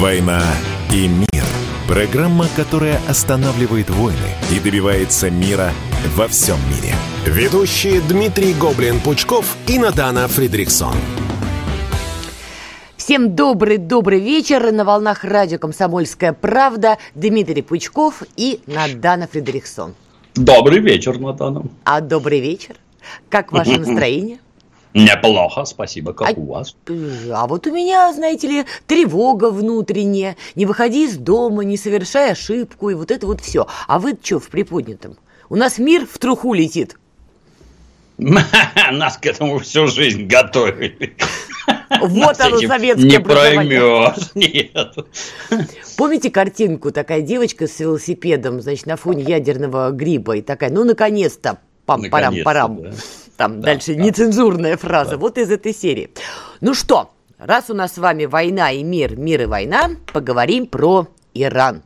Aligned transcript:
«Война 0.00 0.40
и 0.94 1.08
мир». 1.08 1.44
Программа, 1.86 2.46
которая 2.56 2.98
останавливает 3.06 3.90
войны 3.90 4.16
и 4.50 4.58
добивается 4.58 5.30
мира 5.30 5.72
во 6.16 6.26
всем 6.26 6.56
мире. 6.70 6.94
Ведущие 7.26 8.00
Дмитрий 8.08 8.54
Гоблин-Пучков 8.54 9.44
и 9.66 9.78
Надана 9.78 10.26
Фридриксон. 10.26 10.94
Всем 12.96 13.36
добрый-добрый 13.36 14.20
вечер. 14.20 14.72
На 14.72 14.86
волнах 14.86 15.22
радио 15.22 15.58
«Комсомольская 15.58 16.32
правда» 16.32 16.96
Дмитрий 17.14 17.60
Пучков 17.60 18.22
и 18.38 18.60
Надана 18.66 19.28
Фредериксон. 19.30 19.94
Добрый 20.34 20.78
вечер, 20.78 21.18
Надана. 21.18 21.64
А 21.84 22.00
добрый 22.00 22.40
вечер. 22.40 22.76
Как 23.28 23.52
ваше 23.52 23.78
настроение? 23.78 24.38
Неплохо, 24.94 25.64
спасибо. 25.64 26.12
Как 26.12 26.36
а, 26.36 26.40
у 26.40 26.46
вас? 26.46 26.74
А 27.32 27.46
вот 27.46 27.66
у 27.66 27.72
меня, 27.72 28.12
знаете 28.12 28.48
ли, 28.48 28.64
тревога 28.86 29.50
внутренняя. 29.50 30.36
Не 30.56 30.66
выходи 30.66 31.04
из 31.04 31.16
дома, 31.16 31.64
не 31.64 31.76
совершай 31.76 32.32
ошибку, 32.32 32.90
и 32.90 32.94
вот 32.94 33.10
это 33.10 33.26
вот 33.26 33.40
все. 33.40 33.66
А 33.86 33.98
вы 33.98 34.18
что 34.20 34.40
в 34.40 34.48
приподнятом? 34.48 35.16
У 35.48 35.56
нас 35.56 35.78
мир 35.78 36.06
в 36.06 36.18
труху 36.18 36.54
летит. 36.54 36.96
Нас 38.92 39.16
к 39.16 39.26
этому 39.26 39.58
всю 39.60 39.86
жизнь 39.86 40.26
готовили. 40.26 41.16
Вот 42.00 42.40
оно, 42.40 42.58
советское 42.58 43.08
Не 43.08 43.18
проймешь, 43.18 44.30
нет. 44.34 44.94
Помните 45.96 46.30
картинку? 46.30 46.92
Такая 46.92 47.22
девочка 47.22 47.66
с 47.66 47.80
велосипедом, 47.80 48.60
значит, 48.60 48.86
на 48.86 48.96
фоне 48.96 49.24
ядерного 49.24 49.90
гриба. 49.90 50.36
И 50.36 50.42
такая, 50.42 50.70
ну, 50.70 50.84
наконец-то, 50.84 51.58
пам-парам-парам. 51.86 52.82
Да. 52.82 52.92
Там 53.40 53.62
да, 53.62 53.68
дальше 53.68 53.94
да. 53.94 54.02
нецензурная 54.02 54.76
фраза. 54.76 55.12
Да. 55.12 55.16
Вот 55.16 55.38
из 55.38 55.50
этой 55.50 55.74
серии. 55.74 56.10
Ну 56.60 56.74
что, 56.74 57.10
раз 57.38 57.70
у 57.70 57.74
нас 57.74 57.94
с 57.94 57.96
вами 57.96 58.26
война 58.26 58.70
и 58.70 58.82
мир, 58.82 59.16
мир 59.16 59.40
и 59.40 59.46
война, 59.46 59.92
поговорим 60.12 60.66
про 60.66 61.08
Иран. 61.32 61.82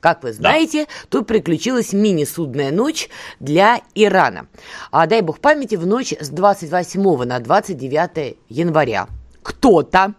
Как 0.00 0.24
вы 0.24 0.32
знаете, 0.32 0.86
да. 0.86 0.90
тут 1.08 1.28
приключилась 1.28 1.92
мини-судная 1.92 2.72
ночь 2.72 3.08
для 3.38 3.82
Ирана. 3.94 4.48
А 4.90 5.06
дай 5.06 5.20
бог 5.20 5.38
памяти, 5.38 5.76
в 5.76 5.86
ночь 5.86 6.12
с 6.12 6.28
28 6.28 7.22
на 7.22 7.38
29 7.38 8.36
января 8.48 9.06
кто-то 9.44 10.14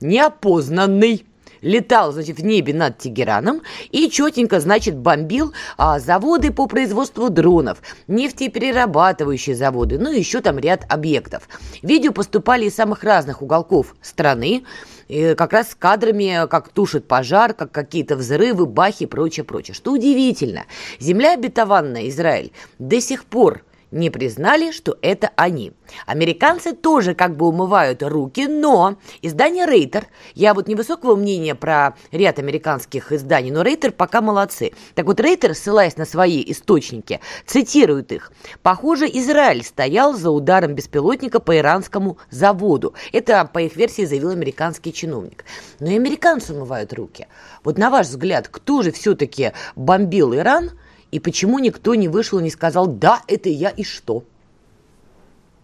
неопознанный 0.00 1.24
летал, 1.62 2.12
значит, 2.12 2.38
в 2.38 2.44
небе 2.44 2.74
над 2.74 2.98
Тегераном 2.98 3.62
и 3.90 4.10
четенько, 4.10 4.60
значит, 4.60 4.96
бомбил 4.96 5.52
а, 5.78 5.98
заводы 5.98 6.52
по 6.52 6.66
производству 6.66 7.30
дронов, 7.30 7.78
нефтеперерабатывающие 8.08 9.56
заводы, 9.56 9.98
ну 9.98 10.12
и 10.12 10.18
еще 10.18 10.40
там 10.40 10.58
ряд 10.58 10.84
объектов. 10.88 11.48
Видео 11.82 12.12
поступали 12.12 12.66
из 12.66 12.74
самых 12.74 13.04
разных 13.04 13.40
уголков 13.40 13.94
страны, 14.02 14.64
и 15.08 15.34
как 15.34 15.52
раз 15.52 15.70
с 15.70 15.74
кадрами, 15.74 16.46
как 16.48 16.68
тушит 16.68 17.06
пожар, 17.06 17.54
как 17.54 17.70
какие-то 17.70 18.16
взрывы, 18.16 18.66
бахи 18.66 19.04
и 19.04 19.06
прочее, 19.06 19.44
прочее. 19.44 19.74
Что 19.74 19.92
удивительно, 19.92 20.64
земля 21.00 21.34
обетованная, 21.34 22.08
Израиль, 22.08 22.52
до 22.78 23.00
сих 23.00 23.24
пор 23.24 23.62
не 23.92 24.10
признали, 24.10 24.72
что 24.72 24.98
это 25.02 25.30
они. 25.36 25.72
Американцы 26.06 26.72
тоже 26.72 27.14
как 27.14 27.36
бы 27.36 27.46
умывают 27.46 28.02
руки, 28.02 28.46
но 28.48 28.96
издание 29.20 29.66
Рейтер, 29.66 30.06
я 30.34 30.54
вот 30.54 30.66
невысокого 30.66 31.14
мнения 31.14 31.54
про 31.54 31.94
ряд 32.10 32.38
американских 32.38 33.12
изданий, 33.12 33.50
но 33.50 33.62
Рейтер 33.62 33.92
пока 33.92 34.20
молодцы. 34.20 34.72
Так 34.94 35.06
вот 35.06 35.20
Рейтер, 35.20 35.54
ссылаясь 35.54 35.96
на 35.96 36.06
свои 36.06 36.42
источники, 36.46 37.20
цитирует 37.46 38.10
их. 38.10 38.32
Похоже, 38.62 39.06
Израиль 39.06 39.62
стоял 39.62 40.14
за 40.14 40.30
ударом 40.30 40.74
беспилотника 40.74 41.38
по 41.38 41.56
иранскому 41.56 42.16
заводу. 42.30 42.94
Это, 43.12 43.44
по 43.44 43.58
их 43.60 43.76
версии, 43.76 44.06
заявил 44.06 44.30
американский 44.30 44.92
чиновник. 44.92 45.44
Но 45.78 45.90
и 45.90 45.96
американцы 45.96 46.54
умывают 46.54 46.92
руки. 46.94 47.26
Вот 47.62 47.76
на 47.76 47.90
ваш 47.90 48.06
взгляд, 48.06 48.48
кто 48.48 48.82
же 48.82 48.90
все-таки 48.90 49.52
бомбил 49.76 50.34
Иран– 50.34 50.70
и 51.12 51.20
почему 51.20 51.60
никто 51.60 51.94
не 51.94 52.08
вышел 52.08 52.40
и 52.40 52.42
не 52.42 52.50
сказал 52.50 52.88
«да, 52.88 53.22
это 53.28 53.48
я 53.48 53.68
и 53.68 53.84
что»? 53.84 54.24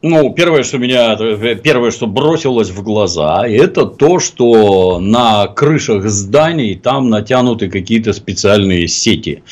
Ну, 0.00 0.32
первое, 0.32 0.62
что 0.62 0.78
меня, 0.78 1.16
первое, 1.56 1.90
что 1.90 2.06
бросилось 2.06 2.70
в 2.70 2.84
глаза, 2.84 3.44
это 3.48 3.84
то, 3.84 4.20
что 4.20 5.00
на 5.00 5.48
крышах 5.48 6.08
зданий 6.08 6.76
там 6.76 7.10
натянуты 7.10 7.68
какие-то 7.68 8.12
специальные 8.12 8.86
сети. 8.86 9.42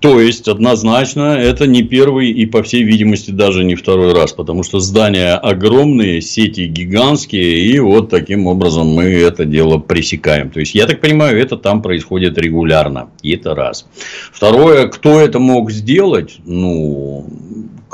То 0.00 0.20
есть, 0.20 0.48
однозначно, 0.48 1.36
это 1.38 1.68
не 1.68 1.84
первый 1.84 2.32
и, 2.32 2.44
по 2.44 2.64
всей 2.64 2.82
видимости, 2.82 3.30
даже 3.30 3.62
не 3.62 3.76
второй 3.76 4.14
раз, 4.14 4.32
потому 4.32 4.64
что 4.64 4.80
здания 4.80 5.34
огромные, 5.34 6.20
сети 6.22 6.66
гигантские, 6.66 7.60
и 7.60 7.78
вот 7.78 8.10
таким 8.10 8.48
образом 8.48 8.88
мы 8.88 9.04
это 9.04 9.44
дело 9.44 9.78
пресекаем. 9.78 10.50
То 10.50 10.58
есть, 10.58 10.74
я 10.74 10.86
так 10.86 11.00
понимаю, 11.00 11.40
это 11.40 11.56
там 11.56 11.82
происходит 11.82 12.36
регулярно. 12.36 13.10
И 13.22 13.32
это 13.32 13.54
раз. 13.54 13.86
Второе, 14.32 14.88
кто 14.88 15.20
это 15.20 15.38
мог 15.38 15.70
сделать? 15.70 16.38
Ну, 16.44 17.26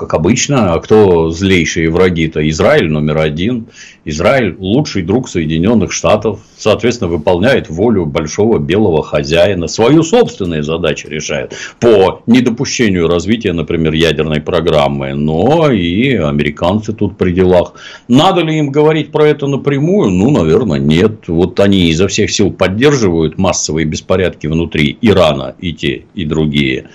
как 0.00 0.14
обычно, 0.14 0.72
а 0.72 0.80
кто 0.80 1.28
злейшие 1.30 1.90
враги-то? 1.90 2.48
Израиль 2.48 2.90
номер 2.90 3.18
один. 3.18 3.66
Израиль 4.06 4.56
лучший 4.58 5.02
друг 5.02 5.28
Соединенных 5.28 5.92
Штатов, 5.92 6.40
соответственно, 6.56 7.10
выполняет 7.10 7.68
волю 7.68 8.06
большого 8.06 8.58
белого 8.58 9.02
хозяина, 9.02 9.68
свою 9.68 10.02
собственную 10.02 10.62
задачу 10.62 11.08
решает 11.10 11.54
по 11.80 12.22
недопущению 12.26 13.08
развития, 13.08 13.52
например, 13.52 13.92
ядерной 13.92 14.40
программы, 14.40 15.12
но 15.12 15.70
и 15.70 16.14
американцы 16.14 16.94
тут 16.94 17.18
при 17.18 17.32
делах. 17.32 17.74
Надо 18.08 18.40
ли 18.40 18.56
им 18.56 18.70
говорить 18.70 19.12
про 19.12 19.26
это 19.26 19.46
напрямую? 19.48 20.08
Ну, 20.08 20.30
наверное, 20.30 20.78
нет. 20.78 21.28
Вот 21.28 21.60
они 21.60 21.90
изо 21.90 22.08
всех 22.08 22.30
сил 22.30 22.50
поддерживают 22.50 23.36
массовые 23.36 23.84
беспорядки 23.84 24.46
внутри 24.46 24.96
Ирана 25.02 25.54
и 25.60 25.74
те, 25.74 26.04
и 26.14 26.24
другие 26.24 26.86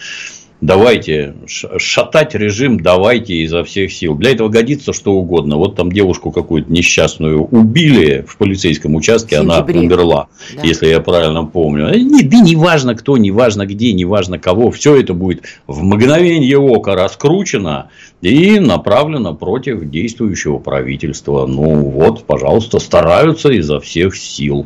давайте 0.62 1.36
шатать 1.48 2.36
режим, 2.36 2.80
давайте 2.80 3.36
изо 3.44 3.64
всех 3.64 3.92
сил. 3.92 4.16
Для 4.16 4.32
этого 4.32 4.50
годится 4.50 4.94
что 4.94 5.14
угодно. 5.14 5.58
Вот 5.58 5.76
там 5.76 5.92
девушку 5.92 6.32
какую-то 6.32 6.72
несчастную 6.72 7.44
убили 7.44 8.26
в 8.28 8.38
полицейском 8.38 8.96
участке, 8.96 9.38
она 9.38 9.62
умерла, 9.62 10.28
да. 10.56 10.62
если 10.64 10.88
я 10.88 11.00
правильно 11.00 11.46
помню. 11.46 11.88
Э, 11.88 12.00
не, 12.00 12.24
да 12.24 12.40
не 12.40 12.56
важно 12.56 12.96
кто, 12.96 13.18
не 13.18 13.32
важно 13.32 13.66
где, 13.66 13.94
не 13.94 14.06
важно 14.06 14.40
кого, 14.40 14.72
все 14.72 14.96
это 14.96 15.14
будет 15.14 15.44
в 15.68 15.84
мгновение 15.84 16.58
ока 16.58 16.96
раскручено 16.96 17.90
и 18.22 18.60
направлено 18.60 19.36
против 19.36 19.90
действующего 19.90 20.58
правительства. 20.58 21.46
Ну 21.46 21.90
вот, 21.90 22.26
пожалуйста, 22.26 22.80
стараются 22.80 23.50
изо 23.50 23.80
всех 23.80 24.16
сил. 24.16 24.66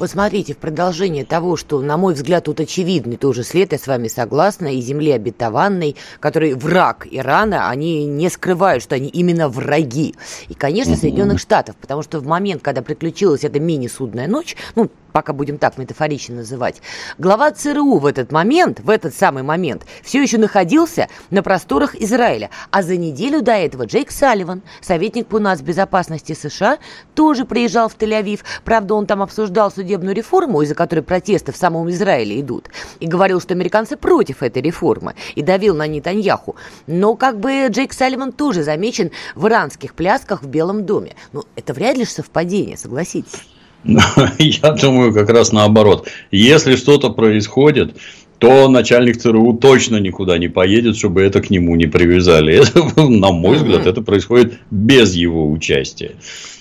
Вот 0.00 0.08
смотрите, 0.08 0.54
в 0.54 0.56
продолжение 0.56 1.26
того, 1.26 1.56
что, 1.56 1.78
на 1.82 1.98
мой 1.98 2.14
взгляд, 2.14 2.44
тут 2.44 2.58
очевидный 2.58 3.18
тоже 3.18 3.44
след, 3.44 3.72
я 3.72 3.78
с 3.78 3.86
вами 3.86 4.08
согласна, 4.08 4.68
и 4.68 4.80
земли 4.80 5.10
обетованной, 5.10 5.94
который 6.20 6.54
враг 6.54 7.06
Ирана, 7.10 7.68
они 7.68 8.06
не 8.06 8.30
скрывают, 8.30 8.82
что 8.82 8.94
они 8.94 9.08
именно 9.08 9.50
враги. 9.50 10.14
И, 10.48 10.54
конечно, 10.54 10.96
Соединенных 10.96 11.38
Штатов, 11.38 11.76
потому 11.78 12.00
что 12.00 12.18
в 12.18 12.26
момент, 12.26 12.62
когда 12.62 12.80
приключилась 12.80 13.44
эта 13.44 13.60
мини-судная 13.60 14.26
ночь, 14.26 14.56
ну, 14.74 14.90
пока 15.12 15.32
будем 15.32 15.58
так 15.58 15.78
метафорично 15.78 16.36
называть, 16.36 16.80
глава 17.18 17.50
ЦРУ 17.50 17.98
в 17.98 18.06
этот 18.06 18.32
момент, 18.32 18.80
в 18.80 18.90
этот 18.90 19.14
самый 19.14 19.42
момент, 19.42 19.86
все 20.02 20.22
еще 20.22 20.38
находился 20.38 21.08
на 21.30 21.42
просторах 21.42 21.94
Израиля. 21.94 22.50
А 22.70 22.82
за 22.82 22.96
неделю 22.96 23.42
до 23.42 23.52
этого 23.52 23.84
Джейк 23.84 24.10
Салливан, 24.10 24.62
советник 24.80 25.26
по 25.26 25.38
нацбезопасности 25.38 26.32
США, 26.32 26.78
тоже 27.14 27.44
приезжал 27.44 27.88
в 27.88 27.96
Тель-Авив. 27.96 28.40
Правда, 28.64 28.94
он 28.94 29.06
там 29.06 29.22
обсуждал 29.22 29.70
судебную 29.70 30.14
реформу, 30.14 30.62
из-за 30.62 30.74
которой 30.74 31.00
протесты 31.00 31.52
в 31.52 31.56
самом 31.56 31.90
Израиле 31.90 32.40
идут, 32.40 32.70
и 33.00 33.06
говорил, 33.06 33.40
что 33.40 33.54
американцы 33.54 33.96
против 33.96 34.42
этой 34.42 34.62
реформы, 34.62 35.14
и 35.34 35.42
давил 35.42 35.74
на 35.74 35.86
Нетаньяху. 35.86 36.56
Но 36.86 37.16
как 37.16 37.38
бы 37.38 37.66
Джейк 37.68 37.92
Салливан 37.92 38.32
тоже 38.32 38.62
замечен 38.62 39.10
в 39.34 39.46
иранских 39.46 39.94
плясках 39.94 40.42
в 40.42 40.48
Белом 40.48 40.86
доме. 40.86 41.14
Ну, 41.32 41.44
это 41.56 41.72
вряд 41.72 41.96
ли 41.96 42.04
совпадение, 42.04 42.76
согласитесь. 42.76 43.46
Я 44.38 44.72
думаю, 44.72 45.14
как 45.14 45.30
раз 45.30 45.52
наоборот. 45.52 46.08
Если 46.30 46.76
что-то 46.76 47.10
происходит, 47.10 47.96
то 48.40 48.68
начальник 48.68 49.18
ЦРУ 49.18 49.52
точно 49.52 49.98
никуда 49.98 50.38
не 50.38 50.48
поедет, 50.48 50.96
чтобы 50.96 51.20
это 51.22 51.42
к 51.42 51.50
нему 51.50 51.76
не 51.76 51.86
привязали. 51.86 52.54
Это, 52.70 53.02
на 53.08 53.32
мой 53.32 53.56
взгляд, 53.56 53.86
это 53.86 54.00
происходит 54.00 54.54
без 54.70 55.14
его 55.14 55.50
участия. 55.50 56.12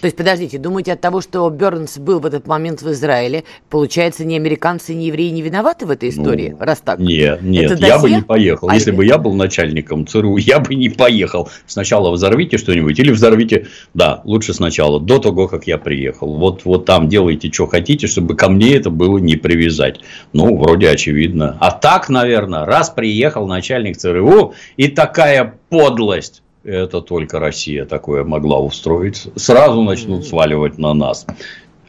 То 0.01 0.05
есть, 0.05 0.15
подождите, 0.15 0.57
думаете, 0.57 0.93
от 0.93 1.01
того, 1.01 1.21
что 1.21 1.49
Бернс 1.49 1.97
был 1.97 2.19
в 2.19 2.25
этот 2.25 2.47
момент 2.47 2.81
в 2.81 2.91
Израиле, 2.91 3.43
получается, 3.69 4.25
ни 4.25 4.35
американцы, 4.35 4.93
ни 4.93 5.05
евреи 5.05 5.29
не 5.29 5.41
виноваты 5.41 5.85
в 5.85 5.89
этой 5.89 6.09
истории, 6.09 6.55
ну, 6.57 6.65
раз 6.65 6.79
так? 6.79 6.99
Нет, 6.99 7.41
нет, 7.41 7.71
это 7.71 7.85
я 7.85 7.99
бы 7.99 8.09
не 8.09 8.21
поехал. 8.21 8.69
А 8.69 8.75
Если 8.75 8.91
бы 8.91 9.05
я 9.05 9.17
был 9.17 9.33
начальником 9.33 10.05
ЦРУ, 10.05 10.37
я 10.37 10.59
бы 10.59 10.75
не 10.75 10.89
поехал. 10.89 11.49
Сначала 11.65 12.11
взорвите 12.11 12.57
что-нибудь 12.57 12.97
или 12.99 13.11
взорвите, 13.11 13.67
да, 13.93 14.21
лучше 14.25 14.53
сначала, 14.53 14.99
до 14.99 15.19
того, 15.19 15.47
как 15.47 15.67
я 15.67 15.77
приехал. 15.77 16.33
Вот, 16.33 16.65
вот 16.65 16.85
там 16.85 17.07
делайте, 17.09 17.51
что 17.51 17.67
хотите, 17.67 18.07
чтобы 18.07 18.35
ко 18.35 18.49
мне 18.49 18.75
это 18.75 18.89
было 18.89 19.17
не 19.17 19.35
привязать. 19.35 19.99
Ну, 20.33 20.57
вроде 20.57 20.89
очевидно. 20.89 21.57
А 21.59 21.68
так, 21.71 22.09
наверное, 22.09 22.65
раз 22.65 22.89
приехал 22.89 23.47
начальник 23.47 23.97
ЦРУ 23.97 24.53
и 24.77 24.87
такая 24.87 25.55
подлость 25.69 26.41
это 26.63 27.01
только 27.01 27.39
Россия 27.39 27.85
такое 27.85 28.23
могла 28.23 28.59
устроить. 28.59 29.27
Сразу 29.35 29.81
начнут 29.81 30.27
сваливать 30.27 30.77
на 30.77 30.93
нас. 30.93 31.25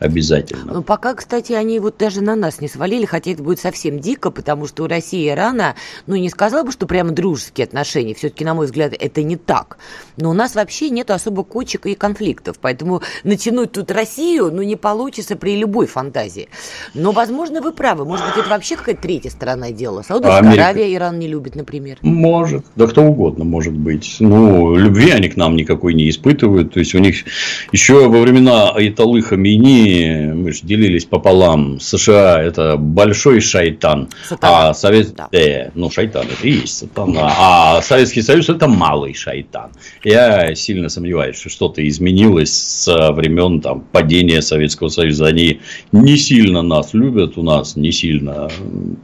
Обязательно. 0.01 0.73
Ну, 0.73 0.83
пока, 0.83 1.15
кстати, 1.15 1.53
они 1.53 1.79
вот 1.79 1.97
даже 1.99 2.23
на 2.23 2.35
нас 2.35 2.61
не 2.61 2.69
свалили, 2.69 3.05
хотя 3.05 3.31
это 3.31 3.43
будет 3.43 3.61
совсем 3.61 4.01
дико, 4.01 4.31
потому 4.31 4.67
что 4.67 4.85
у 4.85 4.87
России 4.89 5.27
и 5.27 5.29
Ирана, 5.29 5.77
ну, 6.07 6.17
не 6.17 6.29
сказала 6.31 6.65
бы, 6.65 6.73
что 6.73 6.87
прямо 6.87 7.13
дружеские 7.13 7.67
отношения, 7.67 8.15
все-таки, 8.15 8.45
на 8.45 8.55
мой 8.55 8.67
взгляд, 8.67 8.95
это 8.99 9.23
не 9.23 9.37
так. 9.37 9.79
Но 10.17 10.31
у 10.31 10.33
нас 10.33 10.55
вообще 10.55 10.91
нет 10.91 11.11
особо 11.11 11.45
кочек 11.45 11.87
и 11.87 11.95
конфликтов, 11.95 12.57
поэтому 12.61 13.03
натянуть 13.25 13.73
тут 13.73 13.91
Россию, 13.91 14.51
ну, 14.53 14.63
не 14.63 14.77
получится 14.77 15.37
при 15.37 15.57
любой 15.57 15.87
фантазии. 15.87 16.49
Но, 16.95 17.13
возможно, 17.13 17.61
вы 17.61 17.73
правы, 17.73 18.05
может 18.05 18.27
быть, 18.27 18.39
это 18.39 18.49
вообще 18.49 18.77
какая-то 18.77 19.03
третья 19.03 19.31
сторона 19.31 19.71
дела. 19.71 20.03
Саудовская 20.03 20.39
Америка... 20.39 20.65
Аравия 20.65 20.95
Иран 20.95 21.19
не 21.19 21.29
любит, 21.29 21.55
например. 21.55 21.99
Может, 22.03 22.65
да 22.77 22.87
кто 22.87 23.03
угодно 23.03 23.45
может 23.45 23.75
быть. 23.75 24.17
Ну, 24.21 24.75
любви 24.77 25.11
они 25.11 25.29
к 25.29 25.37
нам 25.37 25.57
никакой 25.57 25.95
не 25.95 26.09
испытывают, 26.09 26.73
то 26.73 26.81
есть, 26.81 26.95
у 26.95 26.99
них 26.99 27.25
еще 27.73 28.09
во 28.09 28.21
времена 28.21 28.71
Айталы 28.71 29.23
Хамини 29.23 29.90
мы 30.35 30.53
же 30.53 30.61
делились 30.63 31.05
пополам. 31.05 31.81
США 31.81 32.43
это 32.43 32.77
большой 32.77 33.41
шайтан, 33.41 34.09
сатана. 34.29 34.69
а 34.69 34.75
Совет... 34.75 35.15
Да. 35.15 35.29
Э, 35.33 35.71
ну, 35.75 35.91
шайтан 35.91 36.27
это 36.27 36.47
и 36.47 36.53
есть 36.53 36.79
сатана. 36.79 37.33
А 37.39 37.83
Советский 37.83 38.23
Союз 38.23 38.49
это 38.49 38.69
малый 38.69 39.15
шайтан. 39.15 39.71
Я 40.05 40.55
сильно 40.55 40.89
сомневаюсь, 40.89 41.37
что 41.37 41.49
что-то 41.49 41.87
изменилось 41.87 42.53
с 42.53 43.11
времен 43.13 43.61
там, 43.61 43.81
падения 43.81 44.43
Советского 44.43 44.89
Союза. 44.89 45.27
Они 45.27 45.61
не 45.93 46.17
сильно 46.17 46.63
нас 46.63 46.95
любят, 46.95 47.39
у 47.39 47.43
нас 47.43 47.77
не 47.77 47.93
сильно 47.93 48.49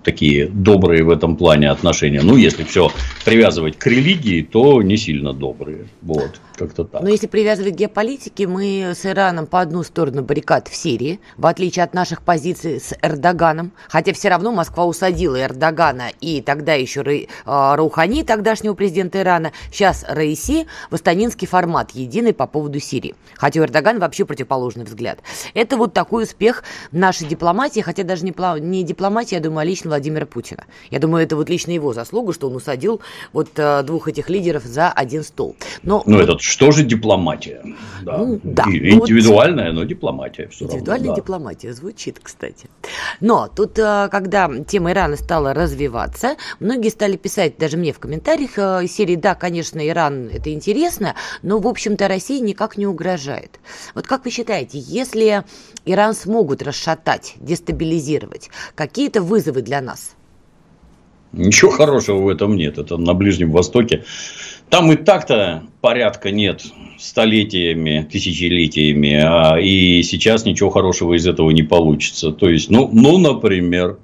такие 0.05 0.47
добрые 0.49 1.03
в 1.05 1.11
этом 1.11 1.37
плане 1.37 1.71
отношения. 1.71 2.23
Ну, 2.23 2.37
если 2.37 2.65
все 2.65 2.91
привязывать 3.25 3.79
к 3.79 3.87
религии, 3.87 4.43
то 4.43 4.83
не 4.83 4.97
сильно 4.97 5.33
добрые. 5.33 5.87
Вот. 6.03 6.41
Как-то 6.56 6.85
так. 6.85 7.03
Но 7.03 7.08
если 7.08 7.26
привязывать 7.26 7.75
к 7.75 7.76
геополитике, 7.76 8.47
мы 8.47 8.93
с 8.94 9.05
Ираном 9.05 9.47
по 9.47 9.61
одну 9.61 9.82
сторону 9.82 10.23
баррикад 10.23 10.69
в 10.69 10.75
Сирии, 10.75 11.20
в 11.37 11.47
отличие 11.47 11.85
от 11.85 11.94
наших 11.94 12.23
позиций 12.23 12.81
с 12.81 12.94
Эрдоганом. 13.03 13.73
Хотя 13.88 14.12
все 14.12 14.31
равно 14.31 14.53
Москва 14.53 14.87
усадила 14.87 15.41
Эрдогана 15.41 16.11
и 16.20 16.41
тогда 16.41 16.75
еще 16.75 17.26
а, 17.44 17.76
Раухани, 17.76 18.25
тогдашнего 18.25 18.75
президента 18.75 19.20
Ирана, 19.20 19.53
сейчас 19.70 20.05
Раиси 20.08 20.67
в 20.91 20.94
астанинский 20.94 21.47
формат, 21.47 21.91
единый 21.91 22.32
по 22.32 22.47
поводу 22.47 22.81
Сирии. 22.81 23.14
Хотя 23.35 23.61
у 23.61 23.64
Эрдогана 23.64 24.00
вообще 24.00 24.25
противоположный 24.25 24.85
взгляд. 24.85 25.20
Это 25.55 25.76
вот 25.76 25.93
такой 25.93 26.25
успех 26.25 26.64
нашей 26.91 27.26
дипломатии, 27.26 27.81
хотя 27.81 28.02
даже 28.02 28.25
не, 28.25 28.35
не 28.61 28.82
дипломатии, 28.82 29.35
я 29.35 29.41
думаю, 29.41 29.61
а 29.61 29.64
лично 29.64 29.91
Владимира 29.91 30.26
Путина. 30.26 30.64
Я 30.91 30.99
думаю, 30.99 31.25
это 31.25 31.37
вот 31.37 31.50
лично 31.50 31.73
его 31.73 31.93
заслуга, 31.93 32.32
что 32.32 32.49
он 32.49 32.56
усадил 32.56 33.00
вот 33.32 33.50
а, 33.56 33.82
двух 33.82 34.09
этих 34.09 34.31
лидеров 34.31 34.64
за 34.64 34.91
один 34.91 35.23
стол. 35.23 35.56
Но, 35.82 36.02
ну, 36.06 36.14
вот... 36.14 36.23
этот 36.23 36.41
что 36.47 36.71
же 36.71 36.85
дипломатия? 36.85 37.61
Да. 38.03 38.19
Ну, 38.19 38.41
да. 38.45 38.65
И, 38.71 38.95
ну, 38.95 39.03
индивидуальная, 39.03 39.73
вот... 39.73 39.81
но 39.81 39.85
дипломатия. 39.85 40.47
Все 40.47 40.65
индивидуальная 40.65 41.09
равно, 41.09 41.17
да. 41.17 41.21
дипломатия 41.21 41.73
звучит, 41.73 42.21
кстати. 42.23 42.69
Но 43.21 43.49
тут, 43.49 43.77
э, 43.81 44.09
когда 44.13 44.49
тема 44.65 44.93
Ирана 44.93 45.17
стала 45.17 45.55
развиваться, 45.55 46.37
многие 46.61 46.91
стали 46.91 47.17
писать, 47.17 47.59
даже 47.59 47.77
мне 47.77 47.93
в 47.93 47.99
комментариях 47.99 48.53
э, 48.59 48.87
серии, 48.87 49.17
да, 49.17 49.35
конечно, 49.35 49.87
Иран 49.87 50.29
это 50.29 50.53
интересно, 50.53 51.17
но, 51.43 51.59
в 51.59 51.67
общем-то, 51.67 52.07
России 52.07 52.39
никак 52.39 52.79
не 52.79 52.87
угрожает. 52.87 53.59
Вот 53.97 54.07
как 54.07 54.25
вы 54.25 54.31
считаете, 54.31 54.79
если 54.79 55.43
Иран 55.85 56.15
смогут 56.15 56.63
расшатать, 56.63 57.35
дестабилизировать, 57.41 58.51
какие-то 58.77 59.21
вызовы 59.21 59.63
для 59.63 59.81
нас? 59.81 60.15
Ничего 61.33 61.71
хорошего 61.73 62.19
в 62.19 62.29
этом 62.29 62.57
нет. 62.57 62.79
Это 62.79 62.97
на 62.97 63.15
Ближнем 63.15 63.51
Востоке 63.51 64.05
там 64.71 64.93
и 64.93 64.97
так-то 64.97 65.63
порядка 65.81 66.31
нет 66.31 66.65
столетиями, 66.99 68.07
тысячелетиями, 68.11 69.21
а 69.23 69.59
и 69.59 70.03
сейчас 70.03 70.45
ничего 70.45 70.71
хорошего 70.71 71.15
из 71.15 71.27
этого 71.27 71.51
не 71.51 71.63
получится. 71.63 72.33
То 72.33 72.49
есть, 72.49 72.71
ну, 72.71 72.89
ну, 72.93 73.19
например, 73.19 73.99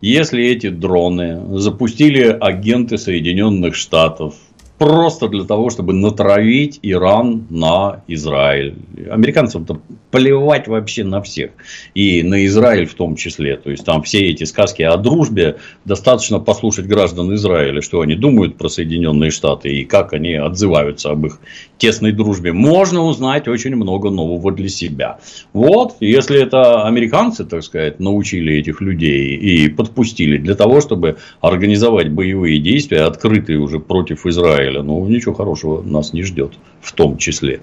если 0.00 0.44
эти 0.44 0.68
дроны 0.68 1.58
запустили 1.58 2.24
агенты 2.40 2.98
Соединенных 2.98 3.74
Штатов 3.74 4.34
просто 4.78 5.28
для 5.28 5.44
того, 5.44 5.70
чтобы 5.70 5.92
натравить 5.92 6.78
Иран 6.82 7.46
на 7.50 8.02
Израиль. 8.06 8.76
Американцам-то 9.10 9.80
плевать 10.10 10.68
вообще 10.68 11.04
на 11.04 11.20
всех. 11.20 11.50
И 11.94 12.22
на 12.22 12.46
Израиль 12.46 12.86
в 12.86 12.94
том 12.94 13.16
числе. 13.16 13.56
То 13.56 13.70
есть, 13.70 13.84
там 13.84 14.02
все 14.02 14.20
эти 14.30 14.44
сказки 14.44 14.82
о 14.82 14.96
дружбе 14.96 15.56
достаточно 15.84 16.38
послушать 16.38 16.86
граждан 16.86 17.34
Израиля, 17.34 17.82
что 17.82 18.00
они 18.00 18.14
думают 18.14 18.56
про 18.56 18.68
Соединенные 18.68 19.30
Штаты 19.30 19.68
и 19.68 19.84
как 19.84 20.12
они 20.12 20.34
отзываются 20.34 21.10
об 21.10 21.26
их 21.26 21.40
тесной 21.76 22.12
дружбе. 22.12 22.52
Можно 22.52 23.02
узнать 23.02 23.48
очень 23.48 23.74
много 23.76 24.10
нового 24.10 24.52
для 24.52 24.68
себя. 24.68 25.18
Вот, 25.52 25.96
если 26.00 26.40
это 26.40 26.86
американцы, 26.86 27.44
так 27.44 27.62
сказать, 27.62 28.00
научили 28.00 28.54
этих 28.54 28.80
людей 28.80 29.36
и 29.36 29.68
подпустили 29.68 30.38
для 30.38 30.54
того, 30.54 30.80
чтобы 30.80 31.16
организовать 31.40 32.10
боевые 32.10 32.58
действия, 32.58 33.02
открытые 33.02 33.58
уже 33.58 33.78
против 33.78 34.26
Израиля, 34.26 34.67
Израиля, 34.68 34.82
ну, 34.82 35.06
ничего 35.06 35.34
хорошего 35.34 35.82
нас 35.82 36.12
не 36.12 36.22
ждет 36.22 36.58
в 36.80 36.92
том 36.92 37.18
числе. 37.18 37.60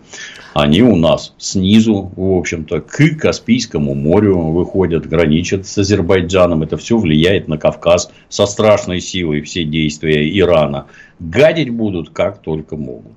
Они 0.54 0.82
у 0.82 0.96
нас 0.96 1.34
снизу, 1.38 2.12
в 2.16 2.38
общем-то, 2.38 2.82
к 2.82 3.18
Каспийскому 3.18 3.94
морю 3.94 4.40
выходят, 4.40 5.08
граничат 5.08 5.66
с 5.66 5.78
Азербайджаном. 5.78 6.64
Это 6.64 6.78
все 6.78 6.98
влияет 6.98 7.48
на 7.48 7.58
Кавказ 7.58 8.12
со 8.30 8.46
страшной 8.46 9.00
силой 9.00 9.42
все 9.42 9.64
действия 9.64 10.28
Ирана. 10.38 10.88
Гадить 11.20 11.70
будут 11.70 12.10
как 12.10 12.40
только 12.42 12.76
могут. 12.76 13.14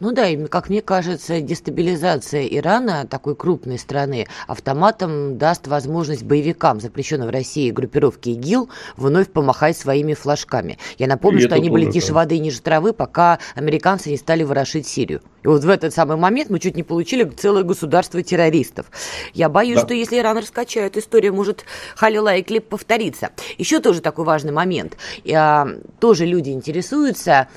Ну 0.00 0.12
да, 0.12 0.28
и, 0.28 0.46
как 0.46 0.68
мне 0.68 0.82
кажется, 0.82 1.40
дестабилизация 1.40 2.46
Ирана, 2.46 3.06
такой 3.06 3.36
крупной 3.36 3.78
страны, 3.78 4.26
автоматом 4.46 5.38
даст 5.38 5.66
возможность 5.66 6.24
боевикам, 6.24 6.80
запрещенным 6.80 7.28
в 7.28 7.30
России 7.30 7.70
группировки 7.70 8.30
ИГИЛ, 8.30 8.68
вновь 8.96 9.30
помахать 9.30 9.76
своими 9.76 10.14
флажками. 10.14 10.78
Я 10.98 11.06
напомню, 11.06 11.40
и 11.40 11.46
что 11.46 11.54
они 11.54 11.70
были 11.70 11.90
тише 11.90 12.08
да. 12.08 12.14
воды 12.14 12.36
и 12.36 12.40
ниже 12.40 12.60
травы, 12.60 12.92
пока 12.92 13.38
американцы 13.54 14.10
не 14.10 14.16
стали 14.16 14.42
ворошить 14.42 14.86
Сирию. 14.86 15.20
И 15.42 15.48
вот 15.48 15.62
в 15.62 15.68
этот 15.68 15.94
самый 15.94 16.16
момент 16.16 16.48
мы 16.48 16.58
чуть 16.58 16.74
не 16.74 16.82
получили 16.82 17.24
целое 17.24 17.62
государство 17.64 18.22
террористов. 18.22 18.86
Я 19.34 19.48
боюсь, 19.48 19.76
да. 19.76 19.84
что 19.84 19.94
если 19.94 20.18
Иран 20.18 20.38
раскачают, 20.38 20.96
история 20.96 21.30
может 21.30 21.64
Халила 21.96 22.34
и 22.36 22.42
Клип 22.42 22.68
повториться. 22.68 23.30
Еще 23.58 23.80
тоже 23.80 24.00
такой 24.00 24.24
важный 24.24 24.52
момент. 24.52 24.96
Я, 25.22 25.68
тоже 26.00 26.24
люди 26.24 26.50
интересуются, 26.50 27.48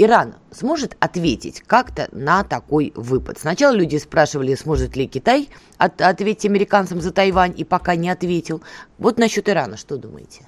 Иран 0.00 0.34
сможет 0.52 0.96
ответить 1.00 1.60
как-то 1.66 2.08
на 2.12 2.44
такой 2.44 2.92
выпад? 2.94 3.38
Сначала 3.38 3.74
люди 3.74 3.96
спрашивали, 3.96 4.54
сможет 4.54 4.96
ли 4.96 5.08
Китай 5.08 5.48
от, 5.76 6.00
ответить 6.00 6.46
американцам 6.46 7.00
за 7.00 7.10
Тайвань, 7.10 7.52
и 7.56 7.64
пока 7.64 7.96
не 7.96 8.08
ответил. 8.08 8.62
Вот 8.98 9.18
насчет 9.18 9.48
Ирана 9.48 9.76
что 9.76 9.96
думаете? 9.96 10.46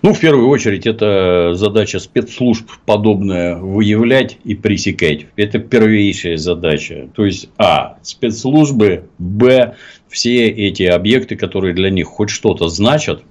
Ну, 0.00 0.14
в 0.14 0.20
первую 0.20 0.48
очередь, 0.48 0.86
это 0.86 1.52
задача 1.52 1.98
спецслужб 1.98 2.70
подобное 2.86 3.56
выявлять 3.56 4.38
и 4.42 4.54
пресекать. 4.54 5.26
Это 5.36 5.58
первейшая 5.58 6.38
задача. 6.38 7.10
То 7.14 7.26
есть, 7.26 7.50
а, 7.58 7.98
спецслужбы, 8.02 9.04
б, 9.18 9.76
все 10.08 10.48
эти 10.48 10.84
объекты, 10.84 11.36
которые 11.36 11.74
для 11.74 11.90
них 11.90 12.06
хоть 12.06 12.30
что-то 12.30 12.68
значат, 12.68 13.22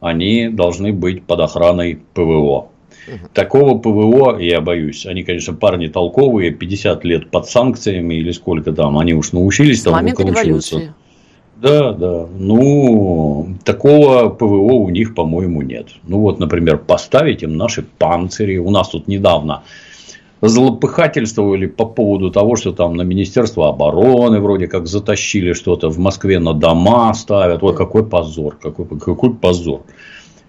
они 0.00 0.48
должны 0.48 0.94
быть 0.94 1.24
под 1.24 1.40
охраной 1.40 2.00
ПВО. 2.14 2.70
Такого 3.32 3.78
ПВО, 3.78 4.38
я 4.38 4.60
боюсь, 4.60 5.06
они, 5.06 5.24
конечно, 5.24 5.54
парни 5.54 5.88
толковые, 5.88 6.50
50 6.50 7.04
лет 7.04 7.30
под 7.30 7.48
санкциями 7.48 8.14
или 8.14 8.32
сколько 8.32 8.72
там, 8.72 8.98
они 8.98 9.14
уж 9.14 9.32
научились 9.32 9.80
С 9.80 9.84
там 9.84 10.04
выкручиваться. 10.04 10.94
Да, 11.56 11.92
да. 11.92 12.26
Ну, 12.36 13.56
такого 13.64 14.28
ПВО 14.28 14.74
у 14.74 14.90
них, 14.90 15.14
по-моему, 15.14 15.62
нет. 15.62 15.88
Ну, 16.02 16.18
вот, 16.18 16.38
например, 16.38 16.78
поставить 16.78 17.42
им 17.42 17.56
наши 17.56 17.82
панцири. 17.82 18.58
У 18.58 18.70
нас 18.70 18.88
тут 18.88 19.08
недавно 19.08 19.62
злопыхательствовали 20.48 21.66
по 21.66 21.86
поводу 21.86 22.30
того, 22.30 22.56
что 22.56 22.72
там 22.72 22.96
на 22.96 23.02
Министерство 23.02 23.68
обороны 23.68 24.40
вроде 24.40 24.66
как 24.66 24.86
затащили 24.86 25.52
что-то 25.52 25.88
в 25.88 25.98
Москве 25.98 26.38
на 26.38 26.52
дома 26.54 27.14
ставят. 27.14 27.62
Ой, 27.62 27.74
какой 27.74 28.04
позор, 28.04 28.56
какой, 28.60 28.86
какой 28.98 29.34
позор. 29.34 29.82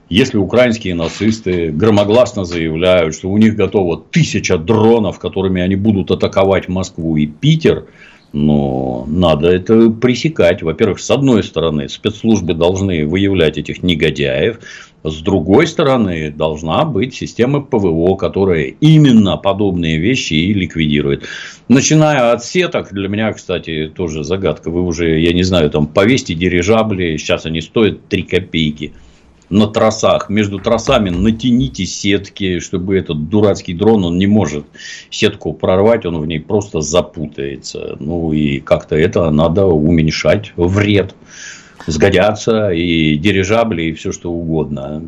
Если 0.09 0.37
украинские 0.37 0.93
нацисты 0.93 1.71
громогласно 1.71 2.45
заявляют, 2.45 3.15
что 3.15 3.29
у 3.29 3.37
них 3.37 3.55
готово 3.55 3.97
тысяча 3.97 4.57
дронов, 4.57 5.17
которыми 5.17 5.61
они 5.61 5.75
будут 5.75 6.11
атаковать 6.11 6.67
Москву 6.67 7.15
и 7.17 7.25
Питер, 7.25 7.87
но 8.31 9.05
надо 9.07 9.49
это 9.49 9.89
пресекать. 9.89 10.61
Во-первых, 10.61 10.99
с 10.99 11.09
одной 11.09 11.41
стороны, 11.43 11.89
спецслужбы 11.89 12.53
должны 12.53 13.07
выявлять 13.07 13.57
этих 13.57 13.81
негодяев. 13.81 14.59
С 15.03 15.21
другой 15.21 15.67
стороны, 15.67 16.31
должна 16.31 16.83
быть 16.83 17.15
система 17.15 17.61
ПВО, 17.61 18.15
которая 18.15 18.73
именно 18.81 19.37
подобные 19.37 19.97
вещи 19.97 20.33
и 20.33 20.53
ликвидирует. 20.53 21.23
Начиная 21.67 22.33
от 22.33 22.43
сеток, 22.43 22.91
для 22.91 23.07
меня, 23.07 23.31
кстати, 23.31 23.91
тоже 23.95 24.23
загадка. 24.23 24.69
Вы 24.69 24.81
уже, 24.81 25.19
я 25.19 25.31
не 25.31 25.43
знаю, 25.43 25.69
там 25.69 25.87
повесьте 25.87 26.33
дирижабли, 26.33 27.17
сейчас 27.17 27.45
они 27.45 27.61
стоят 27.61 28.07
3 28.09 28.23
копейки 28.23 28.93
на 29.49 29.67
трассах. 29.67 30.29
Между 30.29 30.59
трассами 30.59 31.09
натяните 31.09 31.85
сетки, 31.85 32.59
чтобы 32.59 32.97
этот 32.97 33.29
дурацкий 33.29 33.73
дрон, 33.73 34.05
он 34.05 34.17
не 34.17 34.27
может 34.27 34.65
сетку 35.09 35.53
прорвать, 35.53 36.05
он 36.05 36.19
в 36.19 36.25
ней 36.25 36.39
просто 36.39 36.81
запутается. 36.81 37.97
Ну 37.99 38.33
и 38.33 38.59
как-то 38.59 38.95
это 38.95 39.29
надо 39.31 39.65
уменьшать 39.65 40.53
вред. 40.55 41.15
Сгодятся 41.87 42.71
и 42.71 43.15
дирижабли, 43.17 43.83
и 43.83 43.93
все 43.93 44.11
что 44.11 44.31
угодно. 44.31 45.03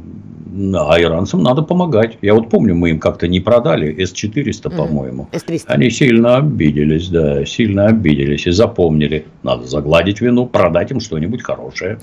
А 0.58 1.00
иранцам 1.00 1.44
надо 1.44 1.62
помогать. 1.62 2.18
Я 2.22 2.34
вот 2.34 2.50
помню, 2.50 2.74
мы 2.74 2.90
им 2.90 3.00
как-то 3.00 3.28
не 3.28 3.40
продали 3.40 4.04
С-400, 4.04 4.76
по-моему. 4.76 5.28
С-300. 5.32 5.66
Они 5.68 5.92
сильно 5.92 6.38
обиделись, 6.38 7.10
да, 7.10 7.46
сильно 7.46 7.88
обиделись 7.88 8.48
и 8.48 8.52
запомнили. 8.52 9.26
Надо 9.44 9.68
загладить 9.68 10.20
вину, 10.20 10.48
продать 10.48 10.90
им 10.92 11.00
что-нибудь 11.00 11.44
хорошее. 11.44 12.00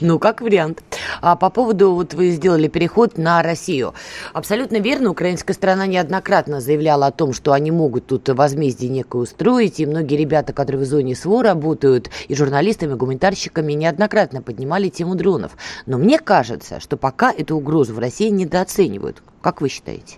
Ну, 0.00 0.18
как 0.18 0.40
вариант. 0.40 0.82
А 1.20 1.36
по 1.36 1.50
поводу, 1.50 1.92
вот 1.92 2.14
вы 2.14 2.30
сделали 2.30 2.66
переход 2.66 3.18
на 3.18 3.42
Россию. 3.42 3.94
Абсолютно 4.32 4.78
верно, 4.78 5.10
украинская 5.10 5.54
страна 5.54 5.86
неоднократно 5.86 6.60
заявляла 6.60 7.06
о 7.06 7.12
том, 7.12 7.32
что 7.32 7.52
они 7.52 7.70
могут 7.70 8.06
тут 8.06 8.28
возмездие 8.30 8.90
некое 8.90 9.22
устроить, 9.22 9.78
и 9.78 9.86
многие 9.86 10.16
ребята, 10.16 10.52
которые 10.52 10.82
в 10.82 10.86
зоне 10.86 11.14
СВО 11.14 11.42
работают, 11.42 12.10
и 12.26 12.34
журналистами, 12.34 12.92
и 12.92 12.96
гуманитарщиками, 12.96 13.74
неоднократно 13.74 14.42
поднимали 14.42 14.88
тему 14.88 15.14
дронов. 15.14 15.52
Но 15.86 15.98
мне 15.98 16.18
кажется, 16.18 16.80
что 16.80 16.96
пока 16.96 17.30
эту 17.30 17.56
угрозу 17.56 17.91
в 17.92 17.98
России 17.98 18.28
недооценивают. 18.28 19.22
Как 19.40 19.60
вы 19.60 19.68
считаете? 19.68 20.16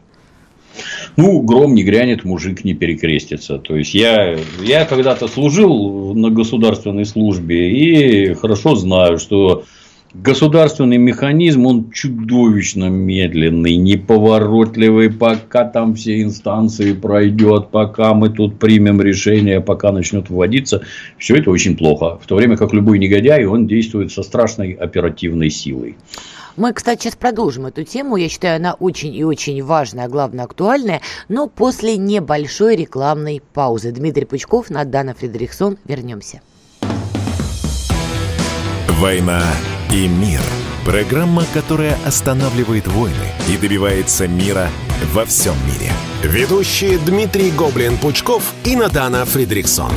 Ну, 1.16 1.40
гром 1.42 1.74
не 1.74 1.84
грянет, 1.84 2.24
мужик 2.24 2.64
не 2.64 2.74
перекрестится. 2.74 3.58
То 3.58 3.76
есть, 3.76 3.94
я, 3.94 4.36
я 4.60 4.84
когда-то 4.84 5.28
служил 5.28 6.14
на 6.14 6.30
государственной 6.30 7.04
службе 7.04 7.70
и 7.70 8.34
хорошо 8.34 8.74
знаю, 8.74 9.18
что 9.18 9.64
государственный 10.14 10.96
механизм, 10.96 11.66
он 11.66 11.90
чудовищно 11.90 12.86
медленный, 12.86 13.76
неповоротливый, 13.76 15.10
пока 15.12 15.64
там 15.64 15.94
все 15.94 16.22
инстанции 16.22 16.92
пройдет, 16.92 17.68
пока 17.70 18.14
мы 18.14 18.28
тут 18.30 18.58
примем 18.58 19.00
решение, 19.00 19.60
пока 19.60 19.92
начнет 19.92 20.30
вводиться, 20.30 20.82
все 21.18 21.36
это 21.36 21.50
очень 21.50 21.76
плохо. 21.76 22.18
В 22.22 22.26
то 22.26 22.36
время 22.36 22.56
как 22.56 22.72
любой 22.72 22.98
негодяй, 22.98 23.44
он 23.44 23.66
действует 23.66 24.12
со 24.12 24.22
страшной 24.22 24.72
оперативной 24.72 25.50
силой. 25.50 25.96
Мы, 26.56 26.72
кстати, 26.72 27.02
сейчас 27.02 27.16
продолжим 27.16 27.66
эту 27.66 27.82
тему. 27.82 28.16
Я 28.16 28.28
считаю, 28.28 28.56
она 28.56 28.74
очень 28.74 29.14
и 29.14 29.24
очень 29.24 29.62
важная, 29.62 30.04
а 30.04 30.08
главное 30.08 30.44
актуальная, 30.44 31.00
но 31.28 31.48
после 31.48 31.96
небольшой 31.96 32.76
рекламной 32.76 33.42
паузы. 33.52 33.90
Дмитрий 33.90 34.24
Пучков, 34.24 34.70
Надана 34.70 35.14
Фредериксон. 35.14 35.78
Вернемся. 35.84 36.40
«Война 38.88 39.42
и 39.92 40.06
мир». 40.06 40.40
Программа, 40.84 41.44
которая 41.54 41.96
останавливает 42.04 42.86
войны 42.86 43.32
и 43.48 43.56
добивается 43.56 44.28
мира 44.28 44.68
во 45.14 45.24
всем 45.24 45.54
мире. 45.66 45.90
Ведущие 46.22 46.98
Дмитрий 46.98 47.50
Гоблин-Пучков 47.50 48.42
и 48.64 48.76
Надана 48.76 49.24
Фридриксон. 49.24 49.92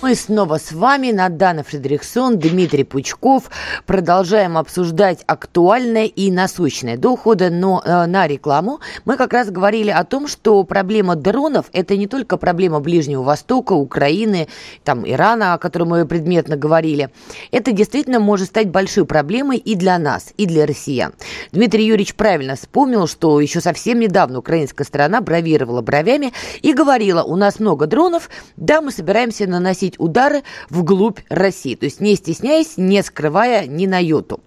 Мы 0.00 0.14
снова 0.14 0.58
с 0.58 0.70
вами, 0.70 1.10
Надана 1.10 1.64
Фредериксон, 1.64 2.38
Дмитрий 2.38 2.84
Пучков. 2.84 3.50
Продолжаем 3.84 4.56
обсуждать 4.56 5.24
актуальное 5.26 6.04
и 6.04 6.30
насущное. 6.30 6.96
До 6.96 7.10
ухода 7.14 7.50
но, 7.50 7.82
э, 7.84 8.06
на 8.06 8.28
рекламу 8.28 8.78
мы 9.04 9.16
как 9.16 9.32
раз 9.32 9.50
говорили 9.50 9.90
о 9.90 10.04
том, 10.04 10.28
что 10.28 10.62
проблема 10.62 11.16
дронов– 11.16 11.66
это 11.72 11.96
не 11.96 12.06
только 12.06 12.36
проблема 12.36 12.78
Ближнего 12.78 13.24
Востока, 13.24 13.72
Украины, 13.72 14.46
там, 14.84 15.04
Ирана, 15.04 15.54
о 15.54 15.58
котором 15.58 15.88
мы 15.88 16.06
предметно 16.06 16.56
говорили. 16.56 17.10
Это 17.50 17.72
действительно 17.72 18.20
может 18.20 18.48
стать 18.48 18.68
большой 18.68 19.04
проблемой 19.04 19.56
и 19.56 19.74
для 19.74 19.98
нас, 19.98 20.32
и 20.36 20.46
для 20.46 20.64
россиян. 20.64 21.12
Дмитрий 21.50 21.84
Юрьевич 21.84 22.14
правильно 22.14 22.54
вспомнил, 22.54 23.08
что 23.08 23.40
еще 23.40 23.60
совсем 23.60 23.98
недавно 23.98 24.38
украинская 24.38 24.86
сторона 24.86 25.20
бравировала 25.20 25.82
бровями 25.82 26.32
и 26.62 26.72
говорила, 26.72 27.24
у 27.24 27.34
нас 27.34 27.58
много 27.58 27.88
дронов, 27.88 28.30
да, 28.56 28.80
мы 28.80 28.92
собираемся 28.92 29.48
наносить 29.48 29.87
наносить 29.88 29.94
удары 29.98 30.42
вглубь 30.70 31.20
России. 31.28 31.74
То 31.74 31.86
есть 31.86 32.00
не 32.00 32.16
стесняясь, 32.16 32.76
не 32.76 33.02
скрывая 33.02 33.66
ни 33.66 33.86
на 33.86 33.98
йоту. 33.98 34.40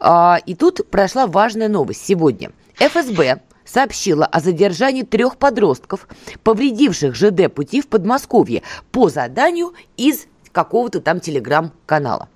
А, 0.00 0.38
и 0.46 0.54
тут 0.54 0.88
прошла 0.90 1.26
важная 1.26 1.68
новость 1.68 2.04
сегодня. 2.04 2.50
ФСБ 2.78 3.40
сообщила 3.64 4.24
о 4.24 4.40
задержании 4.40 5.02
трех 5.02 5.36
подростков, 5.36 6.08
повредивших 6.42 7.14
ЖД 7.14 7.52
пути 7.52 7.82
в 7.82 7.88
Подмосковье 7.88 8.62
по 8.90 9.08
заданию 9.08 9.74
из 9.96 10.26
какого-то 10.52 11.00
там 11.00 11.20
телеграм-канала. 11.20 12.28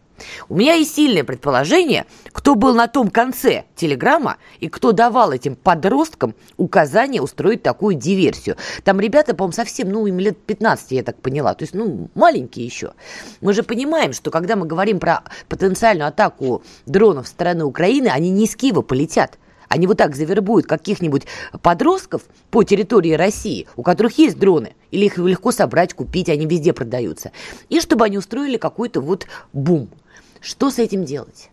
У 0.49 0.57
меня 0.57 0.75
есть 0.75 0.95
сильное 0.95 1.25
предположение, 1.25 2.07
кто 2.33 2.55
был 2.55 2.75
на 2.75 2.89
том 2.89 3.11
конце 3.11 3.65
телеграмма 3.77 4.37
и 4.61 4.69
кто 4.69 4.93
давал 4.93 5.33
этим 5.33 5.57
подросткам 5.57 6.35
указание 6.57 7.23
устроить 7.23 7.63
такую 7.63 7.97
диверсию. 7.97 8.57
Там 8.85 9.01
ребята, 9.01 9.35
по-моему, 9.35 9.53
совсем, 9.53 9.91
ну, 9.91 10.07
им 10.07 10.19
лет 10.19 10.39
15, 10.39 10.93
я 10.93 11.03
так 11.03 11.17
поняла, 11.17 11.55
то 11.55 11.63
есть, 11.63 11.75
ну, 11.75 12.09
маленькие 12.15 12.67
еще. 12.67 12.93
Мы 13.41 13.53
же 13.53 13.63
понимаем, 13.63 14.13
что 14.13 14.31
когда 14.31 14.57
мы 14.57 14.67
говорим 14.67 14.99
про 15.01 15.23
потенциальную 15.49 16.09
атаку 16.09 16.63
дронов 16.87 17.27
со 17.27 17.33
стороны 17.33 17.65
Украины, 17.65 18.09
они 18.09 18.31
не 18.31 18.45
из 18.45 18.57
Киева 18.57 18.83
полетят. 18.83 19.39
Они 19.69 19.87
вот 19.87 19.97
так 19.97 20.15
завербуют 20.15 20.67
каких-нибудь 20.67 21.23
подростков 21.63 22.23
по 22.51 22.63
территории 22.63 23.15
России, 23.15 23.67
у 23.77 23.83
которых 23.83 24.19
есть 24.19 24.39
дроны, 24.39 24.75
или 24.91 25.07
их 25.07 25.17
легко 25.17 25.51
собрать, 25.51 25.95
купить, 25.95 26.29
они 26.29 26.45
везде 26.45 26.75
продаются, 26.75 27.33
и 27.71 27.81
чтобы 27.81 28.05
они 28.05 28.19
устроили 28.19 28.59
какой-то 28.59 29.01
вот 29.01 29.27
бум– 29.55 29.89
что 30.43 30.71
с 30.71 30.79
этим 30.79 31.05
делать? 31.05 31.51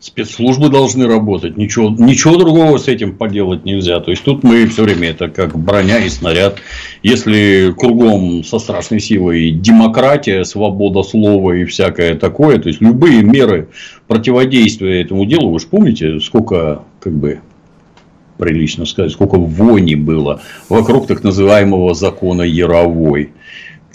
Спецслужбы 0.00 0.68
должны 0.68 1.08
работать. 1.08 1.56
Ничего, 1.56 1.88
ничего 1.90 2.36
другого 2.36 2.78
с 2.78 2.86
этим 2.86 3.16
поделать 3.16 3.64
нельзя. 3.64 3.98
То 3.98 4.12
есть 4.12 4.22
тут 4.22 4.44
мы 4.44 4.66
все 4.68 4.84
время 4.84 5.08
это 5.10 5.28
как 5.28 5.58
броня 5.58 5.98
и 5.98 6.08
снаряд. 6.08 6.58
Если 7.02 7.74
кругом 7.76 8.44
со 8.44 8.60
страшной 8.60 9.00
силой 9.00 9.50
демократия, 9.50 10.44
свобода 10.44 11.02
слова 11.02 11.52
и 11.52 11.64
всякое 11.64 12.14
такое, 12.14 12.60
то 12.60 12.68
есть 12.68 12.80
любые 12.80 13.22
меры 13.22 13.70
противодействия 14.06 15.02
этому 15.02 15.24
делу, 15.24 15.50
вы 15.50 15.58
же 15.58 15.66
помните, 15.66 16.20
сколько 16.20 16.84
как 17.00 17.14
бы 17.14 17.40
прилично 18.36 18.86
сказать, 18.86 19.10
сколько 19.10 19.36
вони 19.36 19.96
было 19.96 20.42
вокруг 20.68 21.08
так 21.08 21.24
называемого 21.24 21.94
закона 21.94 22.42
Яровой 22.42 23.32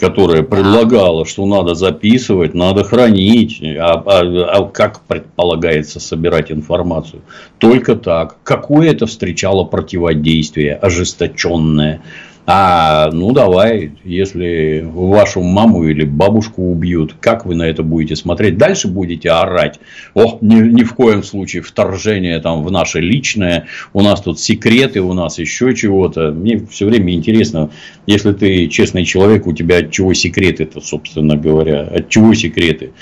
которая 0.04 0.42
предлагала, 0.42 1.24
что 1.24 1.46
надо 1.46 1.74
записывать, 1.74 2.52
надо 2.52 2.84
хранить, 2.84 3.62
а, 3.62 4.02
а, 4.04 4.58
а 4.58 4.64
как 4.66 5.00
предполагается 5.00 5.98
собирать 5.98 6.52
информацию? 6.52 7.22
Только 7.58 7.96
так. 7.96 8.36
Какое 8.44 8.90
это 8.90 9.06
встречало 9.06 9.64
противодействие 9.64 10.74
ожесточенное? 10.74 12.02
А, 12.46 13.10
ну 13.10 13.32
давай, 13.32 13.92
если 14.04 14.86
вашу 14.86 15.40
маму 15.40 15.84
или 15.84 16.04
бабушку 16.04 16.70
убьют, 16.70 17.14
как 17.18 17.46
вы 17.46 17.54
на 17.54 17.62
это 17.62 17.82
будете 17.82 18.16
смотреть? 18.16 18.58
Дальше 18.58 18.86
будете 18.86 19.30
орать. 19.30 19.80
О, 20.12 20.36
ни, 20.42 20.56
ни 20.56 20.82
в 20.82 20.92
коем 20.92 21.22
случае 21.22 21.62
вторжение 21.62 22.38
там 22.40 22.62
в 22.62 22.70
наше 22.70 23.00
личное, 23.00 23.66
у 23.94 24.02
нас 24.02 24.20
тут 24.20 24.38
секреты, 24.38 25.00
у 25.00 25.14
нас 25.14 25.38
еще 25.38 25.74
чего-то. 25.74 26.32
Мне 26.32 26.66
все 26.70 26.84
время 26.84 27.14
интересно, 27.14 27.70
если 28.06 28.32
ты 28.34 28.68
честный 28.68 29.06
человек, 29.06 29.46
у 29.46 29.54
тебя 29.54 29.78
от 29.78 29.90
чего 29.90 30.12
секреты-то, 30.12 30.82
собственно 30.82 31.38
говоря, 31.38 31.80
от 31.80 32.10
чего 32.10 32.34
секреты? 32.34 32.92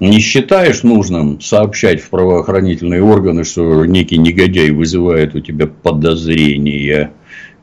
Не 0.00 0.18
считаешь 0.18 0.82
нужным 0.82 1.40
сообщать 1.40 2.00
в 2.00 2.10
правоохранительные 2.10 3.04
органы, 3.04 3.44
что 3.44 3.86
некий 3.86 4.18
негодяй 4.18 4.72
вызывает 4.72 5.36
у 5.36 5.40
тебя 5.40 5.68
подозрения? 5.68 7.12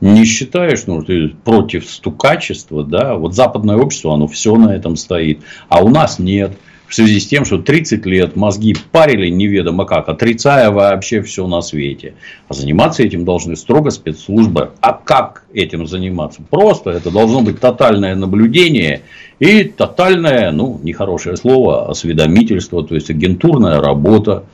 Не 0.01 0.25
считаешь, 0.25 0.85
ну, 0.87 1.03
ты 1.03 1.29
против 1.29 1.89
стукачества, 1.89 2.83
да, 2.83 3.15
вот 3.15 3.35
западное 3.35 3.77
общество, 3.77 4.13
оно 4.13 4.27
все 4.27 4.55
на 4.55 4.73
этом 4.75 4.95
стоит, 4.95 5.41
а 5.67 5.83
у 5.83 5.89
нас 5.89 6.19
нет. 6.19 6.53
В 6.87 6.95
связи 6.95 7.19
с 7.19 7.27
тем, 7.27 7.45
что 7.45 7.59
30 7.59 8.03
лет 8.07 8.35
мозги 8.35 8.75
парили 8.91 9.29
неведомо 9.29 9.85
как, 9.85 10.09
отрицая 10.09 10.71
вообще 10.71 11.21
все 11.21 11.45
на 11.45 11.61
свете. 11.61 12.15
А 12.47 12.55
заниматься 12.55 13.03
этим 13.03 13.25
должны 13.25 13.55
строго 13.55 13.91
спецслужбы. 13.91 14.71
А 14.81 14.93
как 14.93 15.43
этим 15.53 15.85
заниматься? 15.85 16.41
Просто 16.49 16.89
это 16.89 17.11
должно 17.11 17.41
быть 17.41 17.59
тотальное 17.59 18.15
наблюдение 18.15 19.03
и 19.37 19.65
тотальное, 19.65 20.51
ну, 20.51 20.79
нехорошее 20.81 21.37
слово, 21.37 21.91
осведомительство, 21.91 22.83
то 22.83 22.95
есть 22.95 23.11
агентурная 23.11 23.79
работа 23.79 24.45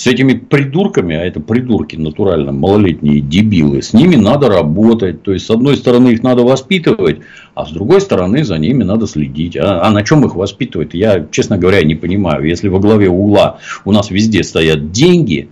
с 0.00 0.06
этими 0.06 0.32
придурками, 0.32 1.14
а 1.14 1.26
это 1.26 1.40
придурки 1.40 1.94
натурально, 1.94 2.52
малолетние 2.52 3.20
дебилы, 3.20 3.82
с 3.82 3.92
ними 3.92 4.16
надо 4.16 4.48
работать. 4.48 5.22
То 5.22 5.34
есть, 5.34 5.44
с 5.44 5.50
одной 5.50 5.76
стороны, 5.76 6.08
их 6.08 6.22
надо 6.22 6.42
воспитывать, 6.42 7.18
а 7.54 7.66
с 7.66 7.70
другой 7.70 8.00
стороны, 8.00 8.42
за 8.42 8.56
ними 8.56 8.82
надо 8.82 9.06
следить. 9.06 9.58
А, 9.58 9.82
а 9.82 9.90
на 9.90 10.02
чем 10.02 10.24
их 10.24 10.36
воспитывать, 10.36 10.94
я, 10.94 11.26
честно 11.30 11.58
говоря, 11.58 11.82
не 11.84 11.96
понимаю. 11.96 12.46
Если 12.46 12.68
во 12.68 12.78
главе 12.78 13.10
угла 13.10 13.58
у 13.84 13.92
нас 13.92 14.10
везде 14.10 14.42
стоят 14.42 14.90
деньги, 14.90 15.50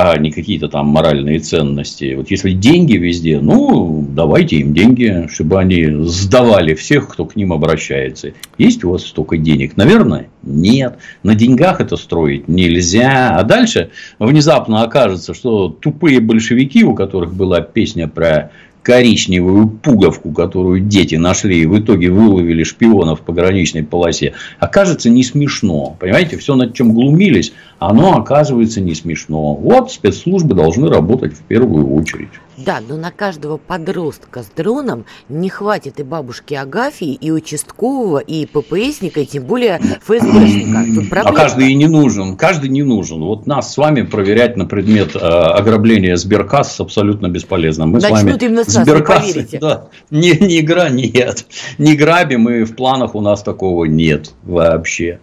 а 0.00 0.16
не 0.16 0.30
какие-то 0.30 0.68
там 0.68 0.86
моральные 0.86 1.40
ценности. 1.40 2.14
Вот 2.14 2.30
если 2.30 2.52
деньги 2.52 2.96
везде, 2.96 3.40
ну, 3.40 4.06
давайте 4.08 4.58
им 4.58 4.72
деньги, 4.72 5.26
чтобы 5.28 5.58
они 5.58 5.88
сдавали 6.04 6.74
всех, 6.74 7.08
кто 7.08 7.24
к 7.24 7.34
ним 7.34 7.52
обращается. 7.52 8.30
Есть 8.58 8.84
у 8.84 8.90
вас 8.90 9.04
столько 9.04 9.38
денег? 9.38 9.76
Наверное, 9.76 10.28
нет. 10.44 10.98
На 11.24 11.34
деньгах 11.34 11.80
это 11.80 11.96
строить 11.96 12.46
нельзя. 12.46 13.36
А 13.36 13.42
дальше 13.42 13.90
внезапно 14.20 14.82
окажется, 14.82 15.34
что 15.34 15.68
тупые 15.68 16.20
большевики, 16.20 16.84
у 16.84 16.94
которых 16.94 17.34
была 17.34 17.60
песня 17.60 18.06
про 18.06 18.52
коричневую 18.88 19.68
пуговку, 19.68 20.32
которую 20.32 20.80
дети 20.80 21.16
нашли 21.16 21.60
и 21.60 21.66
в 21.66 21.78
итоге 21.78 22.08
выловили 22.08 22.62
шпионов 22.62 23.20
в 23.20 23.22
пограничной 23.22 23.82
полосе, 23.82 24.32
окажется 24.58 25.10
не 25.10 25.24
смешно. 25.24 25.96
Понимаете, 26.00 26.38
все 26.38 26.54
над 26.54 26.72
чем 26.72 26.94
глумились, 26.94 27.52
оно 27.78 28.16
оказывается 28.16 28.80
не 28.80 28.94
смешно. 28.94 29.54
Вот 29.54 29.92
спецслужбы 29.92 30.54
должны 30.54 30.88
работать 30.88 31.34
в 31.34 31.42
первую 31.42 31.94
очередь. 31.94 32.30
Да, 32.56 32.80
но 32.86 32.96
на 32.96 33.12
каждого 33.12 33.56
подростка 33.56 34.42
с 34.42 34.46
дроном 34.46 35.04
не 35.28 35.48
хватит 35.48 36.00
и 36.00 36.02
бабушки 36.02 36.54
Агафии, 36.54 37.12
и 37.12 37.30
участкового, 37.30 38.18
и 38.18 38.46
ППСника, 38.46 39.20
и 39.20 39.26
тем 39.26 39.44
более 39.44 39.78
ФСБшника. 39.78 41.20
А 41.22 41.32
каждый 41.32 41.70
и 41.70 41.74
не 41.74 41.86
нужен. 41.86 42.36
Каждый 42.36 42.68
не 42.68 42.82
нужен. 42.82 43.22
Вот 43.22 43.46
нас 43.46 43.72
с 43.72 43.76
вами 43.76 44.02
проверять 44.02 44.56
на 44.56 44.66
предмет 44.66 45.14
э, 45.14 45.18
ограбления 45.18 46.16
Сберкасс 46.16 46.80
абсолютно 46.80 47.28
бесполезно. 47.28 47.86
Мы 47.86 48.00
Начнут 48.00 48.18
с 48.18 48.22
вами 48.24 48.38
именно 48.40 48.64
с 48.64 48.68
Сберкасс, 48.68 49.34
да, 49.60 49.88
не, 50.10 50.32
не 50.32 50.58
игра 50.60 50.88
нет. 50.88 51.46
Не 51.78 51.94
грабим, 51.94 52.48
и 52.48 52.64
в 52.64 52.74
планах 52.74 53.14
у 53.14 53.20
нас 53.20 53.42
такого 53.42 53.84
нет 53.84 54.32
вообще. 54.42 55.20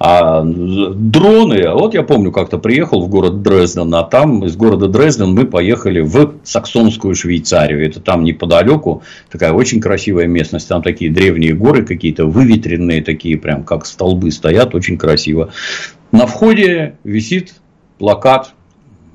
А 0.00 0.42
дроны, 0.44 1.70
вот 1.70 1.94
я 1.94 2.04
помню, 2.04 2.30
как-то 2.30 2.58
приехал 2.58 3.02
в 3.02 3.08
город 3.08 3.42
Дрезден, 3.42 3.92
а 3.94 4.04
там 4.04 4.44
из 4.44 4.56
города 4.56 4.86
Дрезден 4.86 5.30
мы 5.34 5.44
поехали 5.44 6.00
в 6.00 6.36
Саксонскую 6.44 7.16
Швейцарию. 7.16 7.84
Это 7.84 8.00
там 8.00 8.22
неподалеку, 8.22 9.02
такая 9.30 9.52
очень 9.52 9.80
красивая 9.80 10.28
местность. 10.28 10.68
Там 10.68 10.82
такие 10.82 11.10
древние 11.10 11.52
горы 11.52 11.84
какие-то, 11.84 12.26
выветренные 12.26 13.02
такие, 13.02 13.36
прям 13.36 13.64
как 13.64 13.86
столбы 13.86 14.30
стоят, 14.30 14.74
очень 14.76 14.98
красиво. 14.98 15.50
На 16.12 16.26
входе 16.26 16.96
висит 17.02 17.54
плакат 17.98 18.52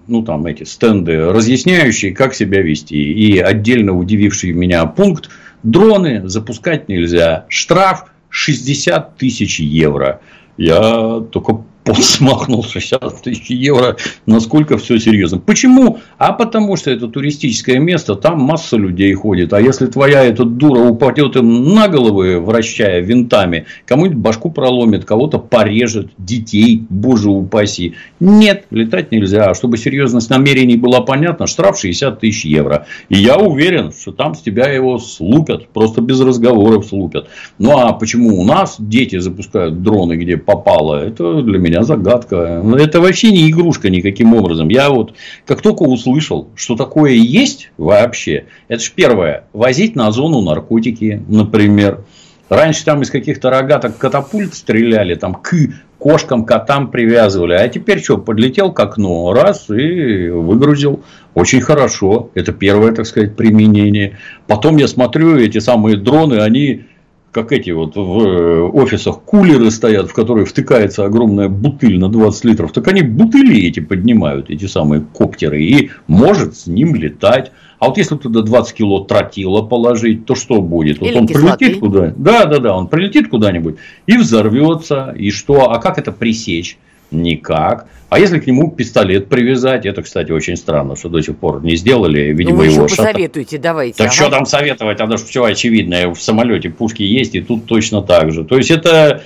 ну, 0.07 0.21
там 0.21 0.45
эти 0.45 0.63
стенды, 0.63 1.31
разъясняющие, 1.31 2.13
как 2.13 2.33
себя 2.33 2.61
вести. 2.61 2.97
И 2.97 3.39
отдельно 3.39 3.97
удививший 3.97 4.51
меня 4.51 4.85
пункт, 4.85 5.29
дроны 5.63 6.27
запускать 6.27 6.89
нельзя, 6.89 7.45
штраф 7.47 8.11
60 8.29 9.15
тысяч 9.15 9.59
евро. 9.59 10.19
Я 10.57 11.21
только 11.31 11.63
пот 11.83 12.03
смахнул 12.03 12.63
60 12.63 13.21
тысяч 13.21 13.49
евро, 13.49 13.97
насколько 14.25 14.77
все 14.77 14.97
серьезно. 14.99 15.39
Почему? 15.39 15.99
А 16.17 16.33
потому 16.33 16.75
что 16.75 16.91
это 16.91 17.07
туристическое 17.07 17.79
место, 17.79 18.15
там 18.15 18.39
масса 18.41 18.77
людей 18.77 19.13
ходит. 19.13 19.53
А 19.53 19.61
если 19.61 19.87
твоя 19.87 20.23
эта 20.23 20.45
дура 20.45 20.79
упадет 20.79 21.35
им 21.35 21.73
на 21.73 21.87
головы, 21.87 22.39
вращая 22.39 23.01
винтами, 23.01 23.65
кому-нибудь 23.85 24.17
башку 24.17 24.51
проломит, 24.51 25.05
кого-то 25.05 25.39
порежет, 25.39 26.11
детей, 26.17 26.83
боже 26.89 27.29
упаси. 27.29 27.95
Нет, 28.19 28.65
летать 28.71 29.11
нельзя. 29.11 29.49
А 29.49 29.53
чтобы 29.53 29.77
серьезность 29.77 30.29
намерений 30.29 30.77
была 30.77 31.01
понятна, 31.01 31.47
штраф 31.47 31.79
60 31.79 32.19
тысяч 32.19 32.45
евро. 32.45 32.87
И 33.09 33.15
я 33.15 33.37
уверен, 33.37 33.91
что 33.91 34.11
там 34.11 34.35
с 34.35 34.41
тебя 34.41 34.71
его 34.71 34.97
слупят, 34.99 35.67
просто 35.69 36.01
без 36.01 36.19
разговоров 36.21 36.85
слупят. 36.85 37.27
Ну 37.57 37.77
а 37.77 37.93
почему 37.93 38.39
у 38.39 38.45
нас 38.45 38.75
дети 38.79 39.19
запускают 39.19 39.81
дроны, 39.81 40.13
где 40.13 40.37
попало, 40.37 40.95
это 40.95 41.41
для 41.41 41.59
меня 41.59 41.72
меня 41.73 41.83
загадка. 41.83 42.61
Ну, 42.63 42.77
это 42.77 43.01
вообще 43.01 43.31
не 43.31 43.49
игрушка 43.49 43.89
никаким 43.89 44.33
образом. 44.35 44.69
Я 44.69 44.89
вот 44.89 45.13
как 45.45 45.61
только 45.61 45.83
услышал, 45.83 46.49
что 46.55 46.75
такое 46.75 47.13
есть 47.13 47.71
вообще, 47.77 48.45
это 48.67 48.83
же 48.83 48.91
первое, 48.95 49.45
возить 49.53 49.95
на 49.95 50.11
зону 50.11 50.41
наркотики, 50.41 51.23
например. 51.27 52.03
Раньше 52.49 52.85
там 52.85 53.01
из 53.01 53.09
каких-то 53.09 53.49
рогаток 53.49 53.97
катапульт 53.97 54.53
стреляли, 54.53 55.15
там 55.15 55.33
к 55.33 55.55
кошкам, 55.97 56.45
котам 56.45 56.91
привязывали. 56.91 57.53
А 57.53 57.67
теперь 57.67 58.03
что, 58.03 58.17
подлетел 58.17 58.71
к 58.71 58.79
окну, 58.79 59.31
раз 59.31 59.69
и 59.69 60.27
выгрузил. 60.27 61.01
Очень 61.33 61.61
хорошо. 61.61 62.29
Это 62.35 62.51
первое, 62.51 62.91
так 62.91 63.07
сказать, 63.07 63.35
применение. 63.35 64.19
Потом 64.45 64.77
я 64.77 64.87
смотрю, 64.87 65.37
эти 65.37 65.59
самые 65.59 65.97
дроны, 65.97 66.41
они 66.41 66.83
как 67.33 67.51
эти 67.51 67.71
вот 67.71 67.95
в 67.95 67.99
э, 67.99 68.61
офисах 68.61 69.21
кулеры 69.23 69.71
стоят, 69.71 70.09
в 70.09 70.13
которые 70.13 70.45
втыкается 70.45 71.03
огромная 71.03 71.49
бутыль 71.49 71.97
на 71.97 72.07
20 72.07 72.45
литров, 72.45 72.71
так 72.71 72.87
они 72.87 73.01
бутыли 73.01 73.67
эти 73.67 73.79
поднимают, 73.79 74.51
эти 74.51 74.65
самые 74.65 75.01
коптеры, 75.01 75.61
и 75.63 75.89
может 76.07 76.55
с 76.55 76.67
ним 76.67 76.95
летать. 76.95 77.51
А 77.79 77.87
вот 77.87 77.97
если 77.97 78.15
туда 78.15 78.43
20 78.43 78.75
кило 78.75 78.99
тротила 78.99 79.63
положить, 79.63 80.25
то 80.25 80.35
что 80.35 80.61
будет? 80.61 80.99
Вот 80.99 81.15
он 81.15 81.27
кислоты. 81.27 81.57
прилетит 81.57 81.79
куда? 81.79 82.13
Да, 82.15 82.45
да, 82.45 82.59
да, 82.59 82.77
он 82.77 82.87
прилетит 82.87 83.29
куда-нибудь 83.29 83.75
и 84.05 84.15
взорвется. 84.15 85.13
И 85.17 85.31
что? 85.31 85.71
А 85.71 85.81
как 85.81 85.97
это 85.97 86.11
пресечь? 86.11 86.77
Никак. 87.13 87.87
А 88.09 88.19
если 88.19 88.39
к 88.39 88.45
нему 88.45 88.69
пистолет 88.69 89.27
привязать, 89.27 89.85
это, 89.85 90.03
кстати, 90.03 90.31
очень 90.31 90.55
странно, 90.55 90.95
что 90.95 91.09
до 91.09 91.21
сих 91.21 91.35
пор 91.37 91.63
не 91.63 91.75
сделали, 91.75 92.31
видимо, 92.33 92.51
ну, 92.51 92.57
вы 92.57 92.65
его 92.67 92.85
еще 92.85 92.95
посоветуйте, 92.95 93.57
давайте. 93.57 93.97
Так 93.97 94.07
ага. 94.07 94.15
что 94.15 94.29
там 94.29 94.45
советовать, 94.45 94.99
оно 94.99 95.17
же 95.17 95.25
все 95.25 95.43
очевидно, 95.43 96.13
в 96.13 96.21
самолете 96.21 96.69
пушки 96.69 97.01
есть, 97.01 97.33
и 97.33 97.41
тут 97.41 97.65
точно 97.65 98.01
так 98.01 98.31
же. 98.31 98.43
То 98.43 98.57
есть, 98.57 98.69
это 98.69 99.23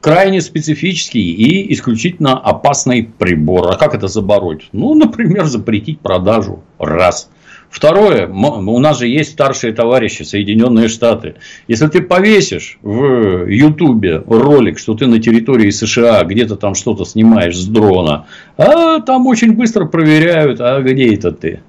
крайне 0.00 0.40
специфический 0.40 1.32
и 1.32 1.72
исключительно 1.72 2.38
опасный 2.38 3.04
прибор. 3.04 3.70
А 3.70 3.76
как 3.76 3.94
это 3.94 4.08
забороть? 4.08 4.68
Ну, 4.72 4.94
например, 4.94 5.46
запретить 5.46 6.00
продажу. 6.00 6.62
Раз. 6.78 7.30
Второе, 7.70 8.26
у 8.26 8.78
нас 8.78 8.98
же 8.98 9.08
есть 9.08 9.32
старшие 9.32 9.72
товарищи, 9.72 10.22
Соединенные 10.22 10.88
Штаты. 10.88 11.34
Если 11.68 11.86
ты 11.86 12.00
повесишь 12.00 12.78
в 12.82 13.46
Ютубе 13.46 14.22
ролик, 14.26 14.78
что 14.78 14.94
ты 14.94 15.06
на 15.06 15.20
территории 15.20 15.70
США 15.70 16.24
где-то 16.24 16.56
там 16.56 16.74
что-то 16.74 17.04
снимаешь 17.04 17.56
с 17.56 17.66
дрона, 17.66 18.26
а 18.56 19.00
там 19.00 19.26
очень 19.26 19.52
быстро 19.52 19.84
проверяют, 19.84 20.60
а 20.60 20.80
где 20.80 21.14
это 21.14 21.30
ты? 21.30 21.60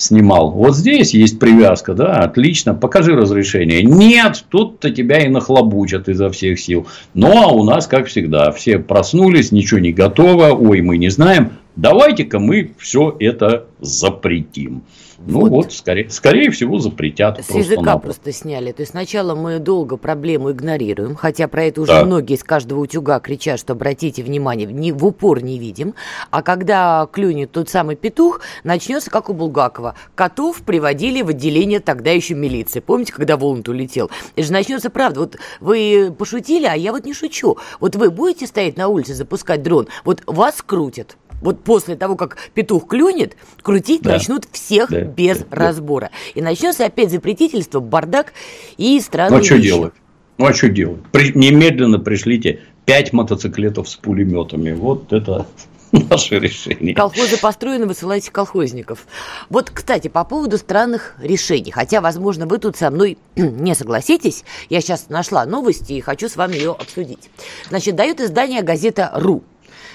снимал. 0.00 0.50
Вот 0.50 0.76
здесь 0.76 1.12
есть 1.14 1.38
привязка, 1.38 1.94
да, 1.94 2.14
отлично, 2.20 2.74
покажи 2.74 3.14
разрешение. 3.14 3.82
Нет, 3.82 4.44
тут-то 4.48 4.90
тебя 4.90 5.18
и 5.18 5.28
нахлобучат 5.28 6.08
изо 6.08 6.30
всех 6.30 6.58
сил. 6.58 6.86
Ну, 7.14 7.30
а 7.36 7.52
у 7.52 7.64
нас, 7.64 7.86
как 7.86 8.06
всегда, 8.06 8.50
все 8.50 8.78
проснулись, 8.78 9.52
ничего 9.52 9.80
не 9.80 9.92
готово, 9.92 10.52
ой, 10.52 10.80
мы 10.80 10.96
не 10.96 11.10
знаем, 11.10 11.52
давайте-ка 11.80 12.38
мы 12.38 12.72
все 12.78 13.16
это 13.18 13.66
запретим. 13.80 14.82
Ну 15.26 15.40
вот, 15.40 15.50
вот 15.50 15.72
скорее, 15.72 16.08
скорее 16.08 16.50
всего, 16.50 16.78
запретят. 16.78 17.34
С 17.40 17.46
просто 17.46 17.58
языка 17.58 17.82
напросто. 17.82 18.22
просто 18.22 18.32
сняли. 18.32 18.72
То 18.72 18.80
есть 18.80 18.92
сначала 18.92 19.34
мы 19.34 19.58
долго 19.58 19.98
проблему 19.98 20.52
игнорируем, 20.52 21.14
хотя 21.14 21.46
про 21.46 21.64
это 21.64 21.82
уже 21.82 21.92
да. 21.92 22.04
многие 22.06 22.36
из 22.36 22.42
каждого 22.42 22.80
утюга 22.80 23.20
кричат, 23.20 23.60
что 23.60 23.74
обратите 23.74 24.22
внимание, 24.22 24.66
не, 24.66 24.92
в 24.92 25.04
упор 25.04 25.42
не 25.42 25.58
видим. 25.58 25.94
А 26.30 26.42
когда 26.42 27.06
клюнет 27.12 27.52
тот 27.52 27.68
самый 27.68 27.96
петух, 27.96 28.40
начнется 28.64 29.10
как 29.10 29.28
у 29.28 29.34
Булгакова. 29.34 29.94
Котов 30.14 30.62
приводили 30.62 31.20
в 31.20 31.28
отделение 31.28 31.80
тогда 31.80 32.12
еще 32.12 32.34
милиции. 32.34 32.80
Помните, 32.80 33.12
когда 33.12 33.36
Волнт 33.36 33.68
улетел? 33.68 34.10
Это 34.36 34.46
же 34.46 34.52
начнется 34.52 34.88
правда. 34.88 35.20
Вот 35.20 35.36
вы 35.60 36.14
пошутили, 36.16 36.64
а 36.64 36.74
я 36.74 36.92
вот 36.92 37.04
не 37.04 37.12
шучу. 37.12 37.58
Вот 37.78 37.94
вы 37.94 38.10
будете 38.10 38.46
стоять 38.46 38.78
на 38.78 38.88
улице, 38.88 39.12
запускать 39.12 39.62
дрон, 39.62 39.88
вот 40.04 40.22
вас 40.26 40.62
крутят 40.62 41.18
вот 41.40 41.62
после 41.62 41.96
того, 41.96 42.16
как 42.16 42.36
петух 42.54 42.86
клюнет, 42.86 43.36
крутить 43.62 44.02
да. 44.02 44.12
начнут 44.12 44.46
всех 44.52 44.90
да. 44.90 45.00
без 45.00 45.38
да. 45.38 45.46
разбора. 45.50 46.10
И 46.34 46.42
начнется 46.42 46.84
опять 46.84 47.10
запретительство, 47.10 47.80
бардак 47.80 48.32
и 48.76 49.00
странные 49.00 49.38
Ну, 49.38 49.42
а 49.42 49.44
что 49.44 49.58
делать? 49.58 49.94
Ну, 50.38 50.46
а 50.46 50.54
что 50.54 50.68
делать? 50.68 51.02
При, 51.12 51.32
немедленно 51.34 51.98
пришлите 51.98 52.60
пять 52.84 53.12
мотоциклетов 53.12 53.88
с 53.88 53.96
пулеметами. 53.96 54.72
Вот 54.72 55.12
это 55.12 55.46
наше 55.92 56.38
решение. 56.38 56.94
Колхозы 56.94 57.38
построены, 57.38 57.86
высылайте 57.86 58.30
колхозников. 58.30 59.06
Вот, 59.48 59.70
кстати, 59.70 60.08
по 60.08 60.24
поводу 60.24 60.58
странных 60.58 61.14
решений. 61.20 61.70
Хотя, 61.70 62.00
возможно, 62.00 62.46
вы 62.46 62.58
тут 62.58 62.76
со 62.76 62.90
мной 62.90 63.18
не 63.36 63.74
согласитесь. 63.74 64.44
Я 64.68 64.80
сейчас 64.80 65.08
нашла 65.08 65.44
новости 65.46 65.94
и 65.94 66.00
хочу 66.00 66.28
с 66.28 66.36
вами 66.36 66.54
ее 66.54 66.72
обсудить. 66.72 67.30
Значит, 67.68 67.96
дает 67.96 68.20
издание 68.20 68.62
газета 68.62 69.10
«Ру». 69.14 69.42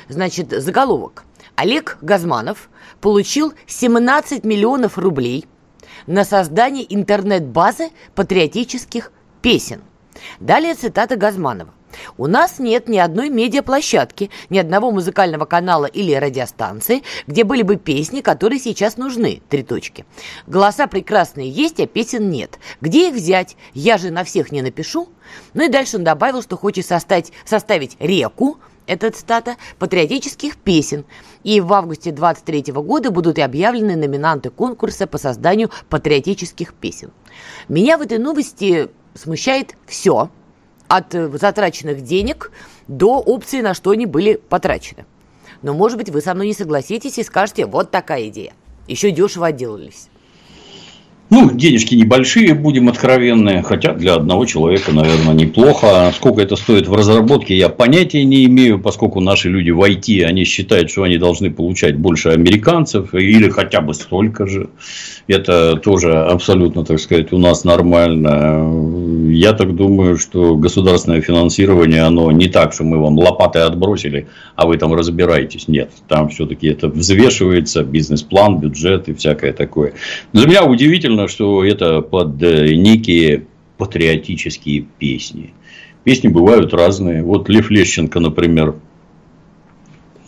Значит, 0.07 0.51
заголовок. 0.51 1.23
Олег 1.55 1.97
Газманов 2.01 2.69
получил 3.01 3.53
17 3.67 4.43
миллионов 4.43 4.97
рублей 4.97 5.45
на 6.05 6.25
создание 6.25 6.85
интернет-базы 6.93 7.89
патриотических 8.13 9.11
песен. 9.41 9.81
Далее 10.39 10.75
цитата 10.75 11.15
Газманова. 11.15 11.73
У 12.17 12.27
нас 12.27 12.59
нет 12.59 12.89
ни 12.89 12.97
одной 12.97 13.29
медиаплощадки, 13.29 14.29
ни 14.49 14.57
одного 14.57 14.91
музыкального 14.91 15.45
канала 15.45 15.85
или 15.85 16.13
радиостанции, 16.13 17.03
где 17.25 17.45
были 17.45 17.61
бы 17.61 17.77
песни, 17.77 18.19
которые 18.19 18.59
сейчас 18.59 18.97
нужны. 18.97 19.41
Три 19.49 19.63
точки. 19.63 20.05
Голоса 20.45 20.87
прекрасные 20.87 21.49
есть, 21.49 21.79
а 21.79 21.87
песен 21.87 22.29
нет. 22.29 22.59
Где 22.81 23.09
их 23.09 23.15
взять? 23.15 23.55
Я 23.73 23.97
же 23.97 24.11
на 24.11 24.25
всех 24.25 24.51
не 24.51 24.61
напишу. 24.61 25.07
Ну 25.53 25.63
и 25.63 25.69
дальше 25.69 25.95
он 25.97 26.03
добавил, 26.03 26.41
что 26.41 26.57
хочет 26.57 26.85
составить, 26.85 27.31
составить 27.45 27.95
реку 27.99 28.57
это 28.87 29.11
цитата, 29.11 29.57
патриотических 29.79 30.57
песен. 30.57 31.05
И 31.43 31.61
в 31.61 31.71
августе 31.73 32.11
23 32.11 32.73
года 32.73 33.11
будут 33.11 33.39
объявлены 33.39 33.95
номинанты 33.95 34.49
конкурса 34.49 35.07
по 35.07 35.17
созданию 35.17 35.69
патриотических 35.89 36.73
песен. 36.73 37.11
Меня 37.67 37.97
в 37.97 38.01
этой 38.01 38.17
новости 38.17 38.89
смущает 39.13 39.75
все, 39.85 40.29
от 40.87 41.13
затраченных 41.13 42.01
денег 42.01 42.51
до 42.87 43.19
опции, 43.19 43.61
на 43.61 43.73
что 43.73 43.91
они 43.91 44.05
были 44.05 44.35
потрачены. 44.35 45.05
Но, 45.61 45.73
может 45.73 45.97
быть, 45.97 46.09
вы 46.09 46.21
со 46.21 46.33
мной 46.33 46.47
не 46.47 46.53
согласитесь 46.53 47.17
и 47.17 47.23
скажете, 47.23 47.65
вот 47.65 47.91
такая 47.91 48.27
идея. 48.27 48.53
Еще 48.87 49.11
дешево 49.11 49.47
отделались. 49.47 50.09
Ну, 51.31 51.49
денежки 51.51 51.95
небольшие, 51.95 52.53
будем 52.53 52.87
откровенны, 52.87 53.63
хотя 53.63 53.93
для 53.93 54.13
одного 54.13 54.45
человека, 54.45 54.91
наверное, 54.91 55.33
неплохо. 55.33 56.11
Сколько 56.15 56.41
это 56.41 56.55
стоит 56.55 56.87
в 56.87 56.93
разработке, 56.93 57.57
я 57.57 57.69
понятия 57.69 58.23
не 58.23 58.45
имею, 58.45 58.79
поскольку 58.79 59.21
наши 59.21 59.49
люди 59.49 59.71
в 59.71 59.81
IT, 59.81 60.23
они 60.23 60.43
считают, 60.43 60.91
что 60.91 61.01
они 61.01 61.17
должны 61.17 61.49
получать 61.49 61.97
больше 61.97 62.29
американцев, 62.29 63.15
или 63.15 63.49
хотя 63.49 63.81
бы 63.81 63.95
столько 63.95 64.45
же. 64.45 64.69
Это 65.27 65.77
тоже 65.77 66.13
абсолютно, 66.13 66.85
так 66.85 66.99
сказать, 66.99 67.33
у 67.33 67.39
нас 67.39 67.63
нормально. 67.63 69.31
Я 69.31 69.53
так 69.53 69.75
думаю, 69.75 70.19
что 70.19 70.55
государственное 70.55 71.21
финансирование, 71.21 72.03
оно 72.03 72.31
не 72.31 72.49
так, 72.49 72.73
что 72.73 72.83
мы 72.83 73.01
вам 73.01 73.17
лопатой 73.17 73.63
отбросили, 73.63 74.27
а 74.55 74.67
вы 74.67 74.77
там 74.77 74.93
разбираетесь. 74.93 75.67
Нет, 75.67 75.89
там 76.07 76.29
все-таки 76.29 76.67
это 76.67 76.87
взвешивается, 76.87 77.83
бизнес-план, 77.83 78.59
бюджет 78.59 79.09
и 79.09 79.15
всякое 79.15 79.53
такое. 79.53 79.93
Для 80.31 80.45
меня 80.45 80.63
удивительно, 80.63 81.14
что 81.27 81.63
это 81.63 82.01
под 82.01 82.41
э, 82.41 82.75
некие 82.75 83.45
патриотические 83.77 84.85
песни. 84.99 85.53
Песни 86.03 86.27
бывают 86.27 86.73
разные. 86.73 87.23
Вот 87.23 87.49
Лев 87.49 87.69
Лещенко, 87.71 88.19
например, 88.19 88.75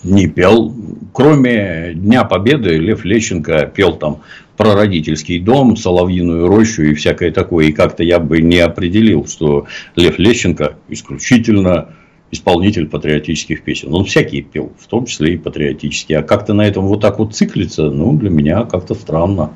не 0.03 0.27
пел. 0.27 0.73
Кроме 1.13 1.93
Дня 1.93 2.23
Победы 2.23 2.77
Лев 2.77 3.05
Лещенко 3.05 3.71
пел 3.73 3.95
там 3.95 4.21
про 4.55 4.73
родительский 4.73 5.39
дом, 5.39 5.77
Соловьиную 5.77 6.47
рощу 6.47 6.83
и 6.83 6.93
всякое 6.93 7.31
такое. 7.31 7.67
И 7.67 7.71
как-то 7.71 8.03
я 8.03 8.19
бы 8.19 8.41
не 8.41 8.59
определил, 8.59 9.27
что 9.27 9.67
Лев 9.95 10.17
Лещенко 10.17 10.77
исключительно 10.89 11.89
исполнитель 12.29 12.87
патриотических 12.87 13.63
песен. 13.63 13.93
Он 13.93 14.03
всякие 14.03 14.41
пел, 14.41 14.73
в 14.77 14.87
том 14.87 15.05
числе 15.05 15.35
и 15.35 15.37
патриотические. 15.37 16.19
А 16.19 16.23
как-то 16.23 16.53
на 16.53 16.67
этом 16.67 16.85
вот 16.87 16.99
так 17.01 17.19
вот 17.19 17.33
циклиться, 17.33 17.89
ну, 17.89 18.17
для 18.17 18.29
меня 18.29 18.63
как-то 18.63 18.95
странно. 18.95 19.51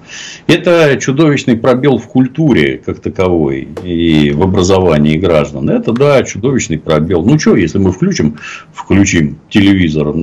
Это 0.48 0.98
чудовищный 0.98 1.58
пробел 1.58 1.98
в 1.98 2.08
культуре 2.08 2.78
как 2.78 3.02
таковой 3.02 3.68
и 3.84 4.32
в 4.32 4.42
образовании 4.42 5.18
граждан. 5.18 5.70
Это, 5.70 5.92
да, 5.92 6.24
чудовищный 6.24 6.80
пробел. 6.80 7.26
Ну, 7.26 7.38
что, 7.38 7.58
если 7.58 7.78
мы 7.78 7.92
включим, 7.92 8.38
включим 8.74 9.38
телевизор, 9.50 10.14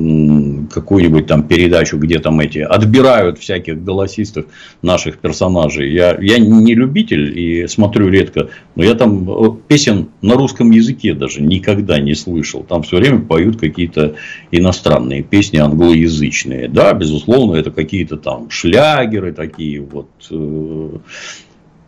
какую-нибудь 0.73 1.27
там 1.27 1.43
передачу, 1.43 1.99
где 1.99 2.19
там 2.19 2.41
эти 2.41 2.61
отбирают 2.61 3.39
всяких 3.39 3.85
голосистов 3.85 4.47
наших 4.81 5.19
персонажей. 5.19 5.93
Я, 5.93 6.17
я 6.19 6.39
не 6.39 6.75
любитель 6.75 7.39
и 7.39 7.67
смотрю 7.67 8.09
редко, 8.09 8.49
но 8.75 8.85
я 8.85 8.95
там 8.95 9.29
э, 9.31 9.51
песен 9.69 10.09
на 10.23 10.35
русском 10.35 10.71
языке 10.71 11.13
даже 11.13 11.43
никогда 11.43 12.01
не 12.01 12.15
слышал 12.15 12.38
слышал. 12.39 12.63
Там 12.63 12.83
все 12.83 12.97
время 12.97 13.21
поют 13.21 13.59
какие-то 13.59 14.15
иностранные 14.51 15.23
песни 15.23 15.59
англоязычные. 15.59 16.69
Да, 16.69 16.93
безусловно, 16.93 17.57
это 17.57 17.71
какие-то 17.71 18.17
там 18.17 18.51
шлягеры 18.51 19.33
такие 19.33 19.81
вот 19.81 20.09
э, 20.31 20.89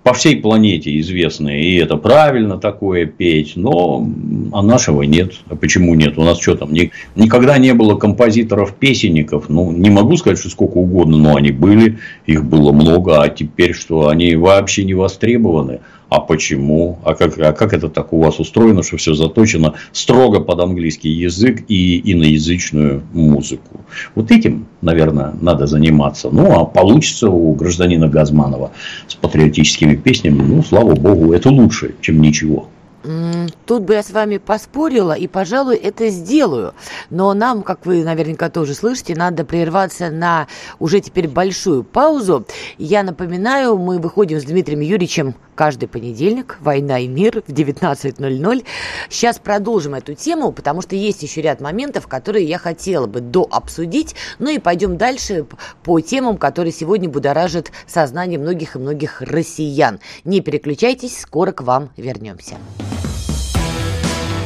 по 0.02 0.14
всей 0.14 0.36
планете 0.36 0.98
известные, 1.00 1.62
и 1.62 1.76
это 1.76 1.96
правильно 1.96 2.58
такое 2.58 3.06
петь, 3.06 3.52
но 3.56 4.06
а 4.52 4.62
нашего 4.62 5.02
нет. 5.02 5.34
А 5.48 5.56
почему 5.56 5.94
нет? 5.94 6.18
У 6.18 6.22
нас 6.22 6.40
что 6.40 6.56
там, 6.56 6.72
ни, 6.72 6.90
никогда 7.14 7.58
не 7.58 7.74
было 7.74 7.96
композиторов-песенников, 7.96 9.48
ну, 9.48 9.70
не 9.70 9.90
могу 9.90 10.16
сказать, 10.16 10.38
что 10.38 10.48
сколько 10.48 10.78
угодно, 10.78 11.16
но 11.16 11.36
они 11.36 11.52
были, 11.52 11.98
их 12.26 12.44
было 12.44 12.72
много, 12.72 13.22
а 13.22 13.28
теперь 13.28 13.74
что, 13.74 14.08
они 14.08 14.34
вообще 14.36 14.84
не 14.84 14.94
востребованы. 14.94 15.80
А 16.10 16.18
почему? 16.18 16.98
А 17.04 17.14
как, 17.14 17.38
а 17.38 17.52
как 17.52 17.72
это 17.72 17.88
так 17.88 18.12
у 18.12 18.20
вас 18.20 18.40
устроено, 18.40 18.82
что 18.82 18.96
все 18.96 19.14
заточено 19.14 19.74
строго 19.92 20.40
под 20.40 20.58
английский 20.58 21.10
язык 21.10 21.62
и 21.68 22.12
иноязычную 22.12 23.04
музыку? 23.12 23.80
Вот 24.16 24.32
этим, 24.32 24.66
наверное, 24.82 25.32
надо 25.40 25.68
заниматься. 25.68 26.28
Ну, 26.30 26.60
а 26.60 26.64
получится 26.64 27.30
у 27.30 27.54
гражданина 27.54 28.08
Газманова 28.08 28.72
с 29.06 29.14
патриотическими 29.14 29.94
песнями, 29.94 30.42
ну, 30.42 30.64
слава 30.64 30.96
богу, 30.96 31.32
это 31.32 31.48
лучше, 31.48 31.94
чем 32.00 32.20
ничего. 32.20 32.68
Тут 33.02 33.82
бы 33.84 33.94
я 33.94 34.02
с 34.02 34.10
вами 34.10 34.36
поспорила 34.38 35.12
и, 35.12 35.26
пожалуй, 35.26 35.76
это 35.76 36.08
сделаю. 36.08 36.74
Но 37.08 37.32
нам, 37.32 37.62
как 37.62 37.86
вы 37.86 38.04
наверняка 38.04 38.50
тоже 38.50 38.74
слышите, 38.74 39.14
надо 39.14 39.44
прерваться 39.44 40.10
на 40.10 40.48
уже 40.78 41.00
теперь 41.00 41.28
большую 41.28 41.82
паузу. 41.82 42.44
Я 42.78 43.02
напоминаю, 43.02 43.78
мы 43.78 43.98
выходим 43.98 44.40
с 44.40 44.44
Дмитрием 44.44 44.80
Юрьевичем 44.80 45.34
каждый 45.54 45.88
понедельник 45.88 46.56
«Война 46.60 46.98
и 46.98 47.06
мир» 47.06 47.42
в 47.46 47.52
19.00. 47.52 48.64
Сейчас 49.10 49.38
продолжим 49.38 49.94
эту 49.94 50.14
тему, 50.14 50.52
потому 50.52 50.80
что 50.80 50.96
есть 50.96 51.22
еще 51.22 51.42
ряд 51.42 51.60
моментов, 51.60 52.06
которые 52.06 52.46
я 52.46 52.56
хотела 52.56 53.06
бы 53.06 53.20
дообсудить. 53.20 54.14
Ну 54.38 54.48
и 54.48 54.58
пойдем 54.58 54.96
дальше 54.96 55.46
по 55.82 56.00
темам, 56.00 56.38
которые 56.38 56.72
сегодня 56.72 57.10
будоражат 57.10 57.72
сознание 57.86 58.38
многих 58.38 58.76
и 58.76 58.78
многих 58.78 59.20
россиян. 59.20 60.00
Не 60.24 60.40
переключайтесь, 60.40 61.20
скоро 61.20 61.52
к 61.52 61.60
вам 61.60 61.90
вернемся. 61.96 62.56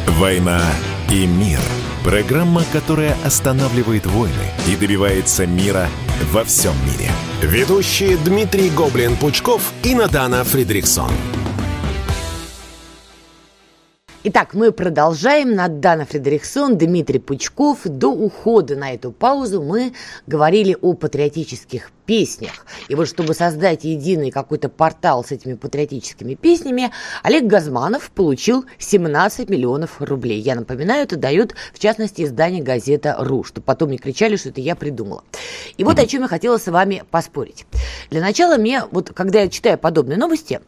«Война 0.06 0.62
и 1.10 1.26
мир»– 1.26 1.60
программа, 2.04 2.62
которая 2.72 3.16
останавливает 3.24 4.06
войны 4.06 4.52
и 4.68 4.76
добивается 4.76 5.46
мира 5.46 5.88
во 6.32 6.44
всем 6.44 6.74
мире. 6.84 7.10
Ведущие 7.42 8.16
Дмитрий 8.18 8.70
Гоблин-Пучков 8.70 9.62
и 9.82 9.94
Натана 9.94 10.44
Фридриксон. 10.44 11.10
Итак, 14.26 14.54
мы 14.54 14.72
продолжаем. 14.72 15.54
Надана 15.54 16.06
Фредериксон, 16.06 16.78
Дмитрий 16.78 17.18
Пучков. 17.18 17.80
До 17.84 18.08
ухода 18.08 18.74
на 18.74 18.94
эту 18.94 19.12
паузу 19.12 19.62
мы 19.62 19.92
говорили 20.26 20.74
о 20.80 20.94
патриотических 20.94 21.90
песнях. 22.06 22.64
И 22.88 22.94
вот 22.94 23.06
чтобы 23.06 23.34
создать 23.34 23.84
единый 23.84 24.30
какой-то 24.30 24.70
портал 24.70 25.24
с 25.24 25.30
этими 25.30 25.52
патриотическими 25.52 26.36
песнями, 26.36 26.90
Олег 27.22 27.44
Газманов 27.44 28.10
получил 28.10 28.64
17 28.78 29.50
миллионов 29.50 30.00
рублей. 30.00 30.40
Я 30.40 30.54
напоминаю, 30.54 31.02
это 31.02 31.16
дает, 31.16 31.54
в 31.74 31.78
частности, 31.78 32.22
издание 32.22 32.62
газета 32.62 33.16
«Ру», 33.18 33.44
чтобы 33.44 33.66
потом 33.66 33.90
не 33.90 33.98
кричали, 33.98 34.36
что 34.36 34.48
это 34.48 34.62
я 34.62 34.74
придумала. 34.74 35.22
И 35.76 35.84
вот 35.84 35.98
о 35.98 36.06
чем 36.06 36.22
я 36.22 36.28
хотела 36.28 36.56
с 36.56 36.66
вами 36.66 37.04
поспорить. 37.10 37.66
Для 38.08 38.22
начала 38.22 38.56
мне, 38.56 38.84
вот 38.90 39.10
когда 39.12 39.42
я 39.42 39.50
читаю 39.50 39.76
подобные 39.76 40.16
новости, 40.16 40.60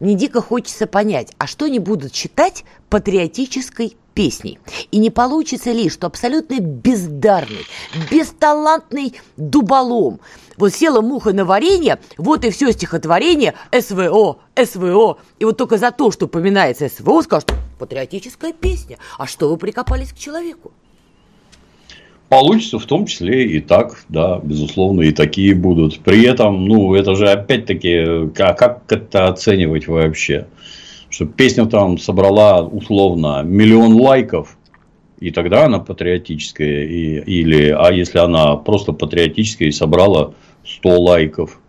мне 0.00 0.14
дико 0.14 0.40
хочется 0.40 0.86
понять, 0.86 1.32
а 1.38 1.46
что 1.46 1.66
они 1.66 1.78
будут 1.78 2.12
читать 2.12 2.64
патриотической 2.88 3.96
песней. 4.14 4.58
И 4.90 4.98
не 4.98 5.10
получится 5.10 5.72
ли, 5.72 5.90
что 5.90 6.06
абсолютно 6.06 6.60
бездарный, 6.60 7.66
бесталантный 8.10 9.14
дуболом, 9.36 10.20
вот 10.56 10.72
села 10.72 11.00
муха 11.00 11.32
на 11.32 11.44
варенье, 11.44 12.00
вот 12.16 12.44
и 12.44 12.50
все 12.50 12.72
стихотворение 12.72 13.54
СВО, 13.72 14.38
СВО. 14.56 15.18
И 15.38 15.44
вот 15.44 15.56
только 15.56 15.78
за 15.78 15.90
то, 15.90 16.10
что 16.10 16.26
упоминается 16.26 16.88
СВО, 16.88 17.22
скажут, 17.22 17.52
патриотическая 17.78 18.52
песня. 18.52 18.98
А 19.18 19.26
что 19.26 19.48
вы 19.48 19.56
прикопались 19.56 20.12
к 20.12 20.16
человеку? 20.16 20.72
Получится 22.34 22.80
в 22.80 22.86
том 22.86 23.06
числе 23.06 23.46
и 23.46 23.60
так, 23.60 24.04
да, 24.08 24.40
безусловно, 24.42 25.02
и 25.02 25.12
такие 25.12 25.54
будут. 25.54 26.00
При 26.00 26.24
этом, 26.24 26.64
ну, 26.66 26.92
это 26.96 27.14
же 27.14 27.28
опять-таки, 27.28 28.28
как, 28.34 28.58
как 28.58 28.82
это 28.88 29.28
оценивать 29.28 29.86
вообще? 29.86 30.48
Что 31.10 31.26
песня 31.26 31.66
там 31.66 31.96
собрала 31.96 32.60
условно 32.62 33.44
миллион 33.44 33.94
лайков, 34.00 34.56
и 35.20 35.30
тогда 35.30 35.66
она 35.66 35.78
патриотическая, 35.78 36.86
и, 36.86 37.20
или, 37.20 37.68
а 37.68 37.92
если 37.92 38.18
она 38.18 38.56
просто 38.56 38.90
патриотическая 38.90 39.68
и 39.68 39.70
собрала 39.70 40.34
100 40.66 41.00
лайков, 41.00 41.60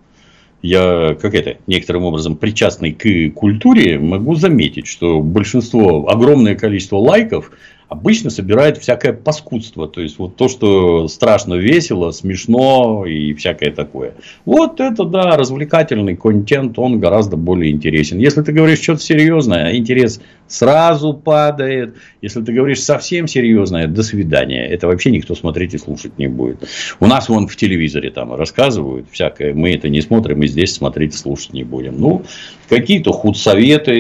я, 0.64 1.16
как 1.22 1.36
это, 1.36 1.58
некоторым 1.68 2.06
образом 2.06 2.38
причастный 2.38 2.92
к 2.92 3.36
культуре, 3.36 4.00
могу 4.00 4.34
заметить, 4.34 4.88
что 4.88 5.20
большинство, 5.20 6.10
огромное 6.10 6.56
количество 6.56 6.98
лайков 6.98 7.52
обычно 7.88 8.30
собирает 8.30 8.78
всякое 8.78 9.14
паскудство. 9.14 9.88
То 9.88 10.02
есть, 10.02 10.20
вот 10.20 10.36
то, 10.36 10.48
что 10.48 11.08
страшно 11.08 11.56
весело, 11.56 12.12
смешно 12.12 13.06
и 13.06 13.34
всякое 13.34 13.72
такое. 13.72 14.14
Вот 14.46 14.80
это, 14.80 15.06
да, 15.06 15.38
развлекательный 15.38 16.16
контент, 16.16 16.78
он 16.80 17.00
гораздо 17.00 17.38
более 17.38 17.72
интересен. 17.72 18.18
Если 18.20 18.42
ты 18.42 18.52
говоришь 18.52 18.82
что-то 18.82 19.02
серьезное, 19.02 19.76
интерес 19.76 20.20
сразу 20.48 21.14
падает. 21.14 21.96
Если 22.22 22.42
ты 22.42 22.52
говоришь 22.54 22.82
совсем 22.82 23.28
серьезное, 23.28 23.88
до 23.88 24.04
свидания. 24.04 24.68
Это 24.68 24.88
вообще 24.88 25.12
никто 25.12 25.36
смотреть 25.36 25.74
и 25.74 25.78
слушать 25.78 26.18
не 26.18 26.28
будет. 26.28 26.68
У 27.00 27.08
нас 27.08 27.30
вон 27.30 27.48
в 27.48 27.56
телевизоре 27.56 28.12
там 28.12 28.34
рассказывают 28.34 29.08
всякое. 29.12 29.54
Мы 29.54 29.74
это 29.74 29.90
не 29.90 30.02
смотрим 30.02 30.44
и 30.44 30.48
здесь 30.48 30.74
смотреть 30.74 31.16
и 31.16 31.18
слушать 31.18 31.54
не 31.54 31.64
будем. 31.64 32.00
Ну, 32.00 32.24
какие-то 32.70 33.12
худсоветы. 33.12 33.96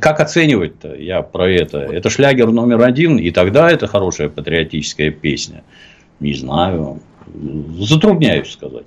Как 0.00 0.20
оценивать-то? 0.20 0.94
Я 0.94 1.22
про 1.22 1.50
это. 1.50 1.78
Это 1.78 2.08
ж 2.10 2.18
шлягер 2.20 2.52
номер 2.52 2.82
один, 2.82 3.16
и 3.18 3.30
тогда 3.30 3.70
это 3.70 3.86
хорошая 3.86 4.28
патриотическая 4.28 5.10
песня. 5.10 5.64
Не 6.20 6.34
знаю. 6.34 7.00
Затрудняюсь 7.78 8.52
сказать. 8.52 8.86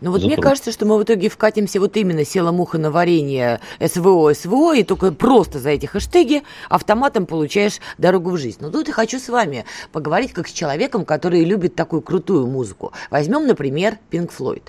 Ну 0.00 0.10
вот 0.10 0.22
мне 0.22 0.36
кажется, 0.36 0.72
что 0.72 0.86
мы 0.86 0.98
в 0.98 1.04
итоге 1.04 1.28
вкатимся 1.28 1.80
вот 1.80 1.96
именно 1.96 2.24
села 2.24 2.52
муха 2.52 2.78
на 2.78 2.90
варенье 2.90 3.60
СВО, 3.80 4.32
СВО, 4.34 4.74
и 4.74 4.82
только 4.82 5.10
просто 5.12 5.58
за 5.58 5.70
эти 5.70 5.86
хэштеги 5.86 6.42
автоматом 6.68 7.26
получаешь 7.26 7.80
дорогу 7.98 8.30
в 8.30 8.38
жизнь. 8.38 8.58
Но 8.60 8.70
тут 8.70 8.88
я 8.88 8.94
хочу 8.94 9.18
с 9.18 9.28
вами 9.28 9.64
поговорить 9.92 10.32
как 10.32 10.48
с 10.48 10.52
человеком, 10.52 11.04
который 11.04 11.44
любит 11.44 11.74
такую 11.74 12.02
крутую 12.02 12.46
музыку. 12.46 12.92
Возьмем, 13.10 13.46
например, 13.46 13.98
Pink 14.10 14.30
Floyd. 14.38 14.62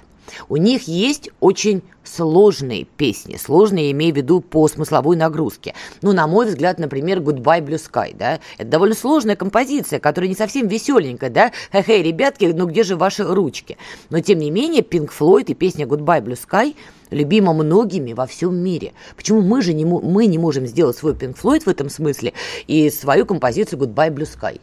У 0.50 0.58
них 0.58 0.88
есть 0.88 1.30
очень 1.40 1.82
сложные 2.04 2.86
песни. 2.86 3.38
Сложные, 3.38 3.92
имею 3.92 4.14
в 4.14 4.18
виду 4.18 4.42
по 4.42 4.68
смысловой 4.68 5.16
нагрузке. 5.16 5.74
Ну, 6.02 6.14
на 6.14 6.28
мой 6.28 6.48
взгляд, 6.48 6.80
например, 6.80 7.20
Goodbye 7.20 7.62
Blue 7.62 7.82
Sky, 7.82 8.16
да? 8.18 8.40
Это 8.58 8.70
довольно 8.70 8.96
сложная 8.96 9.36
композиция, 9.36 10.00
которая 10.00 10.30
не 10.30 10.36
совсем 10.36 10.68
веселенькая, 10.68 11.30
да? 11.30 11.52
Хе-хей, 11.72 12.02
ребятки, 12.02 12.46
ну 12.46 12.66
где 12.66 12.84
же 12.84 12.96
ваши 12.96 13.24
ручки? 13.24 13.78
Но, 14.10 14.20
тем 14.20 14.40
не 14.40 14.52
менее, 14.52 14.82
Pink 14.82 15.12
Floyd 15.18 15.46
и 15.48 15.54
песня 15.54 15.86
Goodbye 15.86 16.24
Blue 16.24 16.38
Sky 16.38 16.76
любима 17.12 17.54
многими 17.54 18.14
во 18.14 18.26
всем 18.26 18.56
мире. 18.56 18.94
Почему 19.16 19.42
мы 19.42 19.62
же 19.62 19.74
не, 19.74 19.86
мы 19.86 20.26
не 20.26 20.38
можем 20.38 20.66
сделать 20.66 20.98
свой 20.98 21.14
Pink 21.14 21.38
Floyd 21.40 21.64
в 21.66 21.68
этом 21.68 21.90
смысле 21.90 22.34
и 22.68 22.90
свою 22.90 23.26
композицию 23.26 23.80
Goodbye 23.80 24.10
Blue 24.10 24.28
Sky? 24.28 24.60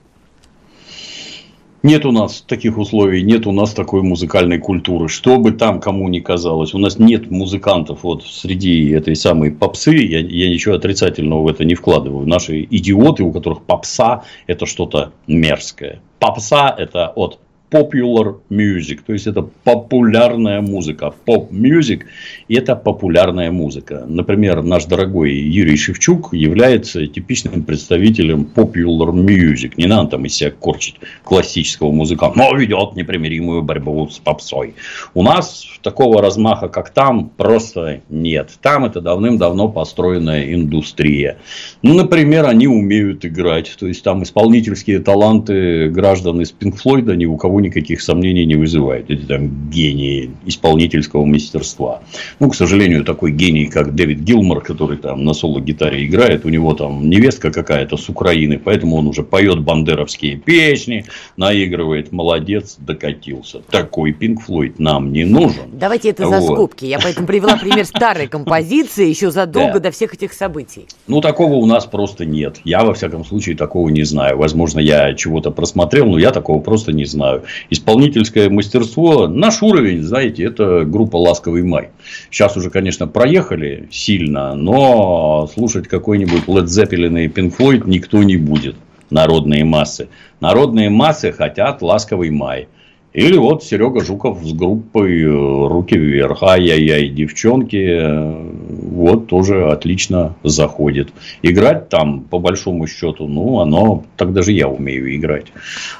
Нет 1.85 2.05
у 2.05 2.11
нас 2.11 2.45
таких 2.47 2.77
условий, 2.77 3.23
нет 3.23 3.47
у 3.47 3.53
нас 3.53 3.73
такой 3.73 4.03
музыкальной 4.03 4.59
культуры. 4.59 5.09
Что 5.09 5.39
бы 5.39 5.53
там 5.53 5.81
кому 5.81 6.09
ни 6.09 6.19
казалось, 6.19 6.75
у 6.75 6.79
нас 6.79 6.99
нет 6.99 7.31
музыкантов 7.31 8.03
вот 8.03 8.25
среди 8.25 8.91
этой 8.91 9.15
самой 9.15 9.53
попсы. 9.53 9.95
Я, 9.95 10.19
я 10.19 10.49
ничего 10.49 10.75
отрицательного 10.75 11.43
в 11.43 11.49
это 11.49 11.65
не 11.65 11.77
вкладываю. 11.77 12.27
Наши 12.27 12.63
идиоты, 12.63 13.23
у 13.23 13.31
которых 13.31 13.63
попса 13.63 14.25
это 14.49 14.67
что-то 14.67 15.13
мерзкое. 15.29 16.01
Попса 16.19 16.75
это 16.77 17.13
от 17.15 17.39
popular 17.71 18.37
music, 18.51 19.01
то 19.07 19.13
есть 19.13 19.27
это 19.27 19.43
популярная 19.65 20.61
музыка. 20.61 21.13
Pop 21.27 21.51
music– 21.51 22.03
это 22.49 22.77
популярная 22.77 23.51
музыка. 23.51 24.05
Например, 24.09 24.63
наш 24.63 24.87
дорогой 24.87 25.33
Юрий 25.33 25.77
Шевчук 25.77 26.33
является 26.33 27.07
типичным 27.07 27.63
представителем 27.63 28.49
popular 28.55 29.13
music. 29.13 29.75
Не 29.77 29.87
надо 29.87 30.11
там 30.11 30.25
из 30.25 30.35
себя 30.35 30.51
корчить 30.51 30.97
классического 31.25 31.93
музыканта, 31.93 32.39
но 32.39 32.55
ведет 32.57 32.97
непримиримую 32.97 33.63
борьбу 33.63 34.09
с 34.09 34.19
попсой. 34.19 34.75
У 35.15 35.23
нас 35.23 35.67
такого 35.83 36.23
размаха, 36.23 36.69
как 36.69 36.91
там, 36.91 37.29
просто 37.29 38.01
нет. 38.09 38.59
Там 38.63 38.85
это 38.85 39.01
давным-давно 39.01 39.69
построенная 39.69 40.55
индустрия. 40.55 41.39
Ну, 41.83 41.95
например, 41.95 42.47
они 42.47 42.67
умеют 42.67 43.25
играть. 43.25 43.77
То 43.79 43.87
есть, 43.87 44.03
там 44.03 44.23
исполнительские 44.23 45.01
таланты 45.01 45.89
граждан 45.89 46.41
из 46.41 46.53
Pink 46.59 46.77
Floyd 46.83 47.15
ни 47.15 47.27
у 47.27 47.37
кого 47.37 47.58
никаких 47.61 48.01
сомнений 48.01 48.45
не 48.45 48.55
вызывает. 48.55 49.11
Это 49.11 49.27
там 49.27 49.71
гении 49.71 50.31
исполнительского 50.47 51.25
мастерства. 51.25 52.03
Ну, 52.41 52.51
к 52.51 52.55
сожалению, 52.55 53.05
такой 53.05 53.33
гений, 53.33 53.67
как 53.67 53.95
Дэвид 53.95 54.21
Гилмор, 54.21 54.63
который 54.63 54.97
там 54.97 55.25
на 55.25 55.33
соло-гитаре 55.33 56.05
играет, 56.05 56.45
у 56.45 56.49
него 56.49 56.75
там 56.75 57.09
невестка 57.09 57.51
какая-то 57.51 57.97
с 57.97 58.09
Украины, 58.09 58.61
поэтому 58.63 58.97
он 58.97 59.07
уже 59.07 59.23
поет 59.23 59.61
бандеровские 59.61 60.37
песни, 60.37 61.05
наигрывает, 61.37 62.13
молодец, 62.13 62.77
докатился. 62.79 63.61
Такой 63.71 64.13
Пинк 64.13 64.43
Флойд 64.43 64.79
нам 64.79 65.13
не 65.13 65.25
нужен. 65.25 65.71
Давайте 65.73 66.11
это 66.11 66.29
за 66.29 66.41
вот. 66.41 66.55
скобки. 66.55 66.85
Я 66.85 66.99
поэтому 66.99 67.27
привела 67.27 67.57
пример 67.57 67.85
старой 67.85 68.29
композиции 68.29 69.09
еще 69.09 69.31
задолго 69.31 69.75
да. 69.75 69.81
до 69.81 69.91
всех 69.91 70.15
этих 70.15 70.33
событий. 70.33 70.87
Ну, 71.07 71.21
такого 71.21 71.55
у 71.55 71.67
нас 71.67 71.87
просто 71.87 72.25
нет. 72.25 72.61
Я, 72.65 72.85
во 72.85 72.95
всяком 72.95 73.25
случае, 73.25 73.57
такого 73.57 73.89
не 73.89 74.05
знаю. 74.05 74.39
Возможно, 74.39 74.81
я 74.81 75.15
чего-то 75.15 75.51
просмотрел, 75.51 76.07
но 76.07 76.19
я 76.19 76.31
такого 76.31 76.61
просто 76.61 76.93
не 76.93 77.05
знаю 77.05 77.45
исполнительское 77.71 78.51
мастерство, 78.51 79.29
наш 79.29 79.63
уровень, 79.63 80.03
знаете, 80.03 80.45
это 80.45 80.85
группа 80.85 81.17
«Ласковый 81.17 81.63
май». 81.63 81.91
Сейчас 82.31 82.57
уже, 82.57 82.71
конечно, 82.71 83.07
проехали 83.07 83.89
сильно, 83.91 84.55
но 84.55 85.49
слушать 85.53 85.89
какой-нибудь 85.89 86.45
Led 86.47 86.65
Zeppelin 86.65 87.25
и 87.25 87.29
Pink 87.29 87.57
Floyd 87.57 87.83
никто 87.87 88.23
не 88.23 88.37
будет. 88.37 88.77
Народные 89.11 89.65
массы. 89.65 90.09
Народные 90.41 90.91
массы 90.91 91.33
хотят 91.33 91.83
«Ласковый 91.83 92.31
май». 92.31 92.69
Или 93.15 93.39
вот 93.39 93.65
Серега 93.65 94.05
Жуков 94.05 94.45
с 94.45 94.53
группой 94.53 95.25
«Руки 95.25 95.97
вверх». 95.97 96.43
Ай-яй-яй, 96.43 97.09
девчонки, 97.09 97.87
э, 97.91 98.68
вот 98.99 99.29
тоже 99.29 99.71
отлично 99.71 100.35
заходит. 100.43 101.13
Играть 101.43 101.89
там, 101.89 102.21
по 102.21 102.39
большому 102.39 102.87
счету, 102.87 103.27
ну, 103.27 103.61
оно, 103.61 104.05
так 104.17 104.33
даже 104.33 104.53
я 104.53 104.69
умею 104.69 105.15
играть. 105.15 105.47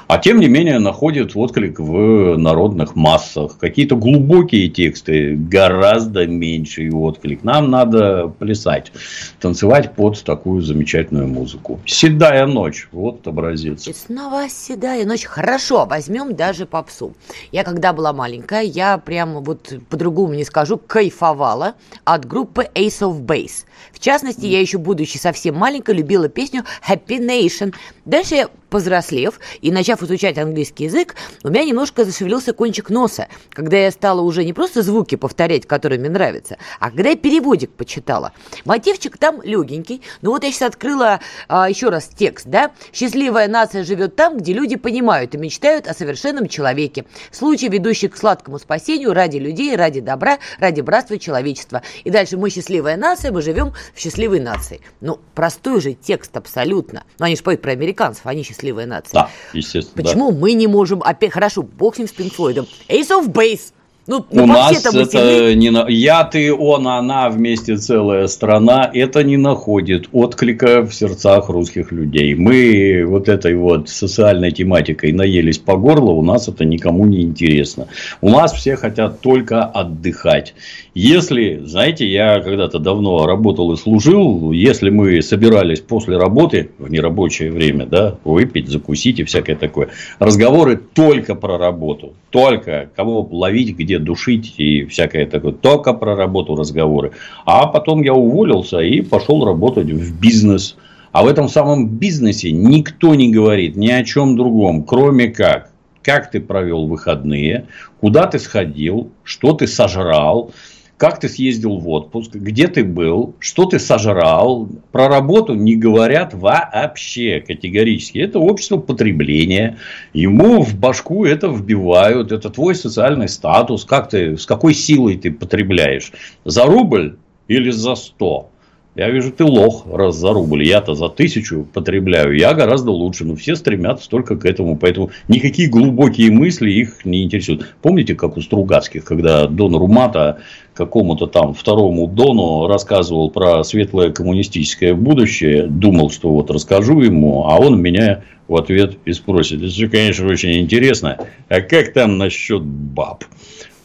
А 0.07 0.17
тем 0.17 0.39
не 0.39 0.47
менее, 0.47 0.79
находит 0.79 1.31
отклик 1.35 1.79
в 1.79 2.37
народных 2.37 2.95
массах. 2.95 3.57
Какие-то 3.57 3.95
глубокие 3.95 4.69
тексты, 4.69 5.35
гораздо 5.35 6.27
меньший 6.27 6.91
отклик. 6.91 7.43
Нам 7.43 7.71
надо 7.71 8.27
плясать, 8.27 8.91
танцевать 9.39 9.95
под 9.95 10.21
такую 10.23 10.61
замечательную 10.61 11.27
музыку. 11.27 11.79
«Седая 11.85 12.45
ночь», 12.45 12.89
вот 12.91 13.25
образец. 13.27 13.87
И 13.87 13.93
снова 13.93 14.49
«Седая 14.49 15.05
ночь». 15.05 15.23
Хорошо, 15.23 15.85
возьмем 15.85 16.35
даже 16.35 16.65
попсу. 16.65 17.13
Я 17.51 17.63
когда 17.63 17.93
была 17.93 18.11
маленькая, 18.11 18.63
я 18.63 18.97
прямо 18.97 19.39
вот 19.39 19.73
по-другому 19.89 20.33
не 20.33 20.43
скажу, 20.43 20.77
кайфовала 20.77 21.75
от 22.03 22.25
группы 22.25 22.67
Ace 22.75 22.88
of 23.01 23.25
Base. 23.25 23.65
В 23.91 23.99
частности, 23.99 24.45
я 24.45 24.59
еще 24.59 24.77
будучи 24.77 25.17
совсем 25.17 25.55
маленькой, 25.55 25.95
любила 25.95 26.29
песню 26.29 26.63
Happy 26.87 27.19
Nation. 27.19 27.73
Дальше 28.05 28.35
я 28.35 28.49
повзрослев 28.69 29.39
и 29.61 29.71
начав 29.71 30.01
изучать 30.03 30.37
английский 30.37 30.85
язык, 30.85 31.15
у 31.43 31.49
меня 31.49 31.63
немножко 31.63 32.05
зашевелился 32.05 32.53
кончик 32.53 32.89
носа, 32.89 33.27
когда 33.49 33.77
я 33.77 33.91
стала 33.91 34.21
уже 34.21 34.45
не 34.45 34.53
просто 34.53 34.81
звуки 34.81 35.15
повторять, 35.15 35.65
которые 35.65 35.99
мне 35.99 36.09
нравятся, 36.09 36.57
а 36.79 36.91
когда 36.91 37.09
я 37.09 37.15
переводик 37.15 37.71
почитала. 37.71 38.31
Мотивчик 38.65 39.17
там 39.17 39.41
легенький, 39.41 40.01
но 40.21 40.31
вот 40.31 40.43
я 40.43 40.51
сейчас 40.51 40.69
открыла 40.69 41.19
а, 41.47 41.69
еще 41.69 41.89
раз 41.89 42.07
текст, 42.07 42.47
да? 42.47 42.71
«Счастливая 42.93 43.47
нация 43.47 43.83
живет 43.83 44.15
там, 44.15 44.37
где 44.37 44.53
люди 44.53 44.75
понимают 44.75 45.35
и 45.35 45.37
мечтают 45.37 45.87
о 45.87 45.93
совершенном 45.93 46.47
человеке. 46.47 47.05
Случай, 47.31 47.69
ведущий 47.69 48.07
к 48.07 48.17
сладкому 48.17 48.59
спасению 48.59 49.13
ради 49.13 49.37
людей, 49.37 49.75
ради 49.75 49.99
добра, 49.99 50.39
ради 50.59 50.81
братства 50.81 51.17
человечества. 51.17 51.81
И 52.03 52.09
дальше 52.09 52.37
мы 52.37 52.49
счастливая 52.49 52.97
нация, 52.97 53.31
мы 53.31 53.41
живем 53.41 53.68
в 53.93 53.99
счастливой 53.99 54.39
нации». 54.39 54.81
Ну, 55.01 55.19
простой 55.35 55.81
же 55.81 55.93
текст 55.93 56.35
абсолютно. 56.37 57.03
Но 57.17 57.25
они 57.25 57.35
же 57.35 57.43
поют 57.43 57.61
про 57.61 57.71
американцев, 57.71 58.25
они 58.25 58.43
счастливые 58.43 58.59
счастливая 58.59 58.85
нация. 58.85 59.13
Да, 59.13 59.29
естественно. 59.53 60.03
Почему 60.03 60.31
да. 60.31 60.37
мы 60.37 60.53
не 60.53 60.67
можем 60.67 61.01
опять 61.03 61.31
хорошо, 61.31 61.63
бог 61.63 61.95
с 61.95 61.97
ним 61.97 62.07
с 62.07 62.11
Пинк 62.11 62.33
Флойдом. 62.33 62.67
Ace 62.87 63.09
of 63.09 63.27
Base. 63.27 63.73
Ну, 64.07 64.25
У 64.31 64.45
нас 64.47 64.83
это 64.85 65.53
не 65.53 65.69
на... 65.69 65.87
я, 65.87 66.23
ты, 66.23 66.51
он, 66.51 66.87
она 66.87 67.29
вместе 67.29 67.77
целая 67.77 68.27
страна. 68.27 68.89
Это 68.91 69.23
не 69.23 69.37
находит 69.37 70.09
отклика 70.11 70.81
в 70.81 70.93
сердцах 70.95 71.49
русских 71.49 71.91
людей. 71.91 72.33
Мы 72.33 73.03
вот 73.05 73.29
этой 73.29 73.55
вот 73.55 73.87
социальной 73.87 74.51
тематикой 74.51 75.11
наелись 75.11 75.59
по 75.59 75.77
горло. 75.77 76.11
У 76.11 76.23
нас 76.23 76.47
это 76.47 76.65
никому 76.65 77.05
не 77.05 77.21
интересно. 77.21 77.87
У 78.19 78.29
нас 78.29 78.51
все 78.53 78.75
хотят 78.75 79.21
только 79.21 79.63
отдыхать. 79.63 80.55
Если, 80.95 81.61
знаете, 81.63 82.05
я 82.05 82.41
когда-то 82.41 82.77
давно 82.77 83.25
работал 83.25 83.71
и 83.71 83.77
служил, 83.77 84.51
если 84.51 84.89
мы 84.89 85.21
собирались 85.21 85.79
после 85.79 86.17
работы 86.17 86.71
в 86.77 86.91
нерабочее 86.91 87.51
время, 87.51 87.85
да, 87.85 88.17
выпить, 88.25 88.67
закусить 88.67 89.19
и 89.19 89.23
всякое 89.23 89.55
такое, 89.55 89.89
разговоры 90.17 90.77
только 90.77 91.35
про 91.35 91.57
работу, 91.57 92.15
только 92.31 92.89
кого 92.95 93.25
ловить, 93.31 93.77
где 93.77 93.88
душить 93.97 94.55
и 94.57 94.85
всякое 94.85 95.25
такое, 95.25 95.53
только 95.53 95.93
про 95.93 96.15
работу 96.15 96.55
разговоры. 96.55 97.13
А 97.45 97.65
потом 97.67 98.03
я 98.03 98.13
уволился 98.13 98.79
и 98.79 99.01
пошел 99.01 99.45
работать 99.45 99.89
в 99.89 100.19
бизнес. 100.19 100.75
А 101.11 101.23
в 101.23 101.27
этом 101.27 101.49
самом 101.49 101.87
бизнесе 101.87 102.51
никто 102.51 103.15
не 103.15 103.31
говорит 103.31 103.75
ни 103.75 103.89
о 103.89 104.03
чем 104.03 104.37
другом, 104.37 104.83
кроме 104.83 105.29
как, 105.29 105.71
как 106.03 106.29
ты 106.29 106.39
провел 106.39 106.85
выходные, 106.85 107.65
куда 107.99 108.27
ты 108.27 108.37
сходил, 108.37 109.09
что 109.23 109.53
ты 109.53 109.65
сожрал, 109.65 110.51
как 110.99 111.17
ты 111.21 111.29
съездил 111.29 111.77
в 111.77 111.87
отпуск, 111.87 112.31
где 112.35 112.67
ты 112.67 112.83
был, 112.83 113.33
что 113.39 113.63
ты 113.63 113.79
сожрал. 113.79 114.67
Про 114.91 115.07
работу 115.07 115.53
не 115.53 115.77
говорят 115.77 116.33
вообще 116.33 117.39
категорически. 117.39 118.17
Это 118.17 118.39
общество 118.39 118.77
потребления. 118.77 119.77
Ему 120.11 120.61
в 120.61 120.75
башку 120.77 121.23
это 121.23 121.47
вбивают. 121.47 122.33
Это 122.33 122.49
твой 122.49 122.75
социальный 122.75 123.29
статус. 123.29 123.85
Как 123.85 124.09
ты, 124.09 124.35
с 124.35 124.45
какой 124.45 124.73
силой 124.73 125.15
ты 125.15 125.31
потребляешь? 125.31 126.11
За 126.43 126.65
рубль 126.65 127.15
или 127.47 127.69
за 127.71 127.95
сто? 127.95 128.49
Я 128.95 129.09
вижу, 129.09 129.31
ты 129.31 129.45
лох, 129.45 129.85
раз 129.89 130.17
за 130.17 130.33
рубль. 130.33 130.63
Я-то 130.67 130.95
за 130.95 131.07
тысячу 131.07 131.65
потребляю. 131.73 132.35
Я 132.35 132.53
гораздо 132.53 132.91
лучше. 132.91 133.23
Но 133.23 133.35
все 133.37 133.55
стремятся 133.55 134.09
только 134.09 134.35
к 134.35 134.43
этому. 134.43 134.75
Поэтому 134.75 135.11
никакие 135.29 135.69
глубокие 135.69 136.29
мысли 136.31 136.69
их 136.71 137.05
не 137.05 137.23
интересуют. 137.23 137.73
Помните, 137.81 138.15
как 138.15 138.35
у 138.35 138.41
Стругацких, 138.41 139.05
когда 139.05 139.47
Дон 139.47 139.75
Румата 139.77 140.39
какому-то 140.79 141.27
там 141.27 141.53
второму 141.53 142.07
Дону 142.07 142.65
рассказывал 142.67 143.29
про 143.29 143.65
светлое 143.65 144.13
коммунистическое 144.13 144.93
будущее, 144.93 145.67
думал, 145.67 146.09
что 146.09 146.29
вот 146.29 146.49
расскажу 146.49 147.01
ему, 147.01 147.45
а 147.45 147.59
он 147.59 147.81
меня 147.81 148.23
в 148.47 148.55
ответ 148.55 148.97
и 149.03 149.11
спросит. 149.11 149.59
Это 149.59 149.67
все, 149.67 149.89
конечно, 149.89 150.25
очень 150.25 150.57
интересно. 150.57 151.17
А 151.49 151.59
как 151.59 151.91
там 151.91 152.17
насчет 152.17 152.63
баб? 152.63 153.25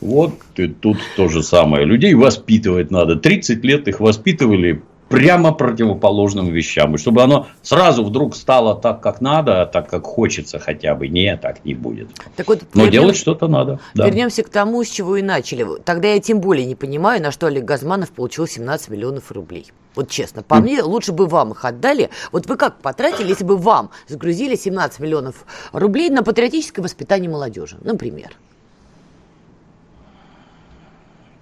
Вот 0.00 0.35
и 0.57 0.68
тут 0.68 0.98
то 1.16 1.28
же 1.28 1.42
самое. 1.42 1.85
Людей 1.85 2.14
воспитывать 2.14 2.92
надо. 2.92 3.16
30 3.16 3.64
лет 3.64 3.88
их 3.88 3.98
воспитывали 3.98 4.80
прямо 5.14 5.53
противоположным 5.53 6.48
вещам. 6.48 6.94
И 6.94 6.98
чтобы 6.98 7.22
оно 7.22 7.46
сразу 7.62 8.05
вдруг 8.05 8.37
стало 8.37 8.74
так, 8.74 9.00
как 9.00 9.20
надо, 9.20 9.66
так, 9.66 9.88
как 9.88 10.05
хочется 10.05 10.59
хотя 10.59 10.94
бы. 10.94 11.09
Не, 11.09 11.37
так 11.37 11.64
не 11.64 11.74
будет. 11.74 12.09
Так 12.37 12.48
вот, 12.48 12.62
Но 12.74 12.85
вернем... 12.85 12.92
делать 12.92 13.16
что-то 13.16 13.48
надо. 13.48 13.81
Да. 13.94 14.07
Вернемся 14.07 14.42
к 14.42 14.48
тому, 14.48 14.83
с 14.85 14.88
чего 14.88 15.16
и 15.16 15.22
начали. 15.22 15.66
Тогда 15.85 16.09
я 16.09 16.20
тем 16.20 16.40
более 16.40 16.66
не 16.66 16.74
понимаю, 16.74 17.22
на 17.22 17.31
что 17.31 17.46
Олег 17.46 17.64
Газманов 17.64 18.11
получил 18.11 18.46
17 18.46 18.90
миллионов 18.90 19.31
рублей. 19.33 19.72
Вот 19.94 20.11
честно, 20.11 20.42
по 20.42 20.55
mm. 20.55 20.61
мне, 20.61 20.83
лучше 20.83 21.12
бы 21.12 21.27
вам 21.27 21.53
их 21.53 21.64
отдали. 21.64 22.11
Вот 22.33 22.46
вы 22.46 22.57
как 22.57 22.81
потратили, 22.81 23.29
если 23.29 23.44
бы 23.44 23.57
вам 23.57 23.90
загрузили 24.09 24.57
17 24.57 25.00
миллионов 25.00 25.44
рублей 25.72 26.11
на 26.11 26.22
патриотическое 26.22 26.83
воспитание 26.83 27.31
молодежи, 27.31 27.77
например? 27.83 28.33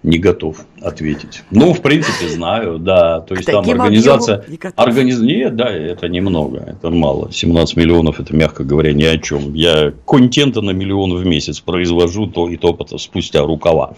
Не 0.02 0.18
готов 0.18 0.64
ответить. 0.80 1.44
Ну, 1.50 1.72
в 1.72 1.80
принципе, 1.80 2.28
знаю, 2.28 2.78
да. 2.78 3.20
То 3.20 3.34
есть, 3.34 3.46
там 3.46 3.68
организация... 3.68 4.44
Организ... 4.76 5.20
Нет, 5.20 5.54
да, 5.56 5.70
это 5.70 6.08
немного, 6.08 6.58
это 6.58 6.90
мало. 6.90 7.30
17 7.32 7.76
миллионов, 7.76 8.18
это, 8.18 8.34
мягко 8.34 8.64
говоря, 8.64 8.92
ни 8.92 9.04
о 9.04 9.18
чем. 9.18 9.54
Я 9.54 9.92
контента 10.06 10.60
на 10.60 10.70
миллион 10.70 11.16
в 11.16 11.24
месяц 11.24 11.60
произвожу, 11.60 12.26
то 12.26 12.48
и 12.48 12.56
то 12.56 12.76
спустя 12.98 13.42
рукава 13.42 13.94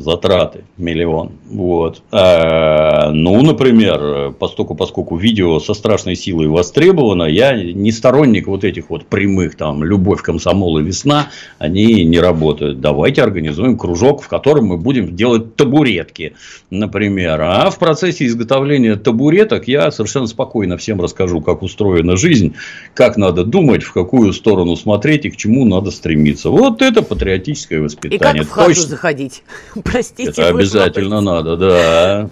затраты 0.00 0.64
миллион. 0.76 1.32
Вот. 1.48 2.02
А, 2.10 3.10
ну, 3.12 3.42
например, 3.42 4.32
поскольку, 4.38 4.74
поскольку 4.74 5.16
видео 5.16 5.58
со 5.60 5.74
страшной 5.74 6.16
силой 6.16 6.48
востребовано, 6.48 7.24
я 7.24 7.52
не 7.52 7.92
сторонник 7.92 8.46
вот 8.46 8.64
этих 8.64 8.90
вот 8.90 9.06
прямых, 9.06 9.56
там, 9.56 9.84
любовь, 9.84 10.22
комсомол 10.22 10.78
и 10.78 10.82
весна, 10.82 11.30
они 11.58 12.04
не 12.04 12.20
работают. 12.20 12.80
Давайте 12.80 13.22
организуем 13.22 13.76
кружок, 13.76 14.22
в 14.22 14.28
котором 14.28 14.66
мы 14.66 14.76
будем 14.76 15.14
делать 15.14 15.56
табуретки, 15.56 16.34
например. 16.70 17.40
А 17.42 17.70
в 17.70 17.78
процессе 17.78 18.26
изготовления 18.26 18.96
табуреток 18.96 19.68
я 19.68 19.90
совершенно 19.90 20.26
спокойно 20.26 20.76
всем 20.76 21.00
расскажу, 21.00 21.40
как 21.40 21.62
устроена 21.62 22.16
жизнь, 22.16 22.54
как 22.94 23.16
надо 23.16 23.44
думать, 23.44 23.82
в 23.82 23.92
какую 23.92 24.32
сторону 24.32 24.76
смотреть 24.76 25.24
и 25.26 25.30
к 25.30 25.36
чему 25.36 25.64
надо 25.64 25.90
стремиться. 25.90 26.50
Вот 26.50 26.82
это 26.82 27.02
патриотическое 27.02 27.80
воспитание. 27.80 28.16
И 28.16 28.18
как 28.18 28.46
в 28.46 28.50
хату 28.50 28.68
Точно. 28.68 28.82
заходить? 28.84 29.42
Простите. 29.90 30.30
Это 30.30 30.48
обязательно 30.48 31.20
надо, 31.20 31.56
да. 31.56 32.30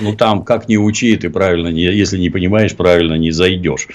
Ну, 0.00 0.14
там, 0.14 0.44
как 0.44 0.68
не 0.68 0.78
учи, 0.78 1.16
ты 1.16 1.30
правильно, 1.30 1.68
не, 1.68 1.82
если 1.82 2.18
не 2.18 2.30
понимаешь, 2.30 2.76
правильно 2.76 3.14
не 3.14 3.30
зайдешь. 3.30 3.88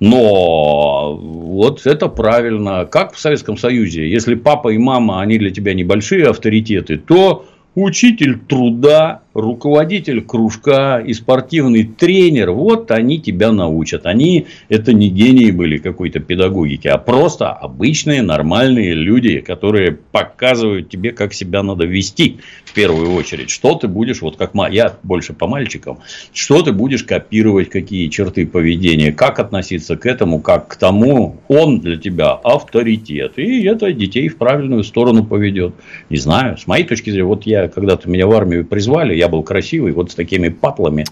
Но 0.00 1.16
вот 1.16 1.86
это 1.86 2.08
правильно. 2.08 2.86
Как 2.86 3.14
в 3.14 3.18
Советском 3.18 3.56
Союзе, 3.56 4.08
если 4.08 4.34
папа 4.34 4.68
и 4.70 4.78
мама, 4.78 5.20
они 5.20 5.38
для 5.38 5.50
тебя 5.50 5.74
небольшие 5.74 6.26
авторитеты, 6.28 6.96
то 6.96 7.46
учитель 7.74 8.38
труда, 8.38 9.21
руководитель 9.34 10.22
кружка 10.22 10.98
и 10.98 11.12
спортивный 11.14 11.84
тренер, 11.84 12.52
вот 12.52 12.90
они 12.90 13.20
тебя 13.20 13.52
научат. 13.52 14.06
Они 14.06 14.46
это 14.68 14.92
не 14.92 15.08
гении 15.08 15.50
были 15.50 15.78
какой-то 15.78 16.20
педагогики, 16.20 16.88
а 16.88 16.98
просто 16.98 17.50
обычные 17.50 18.22
нормальные 18.22 18.94
люди, 18.94 19.40
которые 19.40 19.92
показывают 19.92 20.90
тебе, 20.90 21.12
как 21.12 21.34
себя 21.34 21.62
надо 21.62 21.86
вести 21.86 22.38
в 22.64 22.74
первую 22.74 23.12
очередь. 23.14 23.50
Что 23.50 23.74
ты 23.74 23.88
будешь, 23.88 24.22
вот 24.22 24.36
как 24.36 24.52
я 24.70 24.96
больше 25.02 25.32
по 25.32 25.46
мальчикам, 25.46 25.98
что 26.32 26.62
ты 26.62 26.72
будешь 26.72 27.04
копировать, 27.04 27.70
какие 27.70 28.08
черты 28.08 28.46
поведения, 28.46 29.12
как 29.12 29.38
относиться 29.38 29.96
к 29.96 30.06
этому, 30.06 30.40
как 30.40 30.68
к 30.68 30.76
тому, 30.76 31.38
он 31.48 31.80
для 31.80 31.96
тебя 31.96 32.32
авторитет. 32.32 33.38
И 33.38 33.64
это 33.64 33.92
детей 33.92 34.28
в 34.28 34.36
правильную 34.36 34.84
сторону 34.84 35.24
поведет. 35.24 35.74
Не 36.10 36.18
знаю, 36.18 36.58
с 36.58 36.66
моей 36.66 36.84
точки 36.84 37.10
зрения, 37.10 37.26
вот 37.26 37.46
я 37.46 37.68
когда-то 37.68 38.08
меня 38.08 38.26
в 38.26 38.32
армию 38.32 38.64
призвали, 38.64 39.21
я 39.22 39.28
был 39.28 39.42
красивый, 39.42 39.92
вот 39.92 40.10
с 40.10 40.14
такими 40.14 40.48
патлами. 40.48 41.04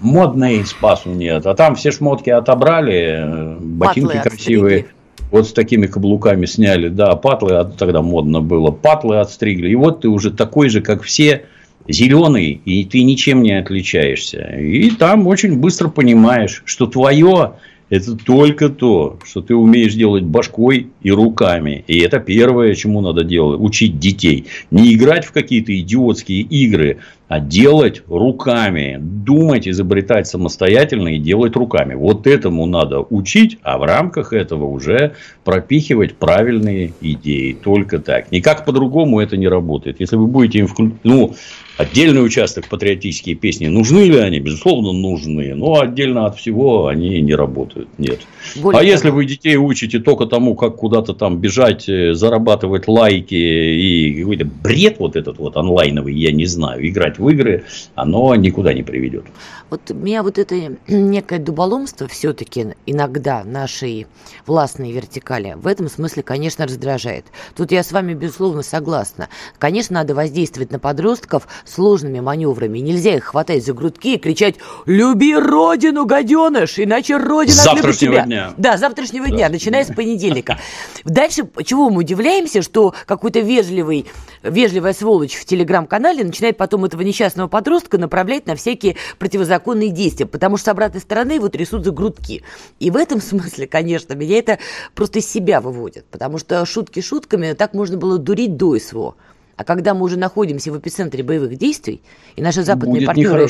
Модный 0.00 0.64
спасу 0.64 1.10
нет. 1.10 1.46
А 1.46 1.54
там 1.54 1.76
все 1.76 1.92
шмотки 1.92 2.30
отобрали, 2.30 3.56
ботинки 3.60 4.16
патлы 4.16 4.30
красивые. 4.30 4.78
Отстригли. 4.78 5.00
Вот 5.30 5.46
с 5.46 5.52
такими 5.52 5.86
каблуками 5.86 6.46
сняли, 6.46 6.88
да, 6.88 7.14
патлы, 7.14 7.64
тогда 7.78 8.02
модно 8.02 8.40
было, 8.40 8.72
патлы 8.72 9.20
отстригли. 9.20 9.70
И 9.70 9.76
вот 9.76 10.00
ты 10.00 10.08
уже 10.08 10.32
такой 10.32 10.68
же, 10.70 10.80
как 10.80 11.02
все, 11.02 11.44
зеленый, 11.86 12.60
и 12.64 12.84
ты 12.84 13.04
ничем 13.04 13.42
не 13.42 13.52
отличаешься. 13.52 14.40
И 14.58 14.90
там 14.90 15.28
очень 15.28 15.60
быстро 15.60 15.88
понимаешь, 15.88 16.62
что 16.64 16.86
твое 16.86 17.52
это 17.90 18.16
только 18.16 18.68
то, 18.68 19.18
что 19.24 19.42
ты 19.42 19.54
умеешь 19.54 19.94
делать 19.94 20.22
башкой 20.22 20.86
и 21.02 21.10
руками. 21.10 21.84
И 21.88 21.98
это 21.98 22.20
первое, 22.20 22.74
чему 22.74 23.00
надо 23.00 23.24
делать. 23.24 23.60
Учить 23.60 23.98
детей. 23.98 24.46
Не 24.70 24.94
играть 24.94 25.24
в 25.24 25.32
какие-то 25.32 25.78
идиотские 25.78 26.42
игры, 26.42 26.98
а 27.26 27.40
делать 27.40 28.02
руками, 28.08 28.98
думать, 29.00 29.68
изобретать 29.68 30.26
самостоятельно 30.26 31.08
и 31.08 31.18
делать 31.18 31.54
руками. 31.54 31.94
Вот 31.94 32.26
этому 32.26 32.66
надо 32.66 33.00
учить, 33.00 33.58
а 33.62 33.78
в 33.78 33.84
рамках 33.84 34.32
этого 34.32 34.64
уже 34.64 35.14
пропихивать 35.44 36.14
правильные 36.14 36.92
идеи. 37.00 37.52
Только 37.52 37.98
так. 37.98 38.30
Никак 38.32 38.64
по-другому 38.64 39.20
это 39.20 39.36
не 39.36 39.48
работает. 39.48 40.00
Если 40.00 40.16
вы 40.16 40.26
будете 40.26 40.60
им 40.60 40.66
вклю... 40.68 40.92
ну, 41.02 41.34
отдельный 41.80 42.24
участок 42.24 42.68
патриотические 42.68 43.34
песни, 43.34 43.66
нужны 43.66 44.04
ли 44.04 44.18
они? 44.18 44.40
Безусловно, 44.40 44.92
нужны. 44.92 45.54
Но 45.54 45.80
отдельно 45.80 46.26
от 46.26 46.36
всего 46.36 46.86
они 46.86 47.20
не 47.20 47.34
работают. 47.34 47.88
Нет. 47.98 48.20
Более 48.56 48.78
а 48.78 48.80
того... 48.80 48.92
если 48.92 49.10
вы 49.10 49.24
детей 49.26 49.56
учите 49.56 49.98
только 49.98 50.26
тому, 50.26 50.54
как 50.54 50.76
куда-то 50.76 51.14
там 51.14 51.38
бежать, 51.38 51.88
э, 51.88 52.14
зарабатывать 52.14 52.88
лайки 52.88 53.34
и 53.34 54.20
какой-то 54.20 54.44
бред 54.44 54.96
вот 54.98 55.16
этот 55.16 55.38
вот 55.38 55.56
онлайновый, 55.56 56.14
я 56.14 56.32
не 56.32 56.46
знаю, 56.46 56.86
играть 56.86 57.18
в 57.18 57.28
игры, 57.28 57.64
оно 57.94 58.34
никуда 58.34 58.72
не 58.72 58.82
приведет. 58.82 59.24
Вот 59.70 59.88
меня 59.90 60.22
вот 60.22 60.38
это 60.38 60.76
некое 60.88 61.38
дуболомство 61.38 62.08
все-таки 62.08 62.74
иногда 62.86 63.44
нашей 63.44 64.06
властной 64.46 64.90
вертикали 64.90 65.54
в 65.56 65.66
этом 65.66 65.88
смысле, 65.88 66.22
конечно, 66.22 66.66
раздражает. 66.66 67.26
Тут 67.54 67.70
я 67.70 67.82
с 67.82 67.92
вами, 67.92 68.14
безусловно, 68.14 68.62
согласна. 68.62 69.28
Конечно, 69.58 69.94
надо 69.94 70.14
воздействовать 70.14 70.72
на 70.72 70.78
подростков 70.78 71.46
сложными 71.70 72.20
маневрами. 72.20 72.78
Нельзя 72.78 73.16
их 73.16 73.24
хватать 73.24 73.64
за 73.64 73.72
грудки 73.72 74.14
и 74.14 74.18
кричать 74.18 74.56
«Люби 74.86 75.34
родину, 75.34 76.04
гаденыш, 76.04 76.78
иначе 76.78 77.16
родина 77.16 77.54
завтрашнего 77.54 78.14
тебя». 78.14 78.24
дня. 78.26 78.54
Да, 78.56 78.76
завтрашнего 78.76 79.28
да. 79.28 79.34
дня, 79.34 79.48
начиная 79.48 79.84
с 79.84 79.94
понедельника. 79.94 80.58
Дальше, 81.04 81.48
чего 81.64 81.90
мы 81.90 82.00
удивляемся, 82.00 82.62
что 82.62 82.94
какой-то 83.06 83.40
вежливый, 83.40 84.06
вежливая 84.42 84.92
сволочь 84.92 85.34
в 85.34 85.44
телеграм-канале 85.44 86.24
начинает 86.24 86.56
потом 86.56 86.84
этого 86.84 87.02
несчастного 87.02 87.48
подростка 87.48 87.98
направлять 87.98 88.46
на 88.46 88.56
всякие 88.56 88.96
противозаконные 89.18 89.90
действия, 89.90 90.26
потому 90.26 90.56
что 90.56 90.66
с 90.66 90.68
обратной 90.68 91.00
стороны 91.00 91.32
его 91.32 91.48
трясут 91.48 91.84
за 91.84 91.90
грудки. 91.90 92.42
И 92.78 92.90
в 92.90 92.96
этом 92.96 93.20
смысле, 93.20 93.66
конечно, 93.66 94.14
меня 94.14 94.38
это 94.38 94.58
просто 94.94 95.20
из 95.20 95.30
себя 95.30 95.60
выводит, 95.60 96.06
потому 96.06 96.38
что 96.38 96.64
шутки 96.66 97.00
шутками 97.00 97.52
так 97.52 97.74
можно 97.74 97.96
было 97.96 98.18
дурить 98.18 98.56
до 98.56 98.78
СВО. 98.78 99.14
А 99.60 99.64
когда 99.64 99.92
мы 99.92 100.04
уже 100.06 100.16
находимся 100.18 100.72
в 100.72 100.78
эпицентре 100.78 101.22
боевых 101.22 101.54
действий, 101.58 102.00
и 102.34 102.40
наши 102.40 102.62
западные 102.62 103.06
Будет 103.06 103.06
партнеры 103.08 103.46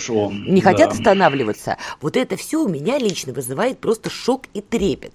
не 0.51 0.61
хотят 0.61 0.91
да. 0.91 0.97
останавливаться, 0.97 1.77
вот 2.01 2.17
это 2.17 2.37
все 2.37 2.65
у 2.65 2.67
меня 2.67 2.99
лично 2.99 3.33
вызывает 3.33 3.79
просто 3.79 4.11
шок 4.11 4.47
и 4.53 4.61
трепет. 4.61 5.13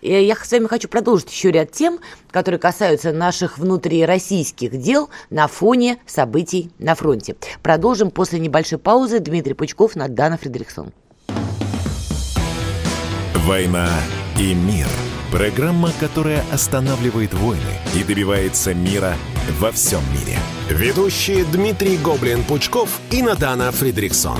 И 0.00 0.10
я 0.10 0.34
с 0.34 0.50
вами 0.50 0.66
хочу 0.66 0.88
продолжить 0.88 1.30
еще 1.30 1.50
ряд 1.50 1.72
тем, 1.72 1.98
которые 2.30 2.58
касаются 2.58 3.12
наших 3.12 3.58
внутрироссийских 3.58 4.80
дел 4.80 5.10
на 5.28 5.48
фоне 5.48 5.98
событий 6.06 6.70
на 6.78 6.94
фронте. 6.94 7.36
Продолжим 7.62 8.10
после 8.10 8.38
небольшой 8.38 8.78
паузы. 8.78 9.20
Дмитрий 9.20 9.52
Пучков, 9.52 9.96
Надана 9.96 10.38
Фредериксон. 10.38 10.94
«Война 13.34 13.90
и 14.38 14.54
мир»– 14.54 14.88
Программа, 15.30 15.90
которая 16.00 16.42
останавливает 16.50 17.34
войны 17.34 17.60
и 17.94 18.02
добивается 18.02 18.72
мира 18.72 19.14
во 19.60 19.70
всем 19.72 20.00
мире. 20.10 20.38
Ведущие 20.70 21.44
Дмитрий 21.44 21.98
Гоблин-Пучков 21.98 22.88
и 23.10 23.20
Надана 23.20 23.70
Фридриксон. 23.70 24.38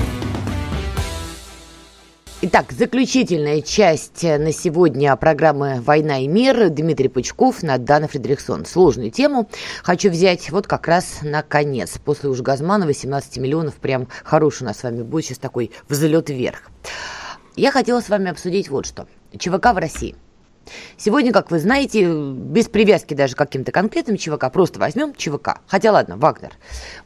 Итак, 2.41 2.71
заключительная 2.71 3.61
часть 3.61 4.23
на 4.23 4.51
сегодня 4.51 5.15
программы 5.15 5.79
«Война 5.79 6.23
и 6.23 6.27
мир». 6.27 6.71
Дмитрий 6.71 7.07
Пучков, 7.07 7.61
Надана 7.61 8.07
Фридрихсон. 8.07 8.65
Сложную 8.65 9.11
тему 9.11 9.47
хочу 9.83 10.09
взять 10.09 10.49
вот 10.49 10.65
как 10.65 10.87
раз 10.87 11.19
на 11.21 11.43
конец. 11.43 11.99
После 12.03 12.31
уж 12.31 12.41
Газманова 12.41 12.95
17 12.95 13.37
миллионов, 13.37 13.75
прям 13.75 14.07
хороший 14.23 14.63
у 14.63 14.65
нас 14.65 14.79
с 14.79 14.83
вами 14.83 15.03
будет 15.03 15.25
сейчас 15.25 15.37
такой 15.37 15.69
взлет 15.87 16.31
вверх. 16.31 16.71
Я 17.55 17.71
хотела 17.71 18.01
с 18.01 18.09
вами 18.09 18.31
обсудить 18.31 18.69
вот 18.69 18.87
что. 18.87 19.07
ЧВК 19.37 19.73
в 19.73 19.77
России– 19.77 20.15
Сегодня, 20.97 21.31
как 21.31 21.51
вы 21.51 21.59
знаете, 21.59 22.05
без 22.09 22.67
привязки 22.67 23.13
даже 23.13 23.35
к 23.35 23.37
каким-то 23.37 23.71
конкретным 23.71 24.17
ЧВК, 24.17 24.51
просто 24.51 24.79
возьмем 24.79 25.13
ЧВК. 25.13 25.59
Хотя 25.67 25.91
ладно, 25.91 26.17
Вагнер. 26.17 26.51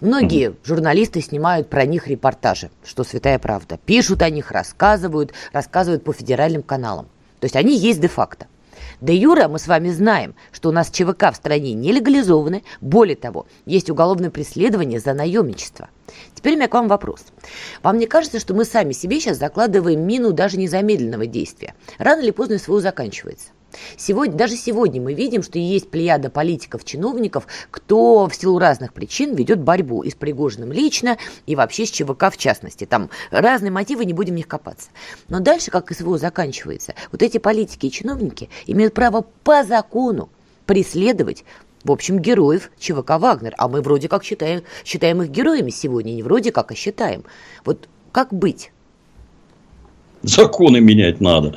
Многие 0.02 0.50
mm-hmm. 0.50 0.58
журналисты 0.64 1.22
снимают 1.22 1.70
про 1.70 1.86
них 1.86 2.08
репортажи, 2.08 2.70
что 2.86 3.04
святая 3.04 3.40
правда. 3.40 3.80
Пишут 3.86 4.22
о 4.22 4.30
них, 4.30 4.52
рассказывают, 4.52 5.34
рассказывают 5.52 6.04
по 6.04 6.14
федеральным 6.14 6.64
каналам. 6.64 7.08
То 7.40 7.46
есть 7.46 7.56
они 7.56 7.78
есть 7.78 8.00
де-факто. 8.00 8.48
Де 9.02 9.16
юра 9.16 9.48
мы 9.48 9.60
с 9.60 9.68
вами 9.68 9.90
знаем, 9.90 10.36
что 10.52 10.70
у 10.70 10.72
нас 10.72 10.90
ЧВК 10.90 11.32
в 11.32 11.36
стране 11.36 11.74
не 11.74 11.92
легализованы. 11.92 12.64
Более 12.82 13.16
того, 13.16 13.48
есть 13.66 13.90
уголовное 13.90 14.30
преследование 14.30 15.00
за 15.00 15.14
наемничество. 15.14 15.90
Теперь 16.36 16.54
у 16.54 16.58
меня 16.58 16.68
к 16.68 16.74
вам 16.74 16.88
вопрос. 16.88 17.22
Вам 17.82 17.98
не 17.98 18.06
кажется, 18.06 18.40
что 18.40 18.54
мы 18.54 18.66
сами 18.66 18.94
себе 18.94 19.20
сейчас 19.20 19.38
закладываем 19.38 20.06
мину 20.06 20.34
даже 20.34 20.58
незамедленного 20.58 21.26
действия? 21.26 21.74
Рано 21.98 22.22
или 22.22 22.32
поздно 22.32 22.58
СВО 22.58 22.82
заканчивается. 22.82 23.50
Сегодня, 23.98 24.36
даже 24.36 24.56
сегодня 24.56 25.02
мы 25.02 25.14
видим, 25.14 25.44
что 25.44 25.60
есть 25.60 25.90
плеяда 25.90 26.30
политиков, 26.30 26.84
чиновников, 26.84 27.48
кто 27.72 28.28
в 28.28 28.36
силу 28.36 28.60
разных 28.60 28.94
причин 28.94 29.36
ведет 29.36 29.60
борьбу 29.60 30.04
и 30.04 30.10
с 30.10 30.16
Пригожиным 30.16 30.72
лично, 30.72 31.18
и 31.46 31.56
вообще 31.56 31.86
с 31.86 31.92
ЧВК 31.92 32.32
в 32.32 32.38
частности. 32.38 32.86
Там 32.86 33.10
разные 33.32 33.72
мотивы, 33.72 34.06
не 34.06 34.14
будем 34.14 34.34
в 34.34 34.38
них 34.38 34.48
копаться. 34.48 34.90
Но 35.30 35.40
дальше, 35.40 35.72
как 35.72 35.92
СВО 35.92 36.18
заканчивается, 36.18 36.96
вот 37.12 37.22
эти 37.22 37.38
политики 37.38 37.88
и 37.88 37.92
чиновники 37.92 38.50
имеют 38.68 38.94
право 38.94 39.26
по 39.44 39.64
закону 39.64 40.30
преследовать 40.66 41.44
в 41.84 41.92
общем, 41.92 42.20
героев 42.20 42.72
ЧВК 42.80 43.20
«Вагнер». 43.20 43.54
А 43.58 43.68
мы 43.68 43.82
вроде 43.82 44.08
как 44.08 44.24
считаем, 44.24 44.64
считаем 44.86 45.22
их 45.22 45.30
героями 45.30 45.70
сегодня, 45.70 46.12
не 46.12 46.24
вроде 46.24 46.52
как, 46.52 46.72
а 46.72 46.76
считаем. 46.76 47.26
Вот 47.66 47.90
как 48.14 48.32
быть? 48.32 48.72
Законы 50.24 50.80
менять 50.80 51.20
надо. 51.20 51.56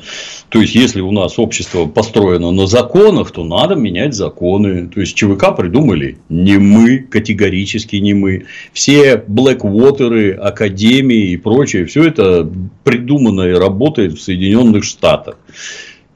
То 0.49 0.59
есть, 0.59 0.75
если 0.75 0.99
у 0.99 1.11
нас 1.11 1.39
общество 1.39 1.85
построено 1.85 2.51
на 2.51 2.67
законах, 2.67 3.31
то 3.31 3.45
надо 3.45 3.75
менять 3.75 4.13
законы. 4.13 4.87
То 4.87 4.99
есть, 4.99 5.15
ЧВК 5.15 5.55
придумали 5.55 6.17
не 6.27 6.57
мы, 6.57 6.99
категорически 6.99 7.95
не 7.95 8.13
мы. 8.13 8.45
Все 8.73 9.23
Блэквотеры, 9.25 10.33
академии 10.33 11.31
и 11.31 11.37
прочее, 11.37 11.85
все 11.85 12.03
это 12.03 12.49
придумано 12.83 13.43
и 13.43 13.53
работает 13.53 14.13
в 14.13 14.21
Соединенных 14.21 14.83
Штатах. 14.83 15.37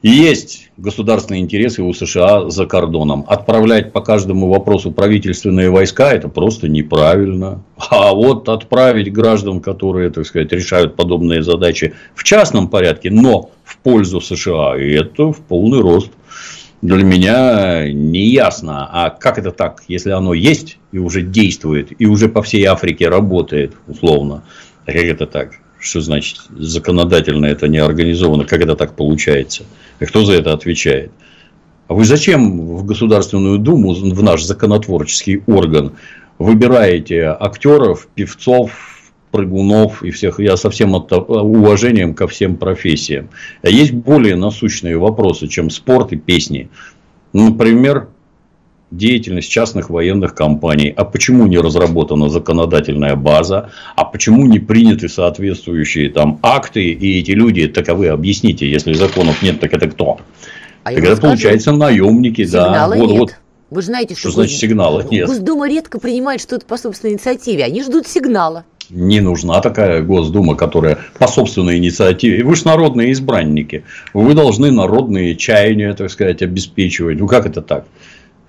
Есть 0.02 0.72
государственные 0.76 1.42
интересы 1.42 1.82
у 1.82 1.92
США 1.92 2.50
за 2.50 2.66
кордоном. 2.66 3.24
Отправлять 3.28 3.92
по 3.92 4.00
каждому 4.00 4.48
вопросу 4.48 4.90
правительственные 4.90 5.70
войска– 5.70 6.12
это 6.14 6.28
просто 6.28 6.66
неправильно. 6.66 7.62
А 7.76 8.12
вот 8.12 8.48
отправить 8.48 9.12
граждан, 9.12 9.60
которые, 9.60 10.10
так 10.10 10.26
сказать, 10.26 10.52
решают 10.52 10.96
подобные 10.96 11.44
задачи 11.44 11.94
в 12.16 12.24
частном 12.24 12.68
порядке, 12.68 13.12
но 13.12 13.50
в 13.62 13.78
пользу 13.78 14.20
США, 14.20 14.76
это 14.76 15.32
в 15.32 15.40
полный 15.40 15.80
рост. 15.80 16.10
Для 16.82 17.04
меня 17.04 17.88
не 17.92 18.26
ясно, 18.26 18.88
а 18.90 19.10
как 19.10 19.38
это 19.38 19.52
так, 19.52 19.84
если 19.86 20.10
оно 20.10 20.34
есть 20.34 20.78
и 20.90 20.98
уже 20.98 21.22
действует, 21.22 21.92
и 21.96 22.06
уже 22.06 22.28
по 22.28 22.42
всей 22.42 22.64
Африке 22.64 23.08
работает, 23.08 23.74
условно, 23.86 24.42
как 24.84 24.96
это 24.96 25.26
так? 25.26 25.52
Что 25.78 26.00
значит 26.00 26.38
законодательно 26.50 27.46
это 27.46 27.68
не 27.68 27.78
организовано? 27.78 28.44
Как 28.44 28.60
это 28.60 28.74
так 28.74 28.96
получается? 28.96 29.64
И 30.00 30.04
кто 30.04 30.24
за 30.24 30.34
это 30.34 30.52
отвечает? 30.52 31.12
А 31.88 31.94
вы 31.94 32.04
зачем 32.04 32.76
в 32.76 32.84
Государственную 32.84 33.58
Думу, 33.58 33.92
в 33.92 34.22
наш 34.22 34.44
законотворческий 34.44 35.42
орган, 35.46 35.92
выбираете 36.38 37.36
актеров, 37.38 38.08
певцов, 38.14 38.70
прыгунов 39.30 40.02
и 40.02 40.10
всех, 40.10 40.38
я 40.38 40.56
со 40.56 40.70
всем 40.70 40.94
уважением 40.94 42.14
ко 42.14 42.28
всем 42.28 42.56
профессиям. 42.56 43.30
А 43.62 43.68
есть 43.68 43.92
более 43.92 44.36
насущные 44.36 44.98
вопросы, 44.98 45.48
чем 45.48 45.70
спорт 45.70 46.12
и 46.12 46.16
песни. 46.16 46.68
Например, 47.32 48.08
деятельность 48.92 49.50
частных 49.50 49.90
военных 49.90 50.34
компаний. 50.34 50.92
А 50.96 51.04
почему 51.04 51.46
не 51.46 51.58
разработана 51.58 52.28
законодательная 52.28 53.16
база? 53.16 53.70
А 53.96 54.04
почему 54.04 54.46
не 54.46 54.58
приняты 54.58 55.08
соответствующие 55.08 56.10
там 56.10 56.38
акты? 56.42 56.90
И 56.90 57.18
эти 57.18 57.32
люди 57.32 57.66
таковы, 57.66 58.08
объясните, 58.08 58.70
если 58.70 58.92
законов 58.92 59.42
нет, 59.42 59.58
так 59.60 59.72
это 59.72 59.88
кто? 59.88 60.20
А 60.84 60.92
это 60.92 61.20
получается 61.20 61.72
наемники, 61.72 62.44
да. 62.44 62.88
Вот, 62.88 62.96
нет. 62.96 63.18
вот. 63.18 63.34
Вы 63.70 63.80
же 63.80 63.86
знаете, 63.86 64.14
что, 64.14 64.28
что 64.28 64.42
значит 64.42 64.58
сигнала 64.58 65.02
нет. 65.10 65.26
Госдума 65.26 65.66
редко 65.66 65.98
принимает 65.98 66.42
что-то 66.42 66.66
по 66.66 66.76
собственной 66.76 67.14
инициативе. 67.14 67.64
Они 67.64 67.82
ждут 67.82 68.06
сигнала. 68.06 68.66
Не 68.90 69.20
нужна 69.20 69.62
такая 69.62 70.02
Госдума, 70.02 70.56
которая 70.56 70.98
по 71.18 71.26
собственной 71.26 71.78
инициативе. 71.78 72.44
Вы 72.44 72.54
же 72.54 72.66
народные 72.66 73.12
избранники. 73.12 73.84
Вы 74.12 74.34
должны 74.34 74.70
народные 74.70 75.36
чаяния, 75.36 75.94
так 75.94 76.10
сказать, 76.10 76.42
обеспечивать. 76.42 77.18
Ну, 77.18 77.26
как 77.26 77.46
это 77.46 77.62
так? 77.62 77.86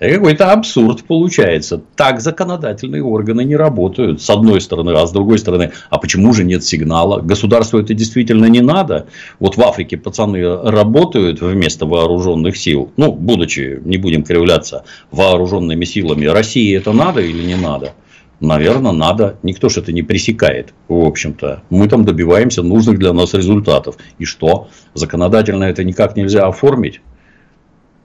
Какой-то 0.09 0.51
абсурд 0.51 1.05
получается. 1.05 1.81
Так 1.95 2.19
законодательные 2.19 3.01
органы 3.01 3.45
не 3.45 3.55
работают, 3.55 4.21
с 4.21 4.29
одной 4.29 4.59
стороны, 4.59 4.91
а 4.91 5.07
с 5.07 5.11
другой 5.13 5.39
стороны, 5.39 5.71
а 5.89 5.97
почему 5.97 6.33
же 6.33 6.43
нет 6.43 6.65
сигнала? 6.65 7.21
Государству 7.21 7.79
это 7.79 7.93
действительно 7.93 8.47
не 8.47 8.59
надо. 8.59 9.07
Вот 9.39 9.55
в 9.55 9.61
Африке 9.61 9.95
пацаны 9.95 10.43
работают 10.57 11.39
вместо 11.41 11.85
вооруженных 11.85 12.57
сил, 12.57 12.91
ну, 12.97 13.13
будучи, 13.13 13.79
не 13.85 13.95
будем 13.95 14.23
кривляться, 14.23 14.83
вооруженными 15.11 15.85
силами. 15.85 16.25
России 16.25 16.75
это 16.75 16.91
надо 16.91 17.21
или 17.21 17.41
не 17.41 17.55
надо? 17.55 17.93
Наверное, 18.41 18.91
надо. 18.91 19.37
Никто 19.41 19.69
же 19.69 19.79
это 19.79 19.93
не 19.93 20.01
пресекает, 20.01 20.73
в 20.89 21.05
общем-то. 21.05 21.63
Мы 21.69 21.87
там 21.87 22.03
добиваемся 22.03 22.61
нужных 22.61 22.99
для 22.99 23.13
нас 23.13 23.33
результатов. 23.33 23.95
И 24.19 24.25
что? 24.25 24.67
Законодательно 24.93 25.63
это 25.63 25.85
никак 25.85 26.17
нельзя 26.17 26.45
оформить? 26.45 26.99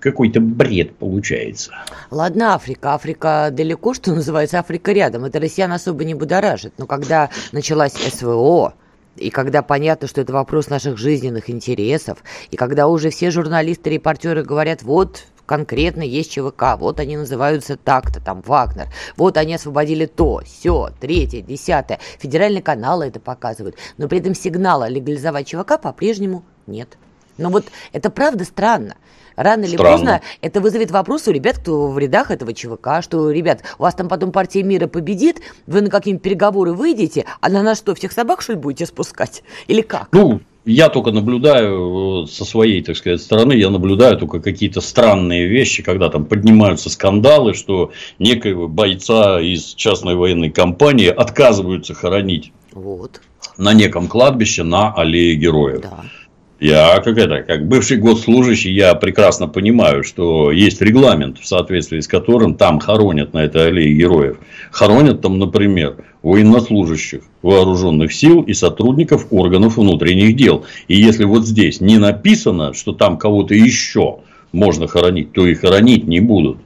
Какой-то 0.01 0.41
бред 0.41 0.97
получается. 0.97 1.73
Ладно, 2.11 2.55
Африка. 2.55 2.95
Африка 2.95 3.49
далеко, 3.53 3.95
что 3.95 4.15
называется, 4.15 4.59
Африка 4.59 4.93
рядом. 4.93 5.25
Это 5.25 5.41
россиян 5.41 5.73
особо 5.73 6.05
не 6.05 6.15
будоражит. 6.15 6.75
Но 6.79 6.87
когда 6.87 7.31
началась 7.53 7.93
СВО, 7.93 8.75
и 9.17 9.31
когда 9.31 9.63
понятно, 9.63 10.07
что 10.09 10.21
это 10.21 10.33
вопрос 10.33 10.69
наших 10.69 10.97
жизненных 10.97 11.51
интересов, 11.51 12.19
и 12.51 12.57
когда 12.57 12.87
уже 12.87 13.11
все 13.11 13.31
журналисты, 13.31 13.91
репортеры 13.91 14.45
говорят, 14.45 14.83
вот 14.83 15.25
конкретно 15.45 16.03
есть 16.03 16.31
ЧВК, 16.33 16.77
вот 16.79 17.01
они 17.01 17.17
называются 17.17 17.77
так-то, 17.77 18.21
там, 18.21 18.43
Вагнер, 18.43 18.89
вот 19.17 19.37
они 19.39 19.55
освободили 19.55 20.07
то, 20.07 20.43
все, 20.45 20.91
третье, 21.01 21.41
десятое, 21.41 21.99
федеральные 22.19 22.63
каналы 22.63 23.07
это 23.07 23.19
показывают, 23.19 23.77
но 23.97 24.09
при 24.09 24.19
этом 24.19 24.35
сигнала 24.35 24.89
легализовать 24.89 25.49
ЧВК 25.49 25.81
по-прежнему 25.81 26.45
нет. 26.67 26.99
Но 27.39 27.51
вот 27.51 27.67
это 27.93 28.11
правда 28.11 28.45
странно. 28.45 28.97
Рано 29.39 29.69
Странно. 29.69 29.71
или 29.71 29.77
поздно 29.77 30.21
это 30.43 30.61
вызовет 30.61 30.91
вопрос 30.91 31.29
у 31.29 31.31
ребят, 31.31 31.59
кто 31.59 31.87
в 31.89 31.99
рядах 31.99 32.33
этого 32.33 32.53
ЧВК, 32.53 33.03
что, 33.03 33.31
ребят, 33.31 33.63
у 33.79 33.85
вас 33.85 33.95
там 33.95 34.09
потом 34.09 34.33
партия 34.33 34.65
мира 34.65 34.89
победит, 34.89 35.41
вы 35.69 35.81
на 35.81 35.91
какие-нибудь 35.91 36.25
переговоры 36.25 36.73
выйдете, 36.73 37.25
а 37.41 37.49
на 37.49 37.63
нас 37.63 37.79
что, 37.79 37.95
всех 37.95 38.11
собак, 38.11 38.43
что 38.43 38.55
ли, 38.55 38.59
будете 38.59 38.85
спускать? 38.85 39.45
Или 39.69 39.83
как? 39.83 40.09
Ну, 40.11 40.41
я 40.65 40.89
только 40.89 41.13
наблюдаю 41.13 42.27
со 42.27 42.45
своей, 42.45 42.83
так 42.83 42.97
сказать, 42.97 43.23
стороны, 43.23 43.53
я 43.53 43.71
наблюдаю 43.71 44.19
только 44.19 44.41
какие-то 44.41 44.81
странные 44.81 45.47
вещи, 45.47 45.85
когда 45.85 46.09
там 46.09 46.25
поднимаются 46.25 46.91
скандалы, 46.91 47.55
что 47.55 47.93
некоего 48.19 48.67
бойца 48.67 49.41
из 49.41 49.73
частной 49.75 50.17
военной 50.17 50.51
компании 50.51 51.11
отказываются 51.11 51.95
хоронить 51.95 52.53
вот. 52.73 53.21
на 53.57 53.73
неком 53.73 54.09
кладбище 54.09 54.65
на 54.65 54.93
аллее 54.93 55.37
героев. 55.37 55.83
Да. 55.83 56.05
Я, 56.61 56.99
как 56.99 57.19
это, 57.19 57.43
как 57.43 57.69
бывший 57.69 57.99
госслужащий, 57.99 58.73
я 58.73 58.97
прекрасно 58.97 59.47
понимаю, 59.47 60.03
что 60.03 60.51
есть 60.51 60.83
регламент, 60.83 61.39
в 61.39 61.47
соответствии 61.47 62.01
с 62.01 62.09
которым 62.09 62.57
там 62.57 62.81
хоронят 62.81 63.33
на 63.33 63.45
этой 63.45 63.69
аллее 63.69 63.95
героев. 63.95 64.39
Хоронят 64.73 65.21
там, 65.21 65.39
например, 65.39 65.99
военнослужащих 66.23 67.21
вооруженных 67.43 68.13
сил 68.13 68.43
и 68.43 68.55
сотрудников 68.55 69.29
органов 69.31 69.77
внутренних 69.77 70.35
дел. 70.35 70.65
И 70.89 70.97
если 70.97 71.25
вот 71.25 71.47
здесь 71.47 71.81
не 71.81 71.97
написано, 71.99 72.75
что 72.75 72.93
там 72.93 73.19
кого-то 73.19 73.55
еще 73.55 74.19
можно 74.51 74.89
хоронить, 74.89 75.33
то 75.33 75.47
и 75.47 75.55
хоронить 75.55 76.09
не 76.09 76.19
будут. 76.19 76.59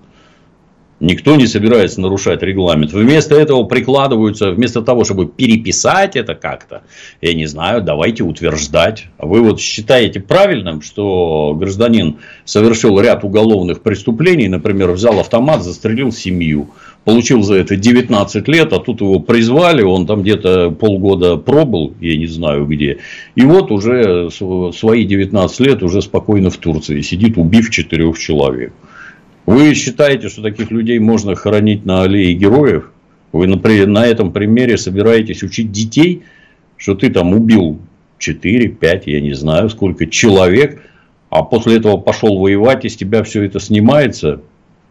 Никто 1.03 1.35
не 1.35 1.49
собирается 1.49 2.01
нарушать 2.01 2.45
регламент. 2.45 2.93
Вместо 2.93 3.35
этого 3.35 3.65
прикладываются, 3.65 4.53
вместо 4.53 4.83
того, 4.83 5.03
чтобы 5.03 5.27
переписать 5.27 6.15
это 6.15 6.37
как-то, 6.37 6.83
я 7.21 7.35
не 7.35 7.47
знаю, 7.47 7.83
давайте 7.83 8.23
утверждать. 8.23 9.07
Вы 9.19 9.41
вот 9.41 9.59
считаете 9.59 10.21
правильным, 10.21 10.81
что 10.81 11.57
гражданин 11.59 12.19
совершил 12.45 13.01
ряд 13.01 13.25
уголовных 13.25 13.81
преступлений, 13.81 14.47
например, 14.47 14.93
взял 14.93 15.19
автомат, 15.19 15.65
застрелил 15.65 16.13
семью, 16.13 16.71
получил 17.05 17.43
за 17.43 17.57
это 17.57 17.75
19 17.75 18.47
лет, 18.47 18.73
а 18.73 18.79
тут 18.79 19.01
его 19.01 19.19
призвали, 19.19 19.83
он 19.83 20.07
там 20.07 20.23
где-то 20.23 20.71
полгода 20.71 21.37
пробыл, 21.37 21.95
я 22.01 22.17
не 22.17 22.29
знаю 22.29 22.65
где, 22.67 22.99
и 23.35 23.43
вот 23.43 23.73
уже 23.73 24.31
свои 24.31 25.05
19 25.05 25.61
лет 25.61 25.83
уже 25.83 26.01
спокойно 26.01 26.51
в 26.51 26.59
Турции 26.59 27.01
сидит, 27.01 27.39
убив 27.39 27.71
четырех 27.71 28.17
человек. 28.21 28.73
Вы 29.47 29.75
считаете, 29.75 30.29
что 30.29 30.43
таких 30.43 30.71
людей 30.71 30.99
можно 30.99 31.35
хоронить 31.35 31.85
на 31.85 32.03
аллее 32.03 32.35
героев? 32.35 32.91
Вы 33.33 33.47
например, 33.47 33.87
на 33.87 34.07
этом 34.07 34.33
примере 34.33 34.77
собираетесь 34.77 35.43
учить 35.43 35.73
детей, 35.73 36.23
что 36.77 36.95
ты 36.95 37.11
там 37.11 37.33
убил 37.33 37.81
4, 38.19 38.69
5, 38.69 39.07
я 39.07 39.21
не 39.21 39.33
знаю, 39.33 39.69
сколько 39.71 40.07
человек, 40.07 40.83
а 41.31 41.43
после 41.43 41.77
этого 41.77 41.97
пошел 41.97 42.39
воевать, 42.39 42.85
и 42.85 42.89
с 42.89 42.97
тебя 42.97 43.23
все 43.23 43.43
это 43.43 43.59
снимается, 43.59 44.43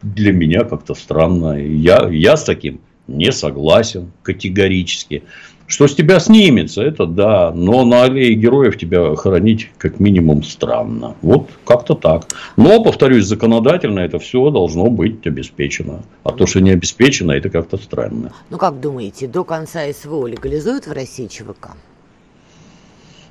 для 0.02 0.34
меня 0.34 0.64
как-то 0.64 0.95
странно. 0.95 1.64
Я, 1.64 2.10
я 2.10 2.36
с 2.36 2.43
таким 2.43 2.82
не 3.08 3.32
согласен 3.32 4.12
категорически. 4.24 5.24
Что 5.72 5.88
с 5.88 5.95
тебя 5.95 6.19
снимется, 6.19 6.84
это 6.84 7.05
да, 7.05 7.53
но 7.55 7.86
на 7.86 8.03
аллее 8.03 8.34
героев 8.34 8.78
тебя 8.78 9.15
хоронить 9.15 9.69
как 9.78 10.01
минимум 10.01 10.43
странно. 10.43 11.15
Вот 11.22 11.47
как-то 11.63 11.95
так. 11.95 12.26
Но, 12.57 12.84
повторюсь, 12.84 13.24
законодательно 13.24 14.01
это 14.01 14.19
все 14.19 14.49
должно 14.49 14.88
быть 14.88 15.26
обеспечено. 15.26 16.01
А 16.26 16.34
то, 16.34 16.45
что 16.45 16.59
не 16.59 16.72
обеспечено, 16.72 17.32
это 17.32 17.49
как-то 17.49 17.78
странно. 17.78 18.34
Ну, 18.49 18.57
как 18.57 18.82
думаете, 18.82 19.28
до 19.28 19.45
конца 19.45 19.80
СВО 19.93 20.28
легализуют 20.28 20.88
в 20.88 20.91
России 20.91 21.28
ЧВК? 21.28 21.69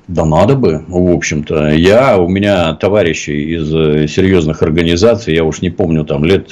Да 0.07 0.25
надо 0.25 0.55
бы, 0.55 0.83
в 0.87 1.13
общем-то. 1.13 1.69
Я, 1.69 2.17
у 2.17 2.27
меня 2.27 2.73
товарищи 2.73 3.29
из 3.29 3.71
э, 3.71 4.07
серьезных 4.07 4.63
организаций, 4.63 5.35
я 5.35 5.43
уж 5.43 5.61
не 5.61 5.69
помню, 5.69 6.05
там 6.05 6.25
лет 6.25 6.49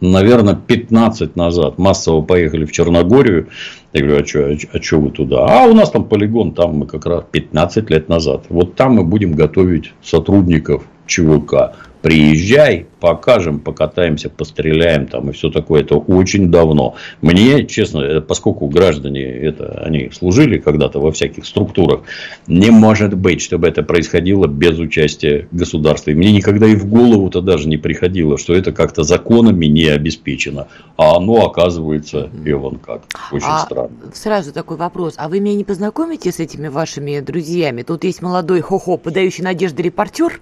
наверное, 0.00 0.54
15 0.54 1.36
назад 1.36 1.78
массово 1.78 2.22
поехали 2.22 2.64
в 2.64 2.72
Черногорию. 2.72 3.48
Я 3.92 4.04
говорю, 4.04 4.22
а 4.22 4.26
что 4.26 4.56
а 4.72 4.82
что 4.82 5.00
вы 5.00 5.10
туда? 5.10 5.46
А 5.46 5.66
у 5.66 5.74
нас 5.74 5.90
там 5.90 6.04
полигон, 6.04 6.52
там 6.52 6.78
мы 6.78 6.86
как 6.86 7.06
раз 7.06 7.24
15 7.30 7.90
лет 7.90 8.08
назад. 8.08 8.44
Вот 8.48 8.74
там 8.76 8.94
мы 8.94 9.04
будем 9.04 9.32
готовить 9.32 9.92
сотрудников 10.02 10.84
ЧВК. 11.06 11.74
Приезжай, 12.02 12.86
покажем, 12.98 13.60
покатаемся, 13.60 14.30
постреляем 14.30 15.06
там 15.06 15.30
и 15.30 15.32
все 15.32 15.50
такое. 15.50 15.82
Это 15.82 15.96
очень 15.96 16.50
давно. 16.50 16.94
Мне, 17.20 17.66
честно, 17.66 18.20
поскольку 18.20 18.68
граждане 18.68 19.22
это, 19.22 19.82
они 19.84 20.10
служили 20.10 20.58
когда-то 20.58 20.98
во 21.00 21.12
всяких 21.12 21.44
структурах, 21.44 22.00
не 22.46 22.70
может 22.70 23.14
быть, 23.14 23.42
чтобы 23.42 23.68
это 23.68 23.82
происходило 23.82 24.46
без 24.46 24.78
участия 24.78 25.46
государства. 25.50 26.10
И 26.10 26.14
мне 26.14 26.32
никогда 26.32 26.66
и 26.66 26.74
в 26.74 26.86
голову-то 26.86 27.40
даже 27.42 27.68
не 27.68 27.76
приходило, 27.76 28.38
что 28.38 28.54
это 28.54 28.72
как-то 28.72 29.02
законами 29.02 29.66
не 29.66 29.86
обеспечено. 29.86 30.68
А 30.96 31.16
оно 31.16 31.46
оказывается, 31.46 32.30
и 32.44 32.52
вон 32.52 32.78
как. 32.78 33.02
Очень 33.30 33.46
а 33.46 33.58
странно. 33.60 33.90
Сразу 34.14 34.52
такой 34.52 34.76
вопрос. 34.76 35.14
А 35.16 35.28
вы 35.28 35.40
меня 35.40 35.56
не 35.56 35.64
познакомите 35.64 36.32
с 36.32 36.40
этими 36.40 36.68
вашими 36.68 37.20
друзьями? 37.20 37.82
Тут 37.82 38.04
есть 38.04 38.22
молодой 38.22 38.60
хо-хо, 38.60 38.96
подающий 38.96 39.44
надежды 39.44 39.82
репортер, 39.82 40.40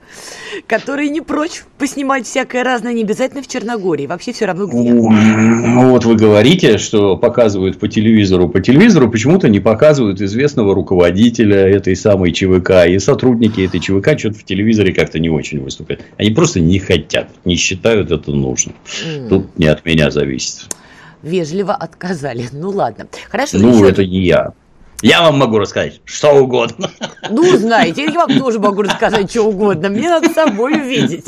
который 0.66 1.09
не 1.09 1.20
прочь 1.49 1.62
поснимать 1.78 2.26
всякое 2.26 2.38
всякое 2.49 2.64
разное, 2.64 2.92
не 2.92 3.03
обязательно 3.03 3.42
в 3.42 3.49
Черногории, 3.49 4.07
вообще 4.07 4.32
все 4.32 4.46
равно 4.46 4.66
где. 4.66 4.92
Ну, 4.92 5.90
вот 5.90 6.05
вы 6.05 6.16
говорите, 6.16 6.78
что 6.78 7.16
показывают 7.16 7.78
по 7.78 7.88
телевизору. 7.88 8.49
По 8.49 8.61
телевизору 8.61 9.11
почему-то 9.11 9.49
не 9.49 9.61
показывают 9.61 10.20
известного 10.20 10.74
руководителя 10.74 11.57
этой 11.57 11.96
самой 11.96 12.32
ЧВК. 12.32 12.86
И 12.88 12.99
сотрудники 12.99 13.61
этой 13.61 13.80
ЧВК 13.80 14.18
что-то 14.18 14.38
в 14.38 14.44
телевизоре 14.44 14.92
как-то 14.92 15.18
не 15.18 15.30
очень 15.30 15.61
выступают. 15.61 16.03
Они 16.16 16.30
просто 16.30 16.61
не 16.61 16.78
хотят, 16.78 17.28
не 17.44 17.57
считают 17.57 18.11
это 18.11 18.30
нужным. 18.30 18.74
Mm. 19.05 19.28
Тут 19.28 19.59
не 19.59 19.66
от 19.66 19.84
меня 19.84 20.11
зависит. 20.11 20.68
Вежливо 21.22 21.74
отказали. 21.74 22.46
Ну 22.53 22.70
ладно. 22.70 23.09
Хорошо. 23.28 23.59
Ну, 23.59 23.74
еще... 23.74 23.90
это 23.90 24.07
не 24.07 24.24
я. 24.24 24.53
Я 25.01 25.22
вам 25.22 25.38
могу 25.38 25.59
рассказать 25.59 26.01
что 26.05 26.32
угодно. 26.32 26.90
Ну, 27.30 27.57
знаете, 27.57 28.05
я 28.05 28.12
вам 28.12 28.38
тоже 28.38 28.59
могу 28.59 28.82
рассказать 28.82 29.30
что 29.30 29.42
угодно. 29.42 29.90
Мне 29.90 30.09
надо 30.09 30.28
с 30.28 30.32
собой 30.32 30.74
увидеть. 30.74 31.24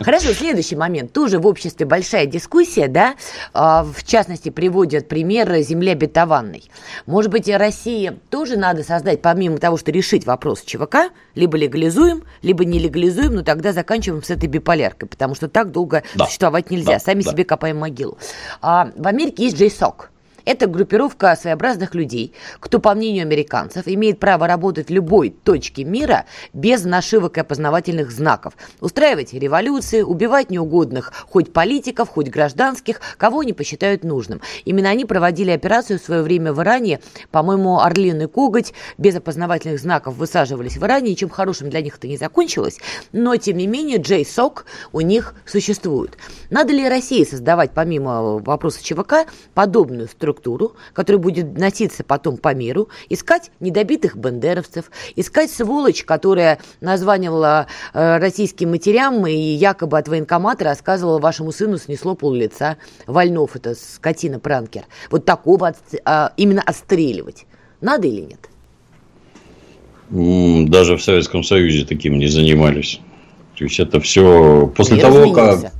Хорошо, 0.00 0.34
следующий 0.34 0.76
момент. 0.76 1.12
Тоже 1.12 1.38
в 1.38 1.46
обществе 1.46 1.86
большая 1.86 2.26
дискуссия, 2.26 2.86
да? 2.88 3.14
А, 3.54 3.84
в 3.84 4.04
частности, 4.04 4.50
приводят 4.50 5.08
пример 5.08 5.56
земли 5.60 5.90
обетованной. 5.90 6.64
Может 7.06 7.30
быть, 7.30 7.48
России 7.48 8.12
тоже 8.30 8.56
надо 8.58 8.82
создать, 8.82 9.22
помимо 9.22 9.58
того, 9.58 9.78
что 9.78 9.90
решить 9.90 10.26
вопрос 10.26 10.62
ЧВК, 10.62 11.10
либо 11.34 11.56
легализуем, 11.56 12.24
либо 12.42 12.64
не 12.64 12.78
легализуем, 12.78 13.34
но 13.34 13.42
тогда 13.42 13.72
заканчиваем 13.72 14.22
с 14.22 14.30
этой 14.30 14.48
биполяркой, 14.48 15.08
потому 15.08 15.34
что 15.34 15.48
так 15.48 15.70
долго 15.70 16.02
да. 16.14 16.26
существовать 16.26 16.70
нельзя. 16.70 16.94
Да, 16.94 16.98
Сами 16.98 17.22
да. 17.22 17.30
себе 17.30 17.44
копаем 17.44 17.78
могилу. 17.78 18.18
А, 18.60 18.90
в 18.96 19.06
Америке 19.06 19.44
есть 19.44 19.56
JSOC. 19.56 20.08
Это 20.48 20.66
группировка 20.66 21.36
своеобразных 21.36 21.94
людей, 21.94 22.32
кто, 22.58 22.78
по 22.78 22.94
мнению 22.94 23.24
американцев, 23.24 23.82
имеет 23.86 24.18
право 24.18 24.46
работать 24.46 24.88
в 24.88 24.90
любой 24.90 25.28
точке 25.28 25.84
мира 25.84 26.24
без 26.54 26.84
нашивок 26.84 27.36
и 27.36 27.40
опознавательных 27.40 28.10
знаков, 28.10 28.54
устраивать 28.80 29.34
революции, 29.34 30.00
убивать 30.00 30.48
неугодных 30.48 31.12
хоть 31.28 31.52
политиков, 31.52 32.08
хоть 32.08 32.30
гражданских, 32.30 33.02
кого 33.18 33.40
они 33.40 33.52
посчитают 33.52 34.04
нужным. 34.04 34.40
Именно 34.64 34.88
они 34.88 35.04
проводили 35.04 35.50
операцию 35.50 35.98
в 35.98 36.02
свое 36.02 36.22
время 36.22 36.54
в 36.54 36.62
Иране, 36.62 37.00
по-моему, 37.30 37.80
Орлиный 37.80 38.26
коготь 38.26 38.72
без 38.96 39.16
опознавательных 39.16 39.78
знаков 39.78 40.16
высаживались 40.16 40.78
в 40.78 40.82
Иране, 40.82 41.10
ничем 41.10 41.28
хорошим 41.28 41.68
для 41.68 41.82
них 41.82 41.98
это 41.98 42.08
не 42.08 42.16
закончилось, 42.16 42.78
но, 43.12 43.36
тем 43.36 43.58
не 43.58 43.66
менее, 43.66 43.98
JSOC 43.98 44.60
у 44.92 45.02
них 45.02 45.34
существует. 45.44 46.16
Надо 46.48 46.72
ли 46.72 46.88
России 46.88 47.22
создавать, 47.24 47.72
помимо 47.74 48.38
вопроса 48.38 48.82
ЧВК, 48.82 49.26
подобную 49.52 50.08
структуру 50.08 50.37
структуру, 50.38 50.72
которая 50.94 51.20
будет 51.20 51.58
носиться 51.58 52.04
потом 52.04 52.36
по 52.36 52.54
миру, 52.54 52.88
искать 53.08 53.50
недобитых 53.60 54.16
бендеровцев, 54.16 54.90
искать 55.16 55.50
сволочь, 55.50 56.04
которая 56.04 56.58
названивала 56.80 57.66
э, 57.92 58.18
российским 58.18 58.70
матерям 58.70 59.26
и 59.26 59.32
якобы 59.32 59.98
от 59.98 60.08
военкомата 60.08 60.64
рассказывала, 60.64 61.18
вашему 61.18 61.52
сыну 61.52 61.78
снесло 61.78 62.14
пол 62.14 62.32
лица. 62.32 62.76
Вольнов 63.06 63.56
это 63.56 63.74
скотина-пранкер. 63.74 64.84
Вот 65.10 65.24
такого 65.24 65.68
от, 65.68 65.76
э, 65.92 66.28
именно 66.36 66.62
отстреливать. 66.62 67.46
Надо 67.80 68.06
или 68.06 68.20
нет? 68.20 68.48
Даже 70.70 70.96
в 70.96 71.02
Советском 71.02 71.42
Союзе 71.42 71.84
таким 71.84 72.18
не 72.18 72.28
занимались. 72.28 73.00
То 73.56 73.64
есть 73.64 73.78
это 73.80 74.00
все 74.00 74.72
после 74.74 74.96
Мир 74.96 75.04
того, 75.04 75.18
изменился. 75.24 75.62
как 75.62 75.77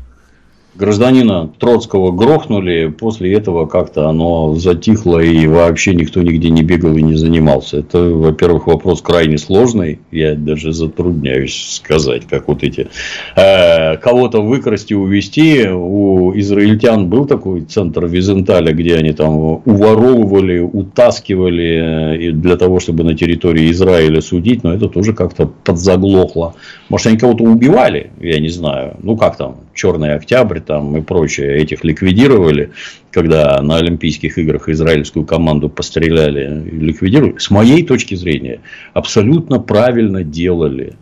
гражданина 0.79 1.51
Троцкого 1.59 2.13
грохнули, 2.13 2.87
после 2.87 3.35
этого 3.35 3.67
как-то 3.67 4.09
оно 4.09 4.55
затихло 4.55 5.19
и 5.19 5.47
вообще 5.47 5.95
никто 5.95 6.23
нигде 6.23 6.51
не 6.51 6.63
бегал 6.63 6.97
и 6.97 7.03
не 7.03 7.17
занимался. 7.17 7.79
Это, 7.79 7.99
во-первых, 7.99 8.69
вопрос 8.69 9.03
крайне 9.03 9.39
сложный, 9.39 9.99
я 10.13 10.35
даже 10.35 10.73
затрудняюсь 10.73 11.81
сказать, 11.83 12.27
как 12.27 12.47
вот 12.49 12.63
эти 12.63 12.89
э, 13.37 13.97
кого-то 13.97 14.41
выкрасть 14.41 14.93
и 14.93 14.95
увезти. 14.95 15.67
У 15.69 16.33
израильтян 16.39 17.09
был 17.09 17.27
такой 17.27 17.63
центр 17.63 18.07
Визенталя, 18.07 18.73
где 18.73 18.95
они 18.97 19.13
там 19.13 19.37
уворовывали, 19.37 20.61
утаскивали 20.61 22.29
э, 22.31 22.33
для 22.33 22.57
того, 22.57 22.79
чтобы 22.79 23.03
на 23.03 23.17
территории 23.17 23.71
Израиля 23.73 24.21
судить, 24.21 24.63
но 24.63 24.73
это 24.73 24.89
тоже 24.89 25.13
как-то 25.13 25.51
подзаглохло. 25.65 26.55
Может, 26.89 27.09
они 27.09 27.19
кого-то 27.19 27.43
убивали, 27.43 28.11
я 28.21 28.39
не 28.39 28.49
знаю. 28.49 28.97
Ну, 29.03 29.17
как 29.17 29.37
там, 29.37 29.57
Черный 29.79 30.15
Октябрь 30.15 30.59
там 30.59 30.97
и 30.97 31.03
прочее, 31.03 31.57
этих 31.57 31.85
ликвидировали, 31.85 32.73
когда 33.13 33.63
на 33.63 33.77
Олимпийских 33.77 34.37
играх 34.37 34.69
израильскую 34.69 35.25
команду 35.25 35.69
постреляли 35.69 36.69
ликвидировали. 36.69 37.39
С 37.39 37.49
моей 37.49 37.87
точки 37.87 38.17
зрения, 38.17 38.61
абсолютно 38.93 39.61
правильно 39.61 40.25
делали. 40.25 40.95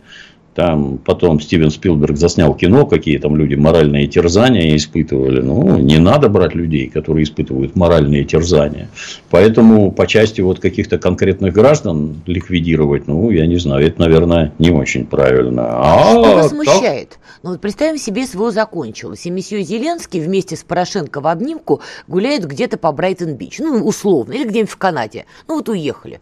Там 0.57 0.97
потом 0.97 1.39
Стивен 1.39 1.69
Спилберг 1.69 2.17
заснял 2.17 2.51
кино, 2.55 2.87
какие 2.87 3.19
там 3.19 3.35
люди 3.35 3.53
моральные 3.53 4.07
терзания 4.07 4.75
испытывали. 4.75 5.39
Ну, 5.39 5.77
не 5.77 5.99
надо 5.99 6.29
брать 6.29 6.55
людей, 6.55 6.89
которые 6.89 7.25
испытывают 7.25 7.75
моральные 7.75 8.23
терзания. 8.23 8.89
Поэтому 9.29 9.91
по 9.91 10.07
части 10.07 10.41
вот 10.41 10.59
каких-то 10.59 10.97
конкретных 10.97 11.53
граждан 11.53 12.23
ликвидировать, 12.25 13.07
ну, 13.07 13.29
я 13.29 13.45
не 13.45 13.57
знаю, 13.57 13.85
это, 13.85 14.01
наверное, 14.01 14.51
не 14.57 14.71
очень 14.71 15.05
правильно. 15.05 15.63
А 15.69 16.09
Что 16.09 16.35
вас 16.37 16.49
смущает? 16.49 17.09
Так... 17.09 17.19
Ну, 17.43 17.51
вот 17.51 17.61
представим 17.61 17.99
себе, 17.99 18.25
СВО 18.25 18.49
закончилось, 18.49 19.27
и 19.27 19.29
месье 19.29 19.61
Зеленский 19.61 20.21
вместе 20.21 20.55
с 20.55 20.63
Порошенко 20.63 21.21
в 21.21 21.27
обнимку 21.27 21.81
гуляют 22.07 22.45
где-то 22.45 22.79
по 22.79 22.91
Брайтон-Бич. 22.91 23.59
Ну, 23.59 23.85
условно, 23.85 24.33
или 24.33 24.43
где-нибудь 24.43 24.71
в 24.71 24.77
Канаде. 24.77 25.27
Ну, 25.47 25.57
вот 25.57 25.69
уехали. 25.69 26.19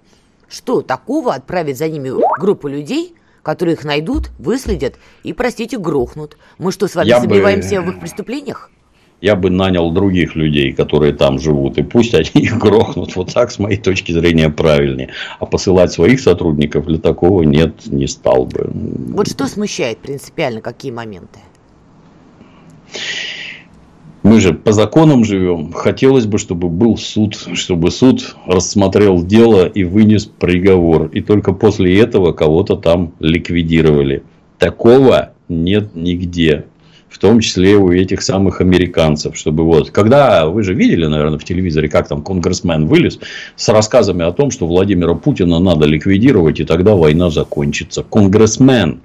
Что 0.49 0.81
такого 0.81 1.33
отправить 1.33 1.77
за 1.77 1.87
ними 1.87 2.11
группу 2.37 2.67
людей– 2.67 3.15
которые 3.45 3.75
их 3.75 3.85
найдут, 3.85 4.31
выследят 4.39 4.95
и, 5.23 5.31
простите, 5.31 5.77
грохнут. 5.77 6.37
Мы 6.57 6.71
что, 6.71 6.87
с 6.87 6.95
вами 6.95 7.07
Я 7.07 7.21
сомневаемся 7.21 7.81
бы... 7.81 7.87
в 7.87 7.89
их 7.91 7.99
преступлениях? 7.99 8.71
я 9.21 9.35
бы 9.35 9.49
нанял 9.49 9.89
других 9.91 10.35
людей, 10.35 10.73
которые 10.73 11.13
там 11.13 11.39
живут, 11.39 11.77
и 11.77 11.83
пусть 11.83 12.13
они 12.13 12.29
их 12.33 12.57
грохнут. 12.57 13.15
Вот 13.15 13.33
так, 13.33 13.51
с 13.51 13.59
моей 13.59 13.77
точки 13.77 14.11
зрения, 14.11 14.49
правильнее. 14.49 15.09
А 15.39 15.45
посылать 15.45 15.91
своих 15.91 16.19
сотрудников 16.19 16.85
для 16.85 16.99
такого 16.99 17.41
нет, 17.43 17.87
не 17.87 18.07
стал 18.07 18.45
бы. 18.45 18.69
Вот 18.71 19.27
что 19.29 19.47
смущает 19.47 19.99
принципиально, 19.99 20.61
какие 20.61 20.91
моменты? 20.91 21.39
Мы 24.25 24.41
же 24.41 24.55
по 24.55 24.71
законам 24.71 25.23
живем. 25.23 25.71
Хотелось 25.71 26.25
бы, 26.25 26.39
чтобы 26.39 26.67
был 26.67 26.97
суд, 26.97 27.37
чтобы 27.53 27.91
суд 27.91 28.35
рассмотрел 28.47 29.21
дело 29.21 29.67
и 29.67 29.83
вынес 29.83 30.25
приговор. 30.25 31.11
И 31.13 31.21
только 31.21 31.53
после 31.53 31.99
этого 31.99 32.31
кого-то 32.31 32.75
там 32.75 33.13
ликвидировали. 33.19 34.23
Такого 34.57 35.33
нет 35.47 35.91
нигде. 35.93 36.65
В 37.07 37.19
том 37.19 37.39
числе 37.39 37.77
у 37.77 37.91
этих 37.91 38.23
самых 38.23 38.61
американцев. 38.61 39.37
Чтобы 39.37 39.63
вот, 39.63 39.91
когда 39.91 40.47
вы 40.47 40.63
же 40.63 40.73
видели, 40.73 41.05
наверное, 41.05 41.37
в 41.37 41.43
телевизоре, 41.43 41.87
как 41.87 42.07
там 42.07 42.23
конгрессмен 42.23 42.87
вылез 42.87 43.19
с 43.55 43.69
рассказами 43.69 44.25
о 44.25 44.31
том, 44.31 44.49
что 44.49 44.65
Владимира 44.65 45.13
Путина 45.13 45.59
надо 45.59 45.85
ликвидировать, 45.85 46.59
и 46.59 46.65
тогда 46.65 46.95
война 46.95 47.29
закончится. 47.29 48.01
Конгрессмен 48.01 49.01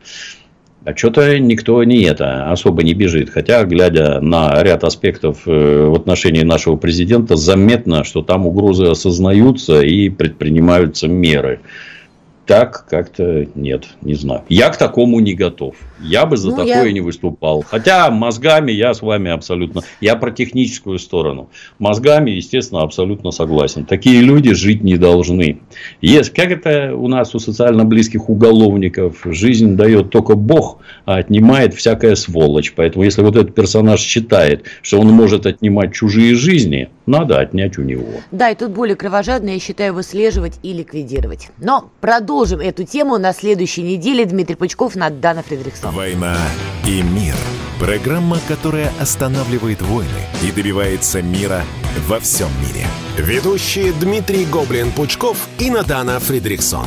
А 0.85 0.97
что-то 0.97 1.39
никто 1.39 1.85
не 1.85 2.03
это 2.05 2.51
особо 2.51 2.83
не 2.83 2.95
бежит. 2.95 3.29
Хотя, 3.31 3.65
глядя 3.65 4.21
на 4.21 4.63
ряд 4.63 4.83
аспектов 4.83 5.43
э, 5.47 5.87
в 5.87 5.95
отношении 5.95 6.43
нашего 6.43 6.77
президента, 6.77 7.37
заметно, 7.37 8.03
что 8.03 8.23
там 8.23 8.47
угрозы 8.47 8.87
осознаются 8.87 9.83
и 9.83 10.09
предпринимаются 10.09 11.07
меры 11.07 11.61
так 12.51 12.85
как-то 12.89 13.47
нет, 13.55 13.87
не 14.03 14.15
знаю. 14.15 14.43
Я 14.49 14.71
к 14.71 14.77
такому 14.77 15.21
не 15.21 15.35
готов. 15.35 15.77
Я 16.03 16.27
бы 16.27 16.37
за 16.37 16.51
ну, 16.51 16.57
такое 16.57 16.87
я... 16.87 16.91
не 16.93 17.01
выступал. 17.01 17.63
Хотя 17.63 18.11
мозгами 18.11 18.73
я 18.73 18.93
с 18.93 19.03
вами 19.03 19.31
абсолютно... 19.31 19.83
Я 20.01 20.17
про 20.17 20.33
техническую 20.33 20.99
сторону. 20.99 21.49
Мозгами, 21.79 22.33
естественно, 22.33 22.83
абсолютно 22.83 23.31
согласен. 23.31 23.85
Такие 23.85 24.21
люди 24.21 24.53
жить 24.53 24.83
не 24.83 24.97
должны. 24.97 25.61
Есть, 26.01 26.31
как 26.31 26.51
это 26.51 26.97
у 26.97 27.07
нас 27.07 27.37
у 27.37 27.39
социально 27.39 27.85
близких 27.85 28.29
уголовников? 28.29 29.19
Жизнь 29.27 29.77
дает 29.77 30.11
только 30.11 30.35
Бог, 30.35 30.79
а 31.05 31.19
отнимает 31.19 31.75
всякая 31.75 32.17
сволочь. 32.17 32.73
Поэтому, 32.75 33.05
если 33.05 33.23
вот 33.23 33.37
этот 33.37 33.55
персонаж 33.55 34.01
считает, 34.01 34.65
что 34.83 34.99
он 34.99 35.07
может 35.13 35.47
отнимать 35.47 35.95
чужие 35.95 36.35
жизни, 36.35 36.89
надо 37.11 37.39
отнять 37.39 37.77
у 37.79 37.83
него. 37.83 38.07
Да, 38.31 38.51
и 38.51 38.55
тут 38.55 38.71
более 38.71 38.97
кровожадно, 38.97 39.51
я 39.51 39.59
считаю, 39.61 39.93
выслеживать 39.93 40.59
и 40.63 40.73
ликвидировать. 40.73 41.49
Но 41.59 41.91
продолжим 42.01 42.61
эту 42.61 42.85
тему 42.85 43.19
на 43.19 43.33
следующей 43.33 43.83
неделе. 43.83 44.25
Дмитрий 44.25 44.57
Пучков, 44.57 44.97
Надана 44.97 45.43
Фредериксон. 45.43 45.95
«Война 45.95 46.37
и 46.87 47.03
мир». 47.03 47.35
Программа, 47.79 48.39
которая 48.47 48.93
останавливает 49.01 49.81
войны 49.81 50.09
и 50.43 50.53
добивается 50.53 51.23
мира 51.23 51.63
во 52.07 52.21
всем 52.21 52.49
мире. 52.61 52.87
Ведущие 53.17 53.93
Дмитрий 53.93 54.45
Гоблин-Пучков 54.45 55.37
и 55.59 55.71
Надана 55.71 56.21
Фридрихсон. 56.21 56.87